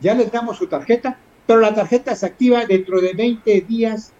ya 0.00 0.14
les 0.14 0.30
damos 0.30 0.56
su 0.56 0.66
tarjeta, 0.66 1.18
pero 1.46 1.60
la 1.60 1.74
tarjeta 1.74 2.14
se 2.14 2.26
activa 2.26 2.64
dentro 2.66 3.00
de 3.00 3.12
20 3.12 3.60
días 3.62 4.12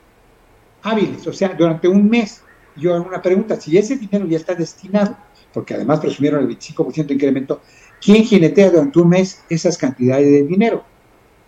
hábiles, 0.83 1.27
o 1.27 1.33
sea, 1.33 1.49
durante 1.51 1.89
un 1.89 2.09
mes. 2.09 2.43
Yo 2.77 2.95
hago 2.95 3.07
una 3.07 3.23
pregunta, 3.23 3.61
si 3.61 3.79
ese 3.79 3.97
dinero 3.97 4.27
ya 4.27 4.37
está 4.37 4.55
destinado, 4.55 5.17
porque 5.53 5.75
además 5.75 6.01
presumieron 6.01 6.41
el 6.41 6.59
25% 6.59 7.07
de 7.07 7.15
incremento, 7.15 7.63
¿quién 8.03 8.25
jinetea 8.25 8.71
durante 8.71 8.99
un 8.99 9.09
mes 9.09 9.43
esas 9.49 9.79
cantidades 9.79 10.27
de 10.27 10.43
dinero? 10.43 10.85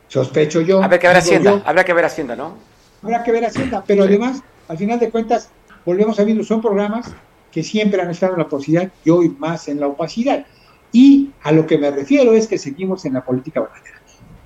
Sospecho 0.09 0.61
yo. 0.61 0.83
Habrá 0.83 0.99
que 0.99 1.09
ver 1.09 1.16
Hacienda, 1.16 1.62
habrá 1.64 1.85
que 1.85 1.93
ver 1.93 2.05
Hacienda, 2.05 2.37
¿no? 2.37 2.57
Habrá 3.03 3.24
que 3.24 3.33
ver 3.33 3.45
Hacienda, 3.45 3.83
pero 3.87 4.05
además, 4.05 4.43
al 4.68 4.79
final 4.79 4.99
de 5.01 5.11
cuentas, 5.11 5.51
volvemos 5.87 6.18
a 6.20 6.24
ver, 6.24 6.45
son 6.45 6.61
programas 6.61 7.14
que 7.51 7.62
siempre 7.62 8.03
han 8.03 8.11
estado 8.11 8.34
en 8.34 8.41
la 8.41 8.49
posibilidad 8.49 8.93
y 9.03 9.09
hoy 9.09 9.34
más 9.39 9.68
en 9.68 9.80
la 9.80 9.87
opacidad. 9.87 10.45
Y 10.93 11.30
a 11.43 11.53
lo 11.53 11.66
que 11.66 11.78
me 11.78 11.91
refiero 11.91 12.34
es 12.34 12.47
que 12.47 12.59
seguimos 12.59 13.07
en 13.07 13.14
la 13.14 13.24
política 13.24 13.61
bananera. 13.61 14.01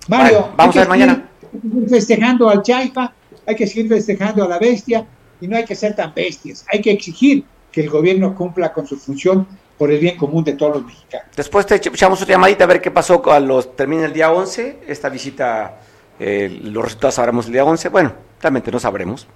Mario, 0.09 0.51
vamos 0.57 0.77
a 0.77 0.81
ver 0.81 0.89
mañana. 0.89 1.29
Seguir 1.51 1.89
festejando 1.89 2.49
al 2.49 2.63
Chaifa, 2.63 3.13
hay 3.47 3.57
que 3.57 3.67
seguir 3.67 3.89
festejando 3.89 4.45
a 4.45 4.49
la 4.49 4.59
bestia 4.59 5.07
y 5.41 5.49
no 5.49 5.57
hay 5.57 5.65
que 5.65 5.75
ser 5.75 5.97
tan 5.97 6.15
bestias. 6.15 6.65
Hay 6.73 6.81
que 6.81 6.93
exigir 6.93 7.45
que 7.73 7.81
el 7.81 7.91
gobierno 7.91 8.35
cumpla 8.35 8.73
con 8.73 8.87
su 8.87 8.97
función 8.97 9.47
por 9.79 9.91
el 9.91 9.99
bien 9.99 10.17
común 10.17 10.45
de 10.45 10.53
todos 10.53 10.77
los 10.77 10.85
mexicanos. 10.85 11.29
Después 11.35 11.67
te 11.67 11.77
echamos 11.77 12.21
otra 12.21 12.35
llamadita 12.35 12.65
a 12.65 12.67
ver 12.67 12.81
qué 12.81 12.91
pasó 12.91 13.23
cuando 13.23 13.55
los 13.55 13.77
termina 13.77 14.05
el 14.05 14.13
día 14.13 14.31
11, 14.31 14.81
esta 14.87 15.09
visita, 15.09 15.81
eh, 16.19 16.61
los 16.65 16.85
resultados 16.85 17.15
sabremos 17.15 17.47
el 17.47 17.53
día 17.53 17.65
11. 17.65 17.89
Bueno, 17.89 18.13
realmente 18.41 18.71
no 18.71 18.79
sabremos. 18.79 19.27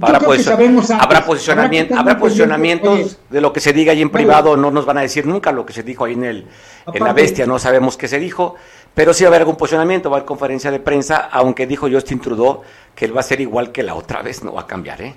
Habrá, 0.00 0.18
habrá, 0.18 1.24
posicionamiento, 1.26 1.96
habrá, 1.96 2.18
posicionamientos 2.18 3.18
de 3.28 3.40
lo 3.40 3.52
que 3.52 3.58
se 3.58 3.72
diga 3.72 3.92
ahí 3.92 4.00
en 4.00 4.10
privado, 4.10 4.56
no 4.56 4.70
nos 4.70 4.86
van 4.86 4.98
a 4.98 5.00
decir 5.00 5.26
nunca 5.26 5.50
lo 5.50 5.66
que 5.66 5.72
se 5.72 5.82
dijo 5.82 6.04
ahí 6.04 6.12
en, 6.12 6.22
el, 6.22 6.46
en 6.92 7.02
la 7.02 7.12
bestia, 7.12 7.46
no 7.46 7.58
sabemos 7.58 7.96
qué 7.96 8.06
se 8.06 8.20
dijo, 8.20 8.54
pero 8.94 9.12
sí 9.12 9.24
va 9.24 9.28
a 9.28 9.30
haber 9.30 9.40
algún 9.42 9.56
posicionamiento, 9.56 10.08
va 10.08 10.16
a 10.16 10.18
haber 10.18 10.26
conferencia 10.26 10.70
de 10.70 10.78
prensa, 10.78 11.28
aunque 11.32 11.66
dijo 11.66 11.90
Justin 11.90 12.20
Trudeau 12.20 12.62
que 12.94 13.06
él 13.06 13.16
va 13.16 13.20
a 13.20 13.24
ser 13.24 13.40
igual 13.40 13.72
que 13.72 13.82
la 13.82 13.96
otra 13.96 14.22
vez, 14.22 14.44
no 14.44 14.52
va 14.52 14.62
a 14.62 14.66
cambiar, 14.68 15.02
¿eh? 15.02 15.16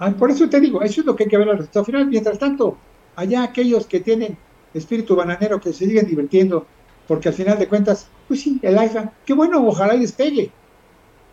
Ah, 0.00 0.10
por 0.10 0.30
eso 0.30 0.48
te 0.48 0.60
digo, 0.60 0.82
eso 0.82 1.00
es 1.00 1.06
lo 1.06 1.14
que 1.14 1.24
hay 1.24 1.30
que 1.30 1.38
ver 1.38 1.48
al 1.48 1.58
resultado 1.58 1.84
final. 1.84 2.06
Mientras 2.06 2.38
tanto, 2.38 2.76
allá 3.16 3.42
aquellos 3.42 3.86
que 3.86 4.00
tienen 4.00 4.36
espíritu 4.72 5.16
bananero 5.16 5.60
que 5.60 5.72
se 5.72 5.86
siguen 5.86 6.06
divirtiendo, 6.06 6.66
porque 7.06 7.28
al 7.28 7.34
final 7.34 7.58
de 7.58 7.68
cuentas, 7.68 8.08
pues 8.28 8.42
sí, 8.42 8.60
el 8.62 8.78
iPhone, 8.78 9.10
qué 9.24 9.34
bueno, 9.34 9.66
ojalá 9.66 9.94
y 9.94 10.00
despegue. 10.00 10.52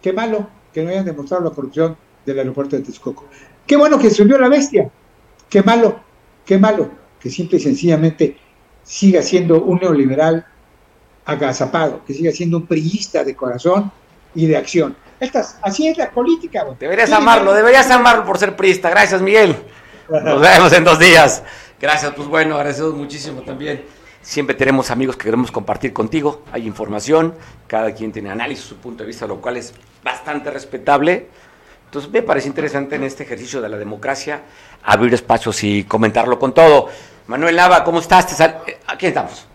Qué 0.02 0.14
malo 0.14 0.48
que 0.74 0.84
no 0.84 0.90
hayan 0.90 1.06
demostrado 1.06 1.44
la 1.44 1.52
corrupción 1.52 1.96
del 2.26 2.40
aeropuerto 2.40 2.76
de 2.76 2.84
Texcoco. 2.84 3.26
Qué 3.66 3.76
bueno 3.76 3.98
que 3.98 4.10
subió 4.10 4.38
la 4.38 4.50
bestia. 4.50 4.90
Qué 5.50 5.62
malo, 5.64 6.00
qué 6.46 6.58
malo 6.58 6.90
que 7.20 7.30
simple 7.30 7.58
y 7.58 7.62
sencillamente 7.62 8.38
siga 8.84 9.24
siendo 9.24 9.64
un 9.64 9.80
neoliberal 9.80 10.46
agazapado, 11.26 12.04
que 12.06 12.14
siga 12.14 12.32
siendo 12.32 12.58
un 12.58 12.68
priista 12.68 13.24
de 13.24 13.36
corazón 13.36 13.92
y 14.36 14.46
de 14.46 14.58
acción. 14.58 14.96
Estas, 15.20 15.58
así 15.64 15.88
es 15.88 15.98
la 15.98 16.12
política. 16.12 16.66
Deberías 16.80 17.12
amarlo, 17.12 17.54
deberías 17.54 17.90
amarlo 17.90 18.26
por 18.26 18.38
ser 18.38 18.56
priista. 18.56 18.90
Gracias, 18.92 19.22
Miguel. 19.22 19.56
Nos 20.08 20.40
vemos 20.54 20.72
en 20.74 20.84
dos 20.84 21.00
días. 21.00 21.42
Gracias, 21.82 22.14
pues 22.16 22.28
bueno, 22.28 22.56
agradecemos 22.56 22.94
muchísimo 22.94 23.42
también. 23.42 23.84
Siempre 24.22 24.56
tenemos 24.56 24.92
amigos 24.92 25.18
que 25.18 25.26
queremos 25.26 25.52
compartir 25.52 25.94
contigo. 25.94 26.44
Hay 26.52 26.68
información, 26.68 27.34
cada 27.68 27.94
quien 27.94 28.12
tiene 28.12 28.30
análisis, 28.30 28.66
su 28.66 28.78
punto 28.78 29.04
de 29.04 29.08
vista, 29.08 29.26
lo 29.26 29.42
cual 29.42 29.58
es 29.58 29.74
bastante 30.04 30.52
respetable. 30.52 31.28
Entonces 31.96 32.12
me 32.12 32.24
parece 32.24 32.50
interesante 32.50 32.98
en 32.98 33.06
este 33.06 33.24
ejercicio 33.24 33.62
de 33.62 33.70
la 33.70 33.78
democracia 33.78 34.42
abrir 34.84 35.14
espacios 35.14 35.64
y 35.64 35.86
comentarlo 35.86 36.38
con 36.38 36.54
todo. 36.54 36.90
Manuel 37.28 37.56
Nava, 37.56 37.86
¿cómo 37.86 38.00
estás? 38.00 38.38
Aquí 38.86 39.06
estamos. 39.06 39.48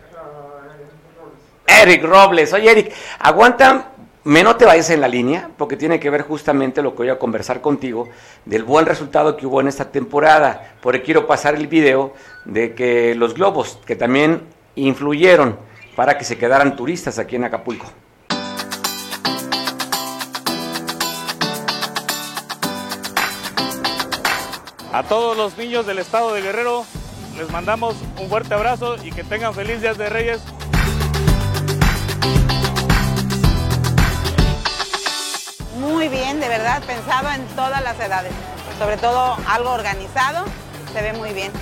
Eric 1.66 2.02
Robles. 2.02 2.50
Oye, 2.54 2.70
Eric, 2.70 2.94
aguanta, 3.18 3.90
me 4.24 4.42
no 4.42 4.56
te 4.56 4.64
vayas 4.64 4.88
en 4.88 5.02
la 5.02 5.08
línea, 5.08 5.50
porque 5.58 5.76
tiene 5.76 6.00
que 6.00 6.08
ver 6.08 6.22
justamente 6.22 6.80
lo 6.80 6.92
que 6.92 7.02
voy 7.02 7.10
a 7.10 7.18
conversar 7.18 7.60
contigo, 7.60 8.08
del 8.46 8.64
buen 8.64 8.86
resultado 8.86 9.36
que 9.36 9.44
hubo 9.44 9.60
en 9.60 9.68
esta 9.68 9.92
temporada. 9.92 10.76
Porque 10.80 11.02
quiero 11.02 11.26
pasar 11.26 11.56
el 11.56 11.66
video 11.66 12.14
de 12.46 12.74
que 12.74 13.14
los 13.14 13.34
globos, 13.34 13.80
que 13.84 13.96
también 13.96 14.44
influyeron 14.76 15.58
para 15.94 16.16
que 16.16 16.24
se 16.24 16.38
quedaran 16.38 16.74
turistas 16.74 17.18
aquí 17.18 17.36
en 17.36 17.44
Acapulco. 17.44 17.84
A 24.92 25.04
todos 25.04 25.36
los 25.36 25.56
niños 25.56 25.86
del 25.86 26.00
estado 26.00 26.34
de 26.34 26.42
Guerrero 26.42 26.84
Les 27.36 27.48
mandamos 27.50 27.94
un 28.18 28.28
fuerte 28.28 28.54
abrazo 28.54 28.96
y 29.04 29.12
que 29.12 29.22
tengan 29.22 29.54
feliz 29.54 29.80
días 29.80 29.96
de 29.96 30.08
Reyes. 30.08 30.40
Muy 35.78 36.08
bien, 36.08 36.40
de 36.40 36.48
verdad, 36.48 36.82
pensado 36.82 37.28
en 37.30 37.46
todas 37.54 37.82
las 37.82 37.98
edades. 38.00 38.32
Sobre 38.78 38.96
todo 38.96 39.36
algo 39.48 39.70
organizado, 39.70 40.44
se 40.92 41.02
ve 41.02 41.12
muy 41.12 41.32
bien 41.32 41.52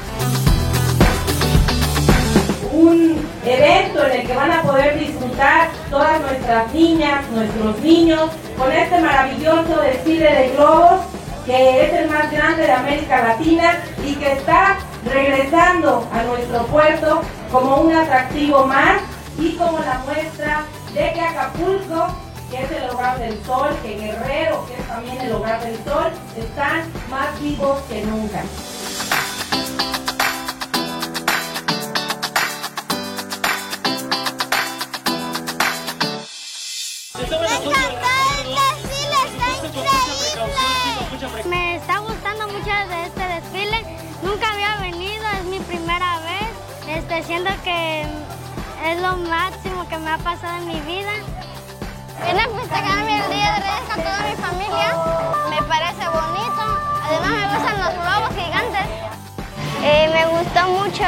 un 2.72 3.26
evento 3.44 4.06
en 4.06 4.20
el 4.20 4.26
que 4.26 4.34
van 4.34 4.52
a 4.52 4.62
poder 4.62 4.98
disfrutar 4.98 5.70
todas 5.90 6.20
nuestras 6.20 6.72
niñas, 6.72 7.28
nuestros 7.30 7.78
niños, 7.80 8.30
con 8.56 8.70
este 8.70 9.00
maravilloso 9.00 9.80
desfile 9.80 10.32
de 10.32 10.48
globos 10.50 11.17
que 11.48 11.86
es 11.86 11.92
el 11.94 12.10
más 12.10 12.30
grande 12.30 12.64
de 12.64 12.72
América 12.72 13.22
Latina 13.22 13.82
y 14.04 14.14
que 14.16 14.32
está 14.32 14.76
regresando 15.02 16.06
a 16.12 16.22
nuestro 16.24 16.66
puerto 16.66 17.22
como 17.50 17.76
un 17.78 17.96
atractivo 17.96 18.66
más 18.66 19.00
y 19.38 19.52
como 19.56 19.78
la 19.78 19.98
muestra 20.00 20.64
de 20.92 21.10
que 21.14 21.20
Acapulco, 21.22 22.14
que 22.50 22.64
es 22.64 22.70
el 22.70 22.90
hogar 22.90 23.18
del 23.18 23.42
sol, 23.46 23.70
que 23.82 23.96
Guerrero, 23.96 24.66
que 24.66 24.74
es 24.74 24.88
también 24.88 25.18
el 25.22 25.32
hogar 25.32 25.64
del 25.64 25.76
sol, 25.84 26.12
están 26.36 26.82
más 27.08 27.40
vivos 27.40 27.80
que 27.88 28.04
nunca. 28.04 28.42
Este, 47.18 47.32
siento 47.32 47.50
que 47.64 48.02
es 48.02 49.00
lo 49.02 49.16
máximo 49.16 49.88
que 49.88 49.98
me 49.98 50.10
ha 50.10 50.18
pasado 50.18 50.58
en 50.58 50.68
mi 50.68 50.80
vida. 50.80 51.10
Vine 52.24 52.42
a 52.42 52.48
festejarme 52.48 53.24
el 53.24 53.30
Día 53.30 53.52
de 53.54 53.60
Reyes 53.60 53.88
con 53.92 54.02
toda 54.02 54.20
mi 54.20 54.36
familia. 54.36 54.96
Me 55.50 55.62
parece 55.62 56.08
bonito. 56.08 56.62
Además 57.02 57.30
me 57.30 57.56
gustan 57.56 57.78
los 57.80 57.94
globos 57.94 58.30
gigantes. 58.36 58.86
Eh, 59.82 60.10
me 60.12 60.26
gustó 60.26 60.68
mucho. 60.68 61.04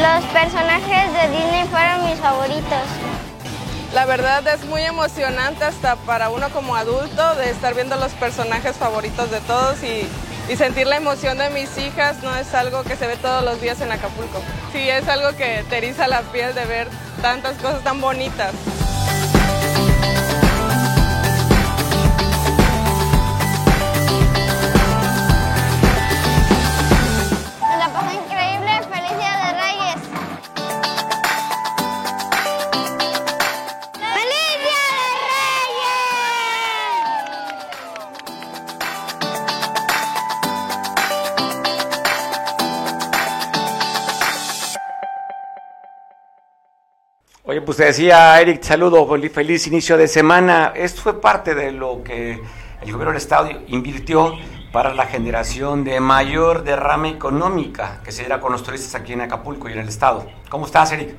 Los 0.00 0.24
personajes 0.32 1.12
de 1.12 1.36
Disney 1.36 1.68
fueron 1.68 2.06
mis 2.06 2.18
favoritos. 2.18 2.86
La 3.92 4.06
verdad 4.06 4.46
es 4.46 4.64
muy 4.64 4.82
emocionante 4.82 5.64
hasta 5.64 5.96
para 5.96 6.30
uno 6.30 6.48
como 6.48 6.76
adulto 6.76 7.34
de 7.34 7.50
estar 7.50 7.74
viendo 7.74 7.96
los 7.96 8.12
personajes 8.12 8.76
favoritos 8.76 9.30
de 9.30 9.40
todos 9.40 9.82
y, 9.82 10.08
sentir 10.56 10.86
la 10.86 10.96
emoción 10.96 11.38
de 11.38 11.50
mis 11.50 11.76
hijas 11.78 12.22
no 12.22 12.36
es 12.36 12.52
algo 12.54 12.82
que 12.84 12.96
se 12.96 13.06
ve 13.06 13.16
todos 13.16 13.44
los 13.44 13.60
días 13.60 13.80
en 13.80 13.90
Acapulco. 13.90 14.40
Sí, 14.72 14.88
es 14.88 15.08
algo 15.08 15.36
que 15.36 15.64
te 15.68 15.78
eriza 15.78 16.06
la 16.08 16.22
piel 16.22 16.54
de 16.54 16.64
ver 16.66 16.88
tantas 17.22 17.56
cosas 17.56 17.82
tan 17.82 18.00
bonitas. 18.00 18.52
Pues 47.64 47.76
te 47.76 47.84
decía 47.84 48.40
Eric, 48.40 48.62
saludo, 48.62 49.06
feliz 49.32 49.66
inicio 49.66 49.96
de 49.96 50.08
semana. 50.08 50.72
Esto 50.74 51.02
fue 51.02 51.20
parte 51.20 51.54
de 51.54 51.72
lo 51.72 52.02
que 52.02 52.32
el 52.32 52.92
gobierno 52.92 53.12
del 53.12 53.16
Estado 53.16 53.50
invirtió 53.68 54.34
para 54.72 54.94
la 54.94 55.06
generación 55.06 55.84
de 55.84 56.00
mayor 56.00 56.64
derrama 56.64 57.08
económica 57.08 58.00
que 58.04 58.10
se 58.10 58.22
diera 58.22 58.40
con 58.40 58.52
los 58.52 58.62
turistas 58.62 58.94
aquí 58.94 59.12
en 59.12 59.20
Acapulco 59.20 59.68
y 59.68 59.72
en 59.72 59.80
el 59.80 59.88
Estado. 59.88 60.26
¿Cómo 60.48 60.66
estás, 60.66 60.92
Eric? 60.92 61.14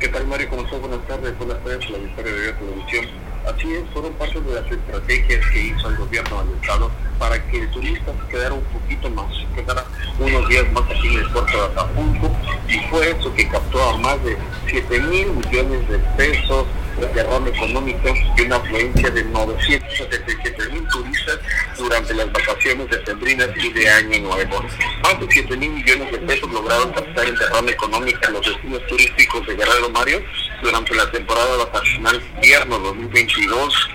¿Qué 0.00 0.08
tal, 0.08 0.26
Mario? 0.26 0.48
¿Cómo 0.50 0.62
estás? 0.62 0.80
Buenas 0.80 1.06
tardes. 1.06 1.38
Buenas 1.38 1.58
tardes 1.62 1.90
la 1.90 1.98
Victoria 1.98 2.32
de 2.32 2.52
Televisión. 2.52 3.06
Así 3.46 3.74
es, 3.74 3.84
fueron 3.92 4.12
parte 4.14 4.40
de 4.40 4.54
las 4.54 4.70
estrategias 4.70 5.46
que 5.52 5.60
hizo 5.60 5.88
el 5.88 5.96
gobierno 5.96 6.42
del 6.42 6.56
Estado 6.60 6.90
para 7.16 7.40
que 7.48 7.60
el 7.60 7.70
turista 7.70 8.12
quedara 8.28 8.54
un 8.54 8.64
poquito 8.64 9.08
más, 9.10 9.26
quedara 9.54 9.84
unos 10.18 10.48
días 10.48 10.70
más 10.72 10.82
aquí 10.84 11.14
en 11.14 11.20
el 11.20 11.30
puerto 11.30 11.56
de 11.56 11.66
Acapulco 11.66 12.36
y 12.68 12.78
fue 12.90 13.10
eso 13.10 13.32
que 13.34 13.48
captó 13.48 13.82
a 13.90 13.98
más 13.98 14.22
de 14.24 14.36
7 14.68 15.00
mil 15.00 15.28
millones 15.28 15.88
de 15.88 15.98
pesos 16.16 16.66
de 16.98 17.06
derrama 17.08 17.48
económico 17.48 18.14
y 18.36 18.40
una 18.42 18.56
afluencia 18.56 19.10
de 19.10 19.22
977 19.22 20.68
mil 20.72 20.88
turistas 20.88 21.38
durante 21.78 22.14
las 22.14 22.32
vacaciones 22.32 22.90
de 22.90 23.04
Sembrinas 23.04 23.50
y 23.62 23.72
de 23.72 23.88
Año 23.88 24.18
Nuevo. 24.20 24.62
Más 25.02 25.20
de 25.20 25.26
7 25.30 25.56
mil 25.56 25.70
millones 25.70 26.10
de 26.10 26.18
pesos 26.18 26.50
lograron 26.50 26.92
captar 26.92 27.26
en 27.26 27.34
derrama 27.36 27.70
económica 27.70 28.26
en 28.26 28.32
los 28.32 28.46
destinos 28.46 28.86
turísticos 28.88 29.46
de 29.46 29.54
Guerrero 29.54 29.90
Mario 29.90 30.20
durante 30.62 30.94
la 30.94 31.10
temporada 31.10 31.64
vacacional 31.64 32.22
invierno 32.36 32.78
2022 32.78 33.90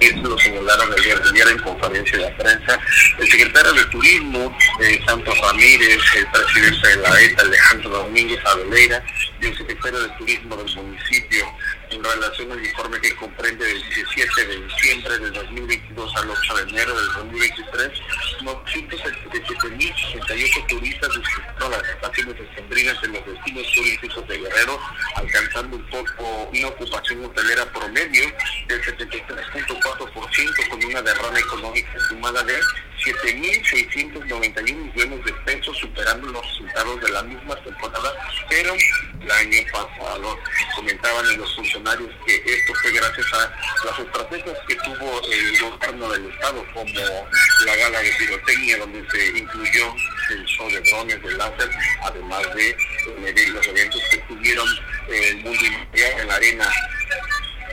eso 0.00 0.22
lo 0.22 0.38
señalaron 0.38 0.90
de 0.90 1.00
ayer 1.00 1.48
en 1.48 1.58
conferencia 1.58 2.18
de 2.18 2.30
prensa. 2.32 2.78
El 3.18 3.30
secretario 3.30 3.72
de 3.72 3.84
Turismo, 3.86 4.56
eh, 4.80 5.00
Santos 5.06 5.38
Ramírez, 5.40 5.98
el 6.16 6.26
presidente 6.26 6.88
de 6.88 6.96
la 6.96 7.20
ETA, 7.20 7.42
Alejandro 7.42 7.90
Domínguez 7.90 8.40
Aveleira, 8.44 9.02
y 9.40 9.46
el 9.46 9.56
secretario 9.56 10.00
de 10.00 10.08
Turismo 10.18 10.56
del 10.56 10.76
municipio, 10.76 11.46
en 11.92 12.02
relación 12.02 12.50
al 12.52 12.64
informe 12.64 12.98
que 13.00 13.14
comprende 13.16 13.64
del 13.64 13.82
17 13.82 14.46
de 14.46 14.62
diciembre 14.62 15.18
del 15.18 15.32
2022 15.32 16.16
al 16.16 16.30
8 16.30 16.54
de 16.54 16.62
enero 16.62 16.96
del 16.96 17.12
2023, 17.12 17.90
977.068 18.40 20.66
turistas 20.68 21.10
disfrutaron 21.16 21.72
las 21.72 21.82
estaciones 21.88 22.40
extendrinas 22.40 22.96
en 23.04 23.12
los 23.12 23.26
destinos 23.26 23.66
turísticos 23.74 24.26
de 24.28 24.38
Guerrero, 24.38 24.80
alcanzando 25.16 25.76
un 25.76 25.84
poco 25.90 26.48
una 26.52 26.68
ocupación 26.68 27.24
hotelera 27.24 27.66
promedio 27.72 28.32
del 28.68 28.80
73.4% 28.82 30.68
con 30.70 30.84
una 30.84 31.02
derrama 31.02 31.38
económica 31.38 31.98
estimada 31.98 32.42
de 32.42 32.58
7.691 33.04 34.74
millones 34.74 35.24
de 35.24 35.32
pesos, 35.44 35.76
superando 35.78 36.28
los 36.28 36.46
resultados 36.46 37.00
de 37.00 37.10
la 37.10 37.22
misma 37.22 37.56
temporada, 37.56 38.12
pero 38.48 38.74
el 39.20 39.30
año 39.30 39.58
pasado 39.72 40.38
comentaban 40.76 41.26
en 41.26 41.38
los 41.38 41.54
funcionarios 41.54 42.10
que 42.26 42.34
esto 42.34 42.74
fue 42.80 42.92
gracias 42.92 43.26
a 43.34 43.56
las 43.84 43.98
estrategias 43.98 44.58
que 44.68 44.74
tuvo 44.76 45.20
el 45.30 45.58
gobierno 45.58 46.10
del 46.10 46.30
Estado, 46.30 46.64
como 46.72 47.28
la 47.66 47.76
gala 47.76 48.00
de 48.00 48.12
pirotecnia, 48.12 48.78
donde 48.78 49.10
se 49.10 49.38
incluyó 49.38 49.94
el 50.30 50.44
show 50.46 50.70
de 50.70 50.80
drones, 50.80 51.22
de 51.22 51.32
láser, 51.32 51.70
además 52.02 52.42
de 52.54 52.76
los 53.48 53.66
eventos 53.66 54.00
que 54.10 54.18
tuvieron 54.18 54.66
el 55.08 55.36
mundo 55.38 55.60
en 55.92 56.28
la 56.28 56.34
arena 56.34 56.70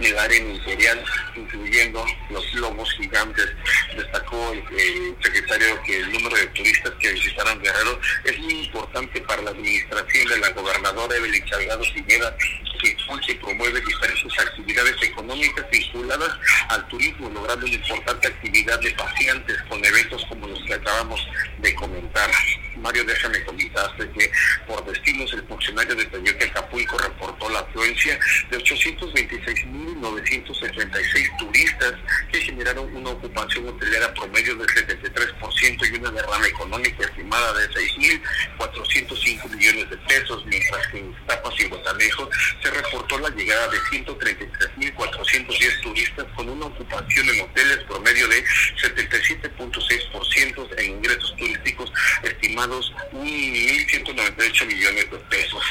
el 0.05 0.17
área 0.17 0.37
imperial, 0.37 1.03
incluyendo 1.35 2.05
los 2.29 2.53
lomos 2.55 2.91
gigantes. 2.97 3.47
Destacó 3.95 4.51
el, 4.53 5.15
secretario 5.21 5.81
que 5.83 5.97
el 5.97 6.11
número 6.13 6.35
de 6.37 6.47
turistas 6.47 6.93
que 6.99 7.11
visitaron 7.11 7.61
Guerrero 7.61 7.99
es 8.23 8.39
muy 8.39 8.65
importante 8.65 9.21
para 9.21 9.41
la 9.41 9.51
administración 9.51 10.27
de 10.29 10.37
la 10.37 10.49
gobernadora 10.51 11.15
Evelyn 11.15 11.47
Salgado 11.47 11.83
Pineda, 11.93 12.35
que 12.79 12.89
impulsa 12.89 13.31
y 13.31 13.35
promueve 13.35 13.79
diferentes 13.81 14.39
actividades 14.39 14.95
económicas 15.03 15.65
vinculadas 15.71 16.31
al 16.69 16.87
turismo, 16.87 17.29
logrando 17.29 17.65
una 17.65 17.75
importante 17.75 18.27
actividad 18.27 18.79
de 18.79 18.91
pacientes 18.91 19.57
con 19.69 19.85
eventos 19.85 20.25
como 20.27 20.47
los 20.47 20.63
que 20.63 20.73
acabamos 20.73 21.21
de 21.59 21.75
comentar. 21.75 22.31
Mario, 22.77 23.03
déjame 23.03 23.43
comentarte 23.43 24.09
que 24.11 24.31
por 24.65 24.83
destinos 24.85 25.31
el 25.33 25.43
funcionario 25.43 25.93
detalló 25.95 26.37
que 26.37 26.45
Acapulco 26.45 26.97
reportó 26.97 27.49
la 27.49 27.59
afluencia 27.59 28.17
de 28.49 28.57
826.976 28.57 31.37
turistas 31.37 31.93
que 32.31 32.41
generaron 32.41 32.95
una 32.95 33.09
ocupación 33.11 33.67
hotelera 33.67 34.11
promedio 34.13 34.55
del 34.55 34.67
73% 34.67 35.91
y 35.91 35.95
una 35.97 36.11
derrama 36.11 36.47
económica 36.47 37.03
estimada 37.03 37.51
de 37.53 37.69
6.405 37.69 39.49
millones 39.55 39.89
de 39.89 39.97
pesos, 39.97 40.45
mientras 40.45 40.87
que 40.87 40.99
en 40.99 41.13
Tapas 41.25 41.59
y 41.59 41.65
Guatanejo 41.65 42.29
se 42.61 42.68
reportó 42.71 43.19
la 43.19 43.29
llegada 43.29 43.67
de 43.69 43.77
133.410 43.79 45.81
turistas 45.81 46.25
con 46.35 46.49
una 46.49 46.65
ocupación 46.65 47.29
en 47.29 47.41
hoteles 47.41 47.77
promedio 47.87 48.27
de 48.27 48.43
77.6% 48.43 50.79
en 50.79 50.91
ingresos 50.91 51.33
turísticos 51.37 51.93
estimados 52.23 52.91
1.198 53.13 54.65
millones 54.65 55.09
de 55.11 55.17
pesos. 55.17 55.63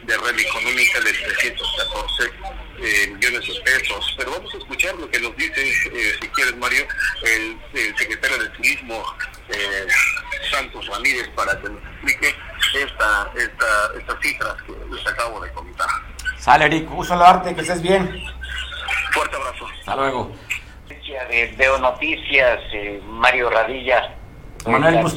derrama 0.03 0.41
económica 0.41 1.01
de 1.01 1.11
314 1.11 2.31
eh, 2.77 3.07
millones 3.07 3.47
de 3.47 3.59
pesos. 3.61 4.13
Pero 4.17 4.31
vamos 4.31 4.53
a 4.53 4.57
escuchar 4.57 4.95
lo 4.95 5.09
que 5.09 5.19
nos 5.19 5.35
dice, 5.35 5.69
eh, 5.69 6.15
si 6.21 6.27
quieres 6.29 6.55
Mario, 6.57 6.87
el, 7.23 7.57
secretario 7.97 8.37
de 8.37 8.49
Turismo 8.49 9.03
eh, 9.49 9.87
Santos 10.51 10.85
Ramírez 10.87 11.27
para 11.35 11.59
que 11.59 11.69
nos 11.69 11.83
explique 11.83 12.35
esta, 12.75 13.31
esta, 13.35 13.91
estas 13.97 14.19
cifras 14.21 14.55
que 14.63 14.73
les 14.93 15.07
acabo 15.07 15.41
de 15.41 15.51
comentar. 15.51 15.87
Sale, 16.37 16.65
Eric, 16.65 16.91
uso 16.91 17.15
la 17.15 17.29
arte, 17.29 17.55
que 17.55 17.61
estés 17.61 17.81
bien. 17.81 18.23
Fuerte 19.11 19.35
abrazo. 19.35 19.67
Hasta 19.85 19.97
luego. 19.97 20.31
De 20.89 21.53
Veo 21.55 21.77
Noticias, 21.77 22.59
eh, 22.73 22.99
Mario 23.07 23.51
Radilla. 23.51 24.15
Manuel, 24.65 24.99
pues, 25.01 25.13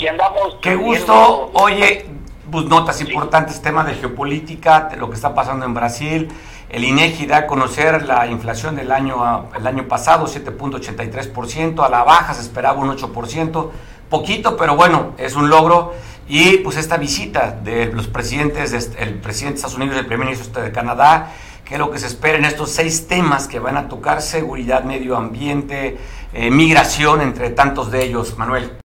qué 0.61 0.75
gusto. 0.75 1.51
Oye, 1.55 2.05
pues 2.51 2.67
notas 2.67 3.01
importantes, 3.01 3.63
temas 3.63 3.87
de 3.87 3.95
geopolítica, 3.95 4.91
de 4.91 4.99
lo 4.99 5.09
que 5.09 5.17
está 5.17 5.35
pasando 5.35 5.65
en 5.65 5.73
Brasil. 5.73 6.29
El 6.69 6.85
INEGI 6.85 7.25
da 7.25 7.39
a 7.39 7.47
conocer 7.47 8.07
la 8.07 8.27
inflación 8.27 8.77
del 8.77 8.93
año, 8.93 9.49
el 9.57 9.67
año 9.67 9.89
pasado, 9.89 10.27
7.83%, 10.27 11.83
a 11.83 11.89
la 11.89 12.05
baja 12.05 12.35
se 12.35 12.43
esperaba 12.43 12.79
un 12.79 12.95
8%, 12.95 13.71
poquito, 14.11 14.59
pero 14.59 14.77
bueno, 14.77 15.15
es 15.17 15.35
un 15.35 15.49
logro. 15.49 15.95
Y 16.29 16.59
pues 16.59 16.77
esta 16.77 16.99
visita 16.99 17.53
de 17.53 17.87
los 17.87 18.07
presidentes, 18.07 18.75
el 18.99 19.15
presidente 19.15 19.55
de 19.55 19.57
Estados 19.57 19.77
Unidos 19.77 19.97
y 19.97 20.01
el 20.01 20.07
primer 20.07 20.27
ministro 20.27 20.63
de 20.63 20.71
Canadá, 20.73 21.33
que 21.69 21.75
es 21.75 21.79
lo 21.79 21.91
que 21.91 21.99
se 21.99 22.07
espera 22.07 22.39
en 22.39 22.47
estos 22.47 22.71
seis 22.71 23.07
temas 23.07 23.47
que 23.47 23.59
van 23.59 23.77
a 23.77 23.89
tocar 23.89 24.23
seguridad, 24.23 24.85
medio 24.85 25.17
ambiente, 25.17 25.99
eh, 26.33 26.51
migración, 26.51 27.21
entre 27.21 27.51
tantos 27.51 27.91
de 27.91 28.05
ellos. 28.05 28.39
Manuel. 28.39 28.79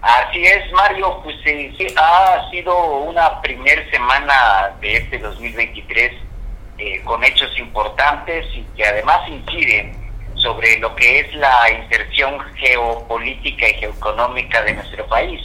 Así 0.00 0.46
es, 0.46 0.70
Mario, 0.72 1.20
pues 1.24 1.34
eh, 1.46 1.74
sí, 1.76 1.88
ha 1.96 2.48
sido 2.50 2.98
una 2.98 3.40
primer 3.42 3.90
semana 3.90 4.76
de 4.80 4.98
este 4.98 5.18
2023 5.18 6.12
eh, 6.78 7.02
con 7.02 7.24
hechos 7.24 7.58
importantes 7.58 8.46
y 8.54 8.62
que 8.76 8.84
además 8.84 9.28
inciden 9.28 9.96
sobre 10.36 10.78
lo 10.78 10.94
que 10.94 11.20
es 11.20 11.34
la 11.34 11.72
inserción 11.72 12.38
geopolítica 12.54 13.68
y 13.68 13.74
geoeconómica 13.74 14.62
de 14.62 14.74
nuestro 14.74 15.04
país 15.08 15.40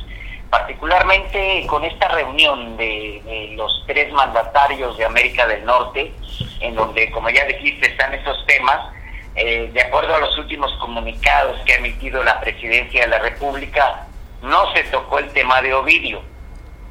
particularmente 0.52 1.66
con 1.66 1.84
esta 1.86 2.10
reunión 2.10 2.76
de, 2.76 3.54
los 3.56 3.84
tres 3.88 4.12
mandatarios 4.12 4.97
de 4.97 5.06
América 5.06 5.47
del 5.47 5.66
Norte, 5.66 6.12
en 6.60 6.76
donde, 6.76 7.10
como 7.12 7.30
ya 7.30 7.45
dijiste, 7.45 7.88
están 7.88 8.14
esos 8.14 8.45
temas, 8.45 8.93
eh, 9.36 9.70
de 9.74 9.82
acuerdo 9.82 10.14
a 10.14 10.20
los 10.20 10.38
últimos 10.38 10.72
comunicados 10.80 11.58
que 11.62 11.74
ha 11.74 11.78
emitido 11.78 12.22
la 12.24 12.39
Presidencia 12.41 13.02
de 13.02 13.08
la 13.08 13.20
República, 13.20 14.08
no 14.41 14.74
se 14.74 14.84
tocó 14.86 15.20
el 15.20 15.30
tema 15.30 15.62
de 15.62 15.74
Ovidio. 15.74 16.22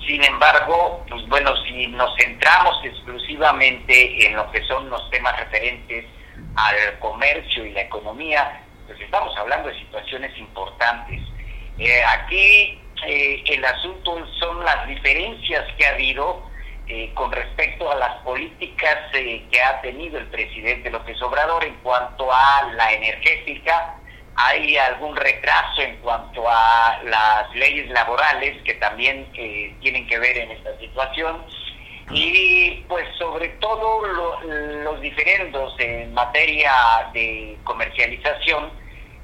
Sin 0.06 0.24
embargo, 0.24 1.04
pues 1.10 1.28
bueno, 1.28 1.54
si 1.64 1.86
nos 1.88 2.16
centramos 2.16 2.82
exclusivamente 2.82 4.26
en 4.26 4.36
lo 4.36 4.50
que 4.52 4.64
son 4.64 4.88
los 4.88 5.10
temas 5.10 5.38
referentes 5.38 6.06
al 6.56 6.98
comercio 6.98 7.66
y 7.66 7.72
la 7.72 7.82
economía, 7.82 8.62
pues 8.86 8.98
estamos 9.00 9.36
hablando 9.36 9.68
de 9.68 9.78
situaciones 9.78 10.36
importantes. 10.38 11.20
Eh, 11.78 12.02
aquí 12.04 12.80
eh, 13.06 13.42
el 13.46 13.64
asunto 13.64 14.26
son 14.38 14.64
las 14.64 14.86
diferencias 14.86 15.64
que 15.76 15.86
ha 15.86 15.94
habido 15.94 16.42
eh, 16.86 17.10
con 17.14 17.32
respecto 17.32 17.90
a 17.90 17.94
las 17.94 18.16
políticas 18.22 18.98
eh, 19.14 19.44
que 19.50 19.60
ha 19.60 19.80
tenido 19.80 20.18
el 20.18 20.26
presidente 20.26 20.90
López 20.90 21.20
Obrador 21.22 21.64
en 21.64 21.74
cuanto 21.76 22.30
a 22.32 22.70
la 22.74 22.92
energética. 22.92 23.96
Hay 24.36 24.76
algún 24.76 25.16
retraso 25.16 25.82
en 25.82 25.96
cuanto 25.98 26.48
a 26.48 27.00
las 27.04 27.54
leyes 27.54 27.90
laborales 27.90 28.62
que 28.62 28.74
también 28.74 29.30
tienen 29.32 30.06
que 30.06 30.18
ver 30.18 30.38
en 30.38 30.52
esta 30.52 30.78
situación. 30.78 31.44
Y 32.10 32.84
pues 32.88 33.06
sobre 33.18 33.48
todo 33.60 34.06
los 34.82 35.00
diferendos 35.00 35.74
en 35.78 36.14
materia 36.14 36.72
de 37.12 37.56
comercialización 37.64 38.70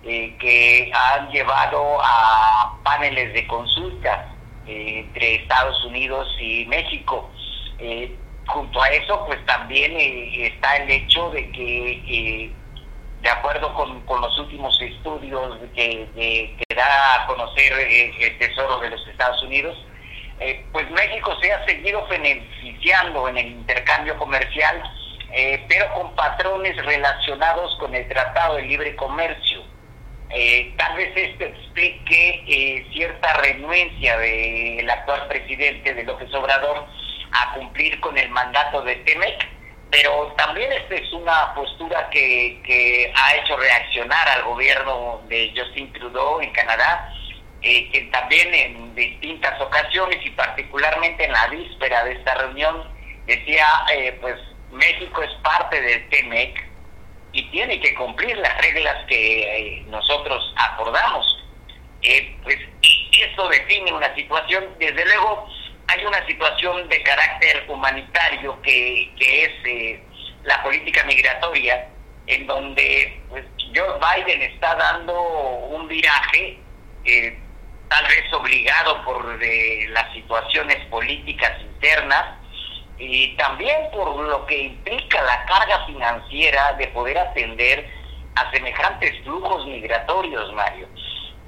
eh, 0.09 0.37
que 0.39 0.93
han 0.95 1.33
llevado 1.33 1.99
a 2.01 2.79
paneles 2.85 3.35
de 3.35 3.45
consulta 3.49 4.33
eh, 4.65 5.01
entre 5.01 5.35
Estados 5.35 5.85
Unidos 5.85 6.29
y 6.41 6.65
México. 6.67 7.29
Eh, 7.81 8.15
junto 8.47 8.81
a 8.81 8.89
eso, 8.91 9.27
pues 9.27 9.45
también 9.47 9.97
está 9.97 10.77
el 10.77 10.91
hecho 10.93 11.31
de 11.31 11.51
que, 11.51 12.53
de 13.21 13.29
acuerdo 13.29 13.75
con, 13.75 14.21
los 14.21 14.39
últimos 14.39 14.81
estudios 14.81 15.59
que, 15.75 16.07
que 16.15 16.77
da 16.77 17.25
a 17.25 17.27
conocer 17.27 17.73
el 17.73 18.39
Tesoro 18.39 18.79
de 18.79 18.91
los 18.91 19.09
Estados 19.09 19.43
Unidos, 19.43 19.77
pues 20.71 20.89
México 20.93 21.37
se 21.43 21.53
ha 21.53 21.67
seguido 21.67 22.07
beneficiando 22.07 23.29
en 23.29 23.39
el 23.39 23.47
intercambio 23.49 24.17
comercial, 24.19 24.89
pero 25.67 25.93
con 25.95 26.15
patrones 26.15 26.77
relacionados 26.85 27.77
con 27.81 27.93
el 27.93 28.07
Tratado 28.07 28.55
de 28.55 28.63
Libre 28.63 28.95
Comercio. 28.95 29.76
Eh, 30.31 30.75
tal 30.77 30.97
vez 30.97 31.13
esto 31.17 31.45
explique 31.45 32.45
eh, 32.49 32.87
cierta 32.93 33.33
renuencia 33.35 34.19
del 34.19 34.91
actual 34.91 35.29
presidente 35.29 35.95
de 35.95 36.03
López 36.03 36.33
Obrador 36.35 36.85
a 37.33 37.55
cumplir 37.55 38.01
con 38.01 38.19
el 38.19 38.29
mandato 38.31 38.83
de 38.83 38.97
Temec, 38.97 39.49
pero 39.91 40.35
también 40.37 40.73
esta 40.73 40.97
es 40.97 41.13
una 41.13 41.55
postura 41.55 42.11
que, 42.11 43.13
ha 43.15 43.37
hecho 43.37 43.57
reaccionar 43.57 44.29
al 44.29 44.43
gobierno 44.43 45.23
de 45.29 45.53
Justin 45.57 45.93
Trudeau 45.93 46.41
en 46.41 46.51
Canadá, 46.51 47.13
eh, 47.63 47.89
que 47.93 48.03
también 48.13 48.53
en 48.53 48.95
distintas 48.97 49.61
ocasiones 49.61 50.19
y 50.25 50.31
particularmente 50.31 51.25
en 51.25 51.33
la 51.33 51.47
víspera 51.49 52.05
de 52.05 52.13
esta 52.15 52.35
reunión 52.35 52.83
decía, 53.27 53.67
pues 54.21 54.37
México 54.73 55.23
es 55.23 55.33
parte 55.43 55.81
del 55.81 56.09
TEMEC, 56.09 56.66
y 57.37 57.43
tiene 57.51 57.79
que 57.81 57.95
cumplir 57.95 58.35
las 58.39 58.57
reglas 58.63 59.05
que 59.07 59.43
eh, 59.43 59.85
nosotros 59.89 60.55
acordamos. 60.57 61.45
Eh, 62.01 62.35
pues 62.43 62.57
eso 63.13 63.49
define 63.49 63.93
una 63.93 64.15
situación, 64.15 64.65
desde 64.79 65.05
luego 65.05 65.47
hay 65.89 66.05
una 66.07 66.27
situación 66.27 66.89
de 66.89 67.03
carácter 67.03 67.67
humanitario 67.69 68.61
que, 68.63 69.13
que 69.19 69.45
es 69.45 69.53
eh, 69.67 70.03
la 70.45 70.63
política 70.63 71.05
migratoria, 71.05 71.89
en 72.27 72.47
donde 72.47 73.21
pues, 73.29 73.45
Joe 73.75 73.99
Biden 74.01 74.41
está 74.41 74.75
dando 74.75 75.21
un 75.21 75.87
viraje, 75.89 76.59
tal 77.89 78.07
vez 78.07 78.33
obligado 78.33 79.05
por 79.05 79.39
las 79.91 80.13
situaciones 80.15 80.79
políticas 80.87 81.53
internas, 81.61 82.39
y 82.99 83.37
también 83.37 83.91
por 83.93 84.17
lo 84.17 84.47
que 84.47 84.59
implica 84.59 85.23
la 85.23 85.45
carga 85.45 85.85
financiera 85.87 86.73
de 86.75 86.89
poder 86.89 87.19
atender 87.19 87.89
a 88.35 88.51
semejantes 88.51 89.23
flujos 89.23 89.67
migratorios, 89.67 90.53
Mario. 90.55 90.89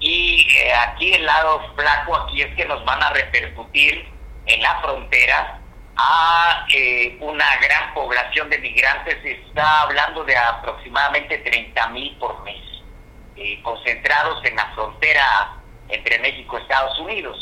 Y 0.01 0.47
eh, 0.55 0.73
aquí 0.75 1.13
el 1.13 1.25
lado 1.25 1.61
flaco 1.75 2.17
aquí 2.17 2.43
es 2.43 2.55
que 2.55 2.65
nos 2.67 2.85
van 2.85 3.03
a 3.03 3.11
repercutir 3.11 4.09
en 4.47 4.63
la 4.63 4.81
frontera 4.81 5.61
a 5.97 6.67
eh, 6.73 7.19
una 7.21 7.57
gran 7.57 7.93
población 7.93 8.49
de 8.51 8.59
migrantes, 8.59 9.21
se 9.23 9.33
está 9.33 9.83
hablando 9.83 10.25
de 10.25 10.37
aproximadamente 10.37 11.39
30 11.39 11.89
mil 11.89 12.17
por 12.19 12.41
mes, 12.45 12.63
eh, 13.37 13.61
concentrados 13.63 14.45
en 14.45 14.55
la 14.55 14.67
frontera 14.75 15.57
entre 15.89 16.19
México 16.21 16.57
y 16.59 16.63
Estados 16.63 16.99
Unidos. 17.01 17.37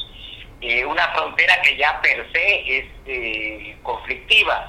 Eh, 0.69 0.85
una 0.85 1.07
frontera 1.13 1.63
que 1.63 1.77
ya 1.77 2.01
per 2.03 2.27
se 2.33 2.79
es 2.79 2.87
eh, 3.07 3.77
conflictiva 3.85 4.69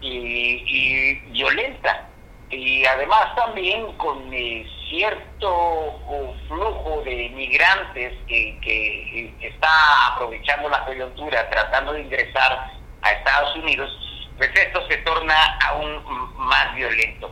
y, 0.00 1.14
violenta 1.30 2.08
y 2.50 2.84
además 2.84 3.36
también 3.36 3.92
con 3.98 4.34
eh, 4.34 4.66
cierto 4.90 6.00
flujo 6.48 7.02
de 7.04 7.28
migrantes 7.36 8.14
que, 8.26 8.58
que 8.60 9.32
está 9.46 10.08
aprovechando 10.08 10.68
la 10.70 10.84
coyuntura 10.84 11.48
tratando 11.50 11.92
de 11.92 12.00
ingresar 12.00 12.72
a 13.02 13.12
Estados 13.12 13.54
Unidos, 13.54 13.96
pues 14.38 14.50
esto 14.56 14.88
se 14.88 14.96
torna 14.98 15.56
aún 15.68 16.02
más 16.34 16.74
violento. 16.74 17.30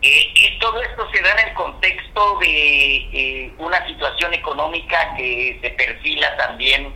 y 0.00 0.58
todo 0.58 0.82
esto 0.82 1.08
se 1.12 1.22
da 1.22 1.30
en 1.38 1.50
el 1.50 1.54
contexto 1.54 2.38
de 2.40 3.54
una 3.58 3.86
situación 3.86 4.34
económica 4.34 5.14
que 5.16 5.56
se 5.62 5.70
perfila 5.70 6.36
también 6.36 6.92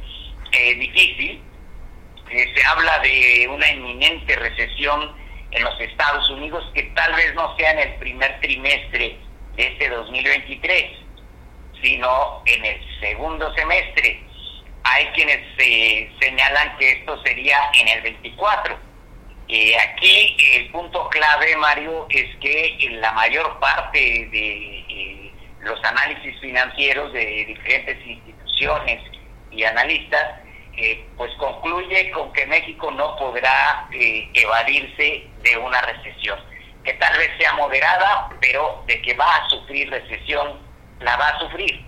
eh, 0.53 0.75
difícil. 0.75 1.43
Eh, 2.31 2.55
se 2.55 2.67
habla 2.67 2.99
de 3.01 3.49
una 3.49 3.71
inminente 3.71 4.37
recesión 4.37 5.15
en 5.51 5.65
los 5.65 5.79
Estados 5.81 6.29
Unidos 6.31 6.65
que 6.75 6.83
tal 6.95 7.15
vez 7.15 7.35
no 7.35 7.55
sea 7.57 7.73
en 7.73 7.79
el 7.81 7.95
primer 7.97 8.41
trimestre 8.41 9.19
de 9.57 9.67
este 9.67 9.89
2023, 9.91 10.85
sino 11.83 12.43
en 12.47 12.65
el 12.65 13.01
segundo 13.01 13.53
semestre. 13.55 14.23
Hay 14.85 15.07
quienes 15.09 15.41
se 15.57 16.11
señalan 16.21 16.77
que 16.79 16.93
esto 16.93 17.23
sería 17.23 17.59
en 17.81 17.89
el 17.89 18.03
24. 18.03 18.79
Eh, 19.49 19.77
aquí 19.77 20.37
el 20.55 20.71
punto 20.71 21.09
clave, 21.11 21.55
Mario, 21.57 22.07
es 22.09 22.35
que 22.37 22.77
en 22.81 23.01
la 23.01 23.13
mayor 23.13 23.59
parte 23.61 23.99
de 23.99 24.85
eh, 24.89 25.33
los 25.61 25.83
análisis 25.85 26.41
financieros 26.41 27.13
de 27.13 27.45
diferentes 27.45 27.99
instituciones 28.07 29.03
y 29.53 29.65
analistas, 29.65 30.41
eh, 30.77 31.07
pues 31.17 31.31
concluye 31.39 32.11
con 32.13 32.33
que 32.33 32.47
México 32.47 32.91
no 32.91 33.17
podrá 33.17 33.89
evadirse 33.93 35.27
de 35.43 35.57
una 35.59 35.81
recesión, 35.83 36.39
que 36.85 36.95
tal 36.95 37.17
vez 37.19 37.31
sea 37.39 37.53
moderada, 37.55 38.31
pero 38.41 38.83
de 38.87 39.01
que 39.03 39.15
va 39.15 39.37
a 39.37 39.49
sufrir 39.51 39.91
recesión, 39.91 40.59
la 41.01 41.17
va 41.17 41.29
a 41.29 41.39
sufrir. 41.41 41.85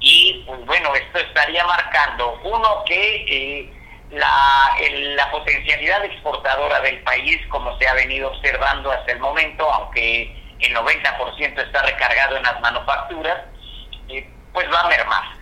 Y 0.00 0.42
pues 0.46 0.64
bueno, 0.64 0.94
esto 0.94 1.18
estaría 1.18 1.64
marcando, 1.66 2.40
uno, 2.42 2.84
que 2.86 3.70
la, 4.10 4.74
la 5.14 5.30
potencialidad 5.30 6.04
exportadora 6.04 6.80
del 6.80 7.00
país, 7.02 7.38
como 7.48 7.76
se 7.78 7.86
ha 7.86 7.94
venido 7.94 8.28
observando 8.28 8.90
hasta 8.90 9.12
el 9.12 9.20
momento, 9.20 9.70
aunque 9.70 10.34
el 10.60 10.74
90% 10.74 11.66
está 11.66 11.82
recargado 11.82 12.36
en 12.36 12.42
las 12.42 12.60
manufacturas, 12.60 13.44
eh, 14.08 14.28
pues 14.52 14.70
va 14.72 14.80
a 14.80 14.88
mermar. 14.88 15.39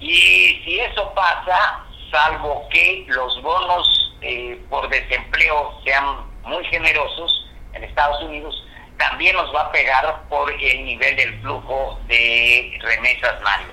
Y 0.00 0.60
si 0.64 0.80
eso 0.80 1.12
pasa, 1.14 1.84
salvo 2.10 2.68
que 2.70 3.04
los 3.08 3.42
bonos 3.42 4.14
eh, 4.20 4.58
por 4.70 4.88
desempleo 4.88 5.80
sean 5.84 6.26
muy 6.44 6.64
generosos 6.66 7.46
en 7.74 7.84
Estados 7.84 8.22
Unidos, 8.22 8.64
también 8.98 9.36
nos 9.36 9.54
va 9.54 9.62
a 9.62 9.72
pegar 9.72 10.22
por 10.28 10.52
el 10.52 10.84
nivel 10.84 11.16
del 11.16 11.40
flujo 11.40 11.98
de 12.08 12.78
remesas, 12.82 13.40
Mario. 13.42 13.68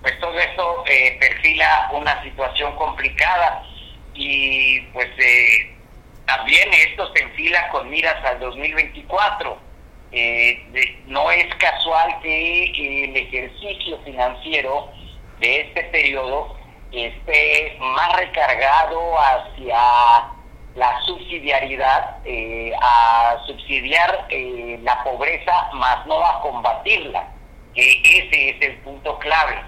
Pues 0.00 0.18
todo 0.18 0.36
esto 0.38 0.84
eh, 0.86 1.16
perfila 1.20 1.90
una 1.92 2.22
situación 2.22 2.74
complicada 2.76 3.62
y 4.14 4.80
pues 4.92 5.08
eh, 5.18 5.76
también 6.26 6.72
esto 6.72 7.12
se 7.14 7.22
enfila 7.22 7.68
con 7.68 7.88
miras 7.88 8.24
al 8.24 8.40
2024. 8.40 9.58
Eh, 10.14 11.02
no 11.06 11.30
es 11.30 11.54
casual 11.56 12.18
que 12.22 12.64
el 13.06 13.16
ejercicio 13.16 13.98
financiero 14.04 14.90
de 15.42 15.60
este 15.60 15.82
periodo 15.84 16.56
esté 16.90 17.76
más 17.78 18.16
recargado 18.16 19.18
hacia 19.18 20.32
la 20.74 21.00
subsidiariedad, 21.04 22.16
eh, 22.24 22.72
a 22.80 23.36
subsidiar 23.46 24.26
la 24.82 25.04
pobreza, 25.04 25.70
más 25.74 26.06
no 26.06 26.24
a 26.24 26.40
combatirla. 26.40 27.28
ese 27.74 28.50
es 28.50 28.62
el 28.62 28.78
punto 28.78 29.18
clave. 29.18 29.60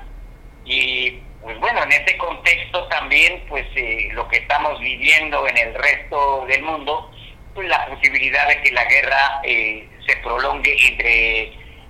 Y 0.64 1.20
pues 1.44 1.60
bueno, 1.60 1.82
en 1.82 1.92
este 1.92 2.16
contexto 2.16 2.84
también, 2.84 3.44
pues 3.50 3.66
eh, 3.76 4.08
lo 4.12 4.26
que 4.28 4.38
estamos 4.38 4.80
viviendo 4.80 5.46
en 5.46 5.58
el 5.58 5.74
resto 5.74 6.46
del 6.46 6.62
mundo, 6.62 7.10
pues 7.54 7.68
la 7.68 7.84
posibilidad 7.86 8.48
de 8.48 8.62
que 8.62 8.72
la 8.72 8.84
guerra 8.86 9.40
eh, 9.44 9.86
se 10.06 10.16
prolongue 10.16 10.74
entre 10.88 11.42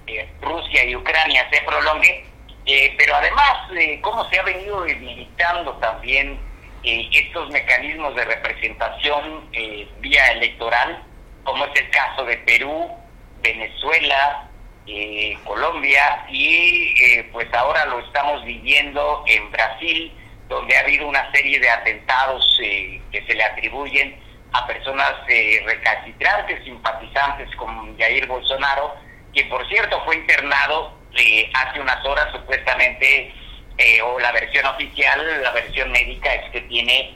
eh, 0.09 0.29
Rusia 0.43 0.85
y 0.85 0.97
Ucrania, 0.97 1.49
se 1.53 1.63
prolongue, 1.63 2.25
pero 2.65 3.15
además, 3.17 3.69
cómo 4.01 4.29
se 4.31 4.39
ha 4.39 4.43
venido 4.43 4.83
debilitando 4.83 5.73
también 5.75 6.39
estos 6.83 7.51
mecanismos 7.51 8.15
de 8.15 8.25
representación 8.25 9.51
vía 10.01 10.33
electoral, 10.33 11.03
como 11.45 11.65
es 11.67 11.81
el 11.81 11.91
caso 11.91 12.25
de 12.25 12.37
Perú, 12.39 12.91
Venezuela, 13.43 14.49
eh, 14.87 15.39
Colombia 15.45 16.27
y 16.29 16.95
eh, 17.03 17.29
pues 17.33 17.53
ahora 17.55 17.87
lo 17.87 18.01
estamos 18.01 18.45
viviendo 18.45 19.25
en 19.27 19.51
Brasil, 19.51 20.13
donde 20.47 20.77
ha 20.77 20.81
habido 20.81 21.09
una 21.09 21.31
serie 21.33 21.59
de 21.59 21.71
atentados 21.71 22.59
eh, 22.63 23.01
que 23.11 23.25
se 23.25 23.33
le 23.33 23.45
atribuyen 23.45 24.15
a 24.53 24.67
personas 24.67 25.15
recalcitrantes, 25.65 26.63
simpatizantes 26.65 27.49
con 27.57 27.99
Jair 27.99 28.27
Bolsonaro, 28.27 28.95
que 29.33 29.45
por 29.47 29.67
cierto 29.69 30.01
fue 30.05 30.17
internado 30.17 30.93
hace 31.55 31.81
unas 31.81 32.05
horas 32.05 32.33
supuestamente, 32.33 33.33
o 34.05 34.21
la 34.21 34.33
versión 34.33 34.67
oficial, 34.67 35.43
la 35.43 35.51
versión 35.51 35.91
médica 35.91 36.33
es 36.35 36.51
que 36.53 36.61
tiene 36.63 37.15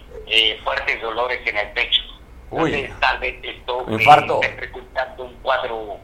fuertes 0.65 1.01
dolores 1.01 1.41
en 1.47 1.57
el 1.57 1.69
pecho. 1.69 2.03
Entonces, 2.51 2.91
tal 3.01 3.19
vez 3.19 3.37
esto 3.43 3.87
esté 3.89 4.57
resultando 4.61 5.25
un 5.25 5.35
cuadro 5.37 6.01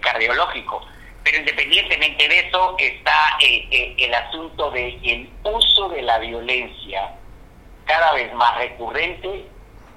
cardiológico. 0.00 0.82
Pero 1.26 1.38
independientemente 1.38 2.28
de 2.28 2.38
eso 2.38 2.76
está 2.78 3.36
eh, 3.40 3.66
eh, 3.72 3.96
el 3.98 4.14
asunto 4.14 4.70
de 4.70 4.90
el 5.02 5.28
uso 5.42 5.88
de 5.88 6.02
la 6.02 6.18
violencia 6.18 7.16
cada 7.84 8.12
vez 8.12 8.32
más 8.34 8.56
recurrente 8.58 9.44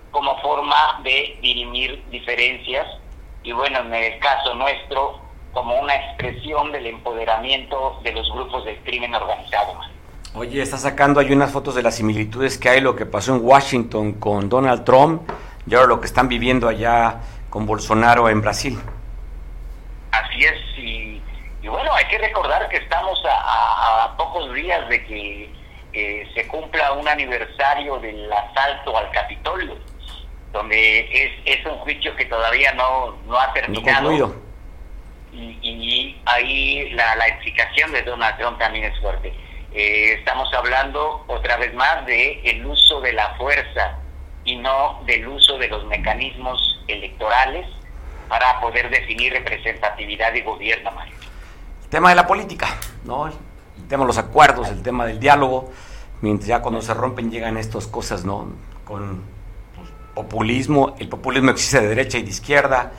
como 0.09 0.41
forma 0.41 0.99
de 1.03 1.37
dirimir 1.39 2.03
diferencias 2.09 2.87
y 3.43 3.51
bueno, 3.51 3.79
en 3.79 3.93
el 3.93 4.19
caso 4.19 4.55
nuestro, 4.55 5.21
como 5.53 5.79
una 5.79 5.95
expresión 5.95 6.71
del 6.71 6.87
empoderamiento 6.87 7.99
de 8.03 8.13
los 8.13 8.31
grupos 8.31 8.65
del 8.65 8.77
crimen 8.83 9.13
organizado. 9.15 9.79
Oye, 10.35 10.61
está 10.61 10.77
sacando 10.77 11.19
ahí 11.19 11.31
unas 11.31 11.51
fotos 11.51 11.75
de 11.75 11.81
las 11.81 11.95
similitudes 11.95 12.57
que 12.57 12.69
hay 12.69 12.81
lo 12.81 12.95
que 12.95 13.05
pasó 13.05 13.35
en 13.35 13.43
Washington 13.43 14.13
con 14.13 14.47
Donald 14.47 14.83
Trump 14.83 15.29
y 15.65 15.75
ahora 15.75 15.87
lo 15.87 15.99
que 15.99 16.05
están 16.05 16.27
viviendo 16.27 16.67
allá 16.67 17.21
con 17.49 17.65
Bolsonaro 17.65 18.29
en 18.29 18.41
Brasil. 18.41 18.79
Así 20.11 20.43
es, 20.43 20.77
y 20.77 21.21
y 21.61 21.67
bueno, 21.67 21.93
hay 21.93 22.05
que 22.05 22.17
recordar 22.17 22.69
que 22.69 22.77
estamos 22.77 23.21
a, 23.25 24.13
pocos 24.17 24.53
días 24.53 24.87
de 24.89 25.05
que 25.05 26.29
se 26.33 26.47
cumpla 26.47 26.93
un 26.93 27.07
aniversario 27.07 27.97
del 27.99 28.31
asalto 28.31 28.97
al 28.97 29.11
Capitolio, 29.11 29.75
donde 30.53 30.99
es, 31.11 31.31
es 31.45 31.65
un 31.65 31.77
juicio 31.79 32.15
que 32.15 32.25
todavía 32.25 32.73
no, 32.73 33.17
no 33.27 33.37
ha 33.37 33.51
terminado. 33.53 34.35
Y, 35.31 35.57
y, 35.61 36.21
ahí 36.25 36.89
la, 36.91 37.15
la 37.15 37.27
explicación 37.27 37.91
de 37.91 38.01
Donald 38.03 38.37
Trump 38.37 38.57
también 38.59 38.85
es 38.85 38.99
fuerte. 38.99 39.33
Eh, 39.73 40.13
estamos 40.13 40.51
hablando 40.53 41.23
otra 41.27 41.57
vez 41.57 41.73
más 41.75 42.05
de 42.05 42.41
el 42.43 42.65
uso 42.65 43.01
de 43.01 43.13
la 43.13 43.35
fuerza 43.35 43.99
y 44.43 44.55
no 44.55 45.01
del 45.05 45.27
uso 45.27 45.57
de 45.57 45.67
los 45.67 45.85
mecanismos 45.85 46.83
electorales 46.87 47.67
para 48.27 48.59
poder 48.61 48.89
definir 48.89 49.33
representatividad 49.33 50.33
y 50.33 50.41
gobierno, 50.41 50.91
Mario 50.91 51.19
tema 51.89 52.09
de 52.09 52.15
la 52.15 52.27
política, 52.27 52.67
¿no? 53.03 53.27
El 53.27 53.33
tema 53.87 54.03
de 54.03 54.07
los 54.07 54.17
acuerdos, 54.17 54.69
el 54.69 54.81
tema 54.81 55.05
del 55.05 55.19
diálogo, 55.19 55.71
mientras 56.21 56.47
ya 56.47 56.61
cuando 56.61 56.81
se 56.81 56.93
rompen 56.93 57.31
llegan 57.31 57.57
estas 57.57 57.87
cosas, 57.87 58.23
¿no? 58.25 58.47
Con 58.85 59.23
pues, 59.75 59.89
populismo, 60.13 60.95
el 60.99 61.09
populismo 61.09 61.51
existe 61.51 61.81
de 61.81 61.87
derecha 61.87 62.17
y 62.17 62.23
de 62.23 62.29
izquierda, 62.29 62.91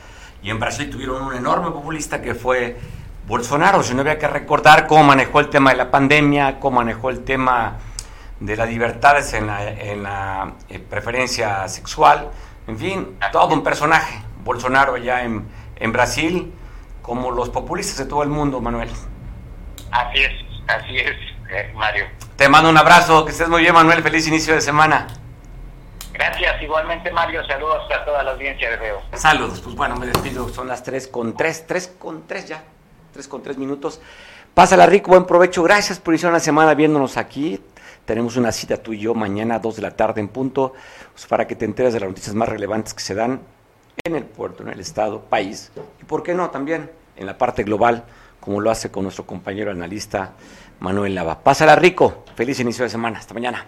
y 0.43 0.51
en 0.51 0.59
Brasil 0.59 0.91
tuvieron 0.91 1.23
un 1.23 1.35
enorme 1.35 1.71
populista 1.71 2.21
que 2.21 2.35
fue 2.35 2.79
Bolsonaro, 3.27 3.83
si 3.83 3.95
no 3.95 4.01
había 4.01 4.19
que 4.19 4.27
recordar 4.27 4.87
cómo 4.87 5.05
manejó 5.05 5.41
el 5.41 5.49
tema 5.51 5.71
de 5.71 5.77
la 5.77 5.91
pandemia, 5.91 6.59
cómo 6.59 6.79
manejó 6.79 7.11
el 7.11 7.23
tema 7.25 7.77
de 8.41 8.57
las 8.57 8.69
libertades 8.69 9.33
en 9.35 9.47
la, 9.47 9.71
en 9.71 10.03
la 10.03 10.53
eh, 10.69 10.79
preferencia 10.79 11.69
sexual, 11.69 12.31
en 12.67 12.79
fin, 12.79 13.19
todo 13.33 13.55
un 13.55 13.63
personaje. 13.63 14.23
Bolsonaro 14.43 14.97
ya 14.97 15.23
en, 15.23 15.47
en 15.77 15.93
Brasil, 15.93 16.53
como 17.03 17.31
los 17.31 17.51
populistas 17.51 17.99
de 17.99 18.07
todo 18.07 18.23
el 18.23 18.31
mundo, 18.31 18.61
Manuel. 18.61 18.89
Así 19.91 20.23
es, 20.23 20.33
así 20.69 20.97
es, 20.97 21.17
eh, 21.51 21.73
Mario. 21.75 22.07
Te 22.37 22.49
mando 22.49 22.71
un 22.71 22.79
abrazo, 22.79 23.25
que 23.25 23.33
estés 23.33 23.49
muy 23.49 23.61
bien, 23.61 23.75
Manuel. 23.75 24.03
Feliz 24.03 24.27
inicio 24.27 24.55
de 24.55 24.61
semana. 24.61 25.07
Gracias, 26.21 26.61
igualmente, 26.61 27.11
Mario. 27.11 27.43
Saludos 27.47 27.91
a 27.91 28.05
toda 28.05 28.23
la 28.23 28.33
audiencia 28.33 28.69
de 28.69 28.77
Veo. 28.77 29.01
Saludos, 29.15 29.59
pues 29.61 29.75
bueno, 29.75 29.97
me 29.97 30.07
despido. 30.07 30.51
Son 30.51 30.69
las 30.69 30.83
3 30.83 31.09
con 31.09 31.35
3, 31.35 31.67
3 31.67 31.95
con 31.99 32.27
3 32.27 32.47
ya, 32.47 32.63
3 33.15 33.27
con 33.27 33.43
3 33.43 33.57
minutos. 33.57 34.03
Pásala 34.53 34.85
rico, 34.85 35.13
buen 35.13 35.25
provecho. 35.25 35.63
Gracias 35.63 35.99
por 35.99 36.13
iniciar 36.13 36.31
una 36.31 36.41
semana 36.41 36.75
viéndonos 36.75 37.17
aquí. 37.17 37.59
Tenemos 38.05 38.37
una 38.37 38.53
cita 38.53 38.77
tú 38.77 38.93
y 38.93 38.99
yo 38.99 39.15
mañana 39.15 39.55
a 39.55 39.59
2 39.61 39.77
de 39.77 39.83
la 39.83 39.93
tarde 39.93 40.21
en 40.21 40.29
punto 40.29 40.75
pues, 41.15 41.25
para 41.27 41.47
que 41.47 41.57
te 41.57 41.65
enteres 41.65 41.95
de 41.95 42.01
las 42.01 42.11
noticias 42.11 42.35
más 42.35 42.51
relevantes 42.51 42.93
que 42.93 43.01
se 43.01 43.15
dan 43.15 43.41
en 44.05 44.15
el 44.15 44.25
puerto, 44.25 44.63
en 44.63 44.69
el 44.69 44.81
estado, 44.81 45.23
país 45.23 45.73
y, 46.03 46.05
¿por 46.05 46.23
qué 46.23 46.35
no?, 46.35 46.51
también 46.51 46.91
en 47.17 47.25
la 47.25 47.39
parte 47.39 47.63
global, 47.63 48.05
como 48.41 48.61
lo 48.61 48.71
hace 48.71 48.91
con 48.91 49.05
nuestro 49.05 49.25
compañero 49.25 49.71
analista 49.71 50.33
Manuel 50.81 51.15
Lava. 51.15 51.39
Pásala 51.39 51.77
rico, 51.77 52.25
feliz 52.35 52.61
inicio 52.61 52.85
de 52.85 52.91
semana, 52.91 53.19
hasta 53.19 53.33
mañana. 53.33 53.67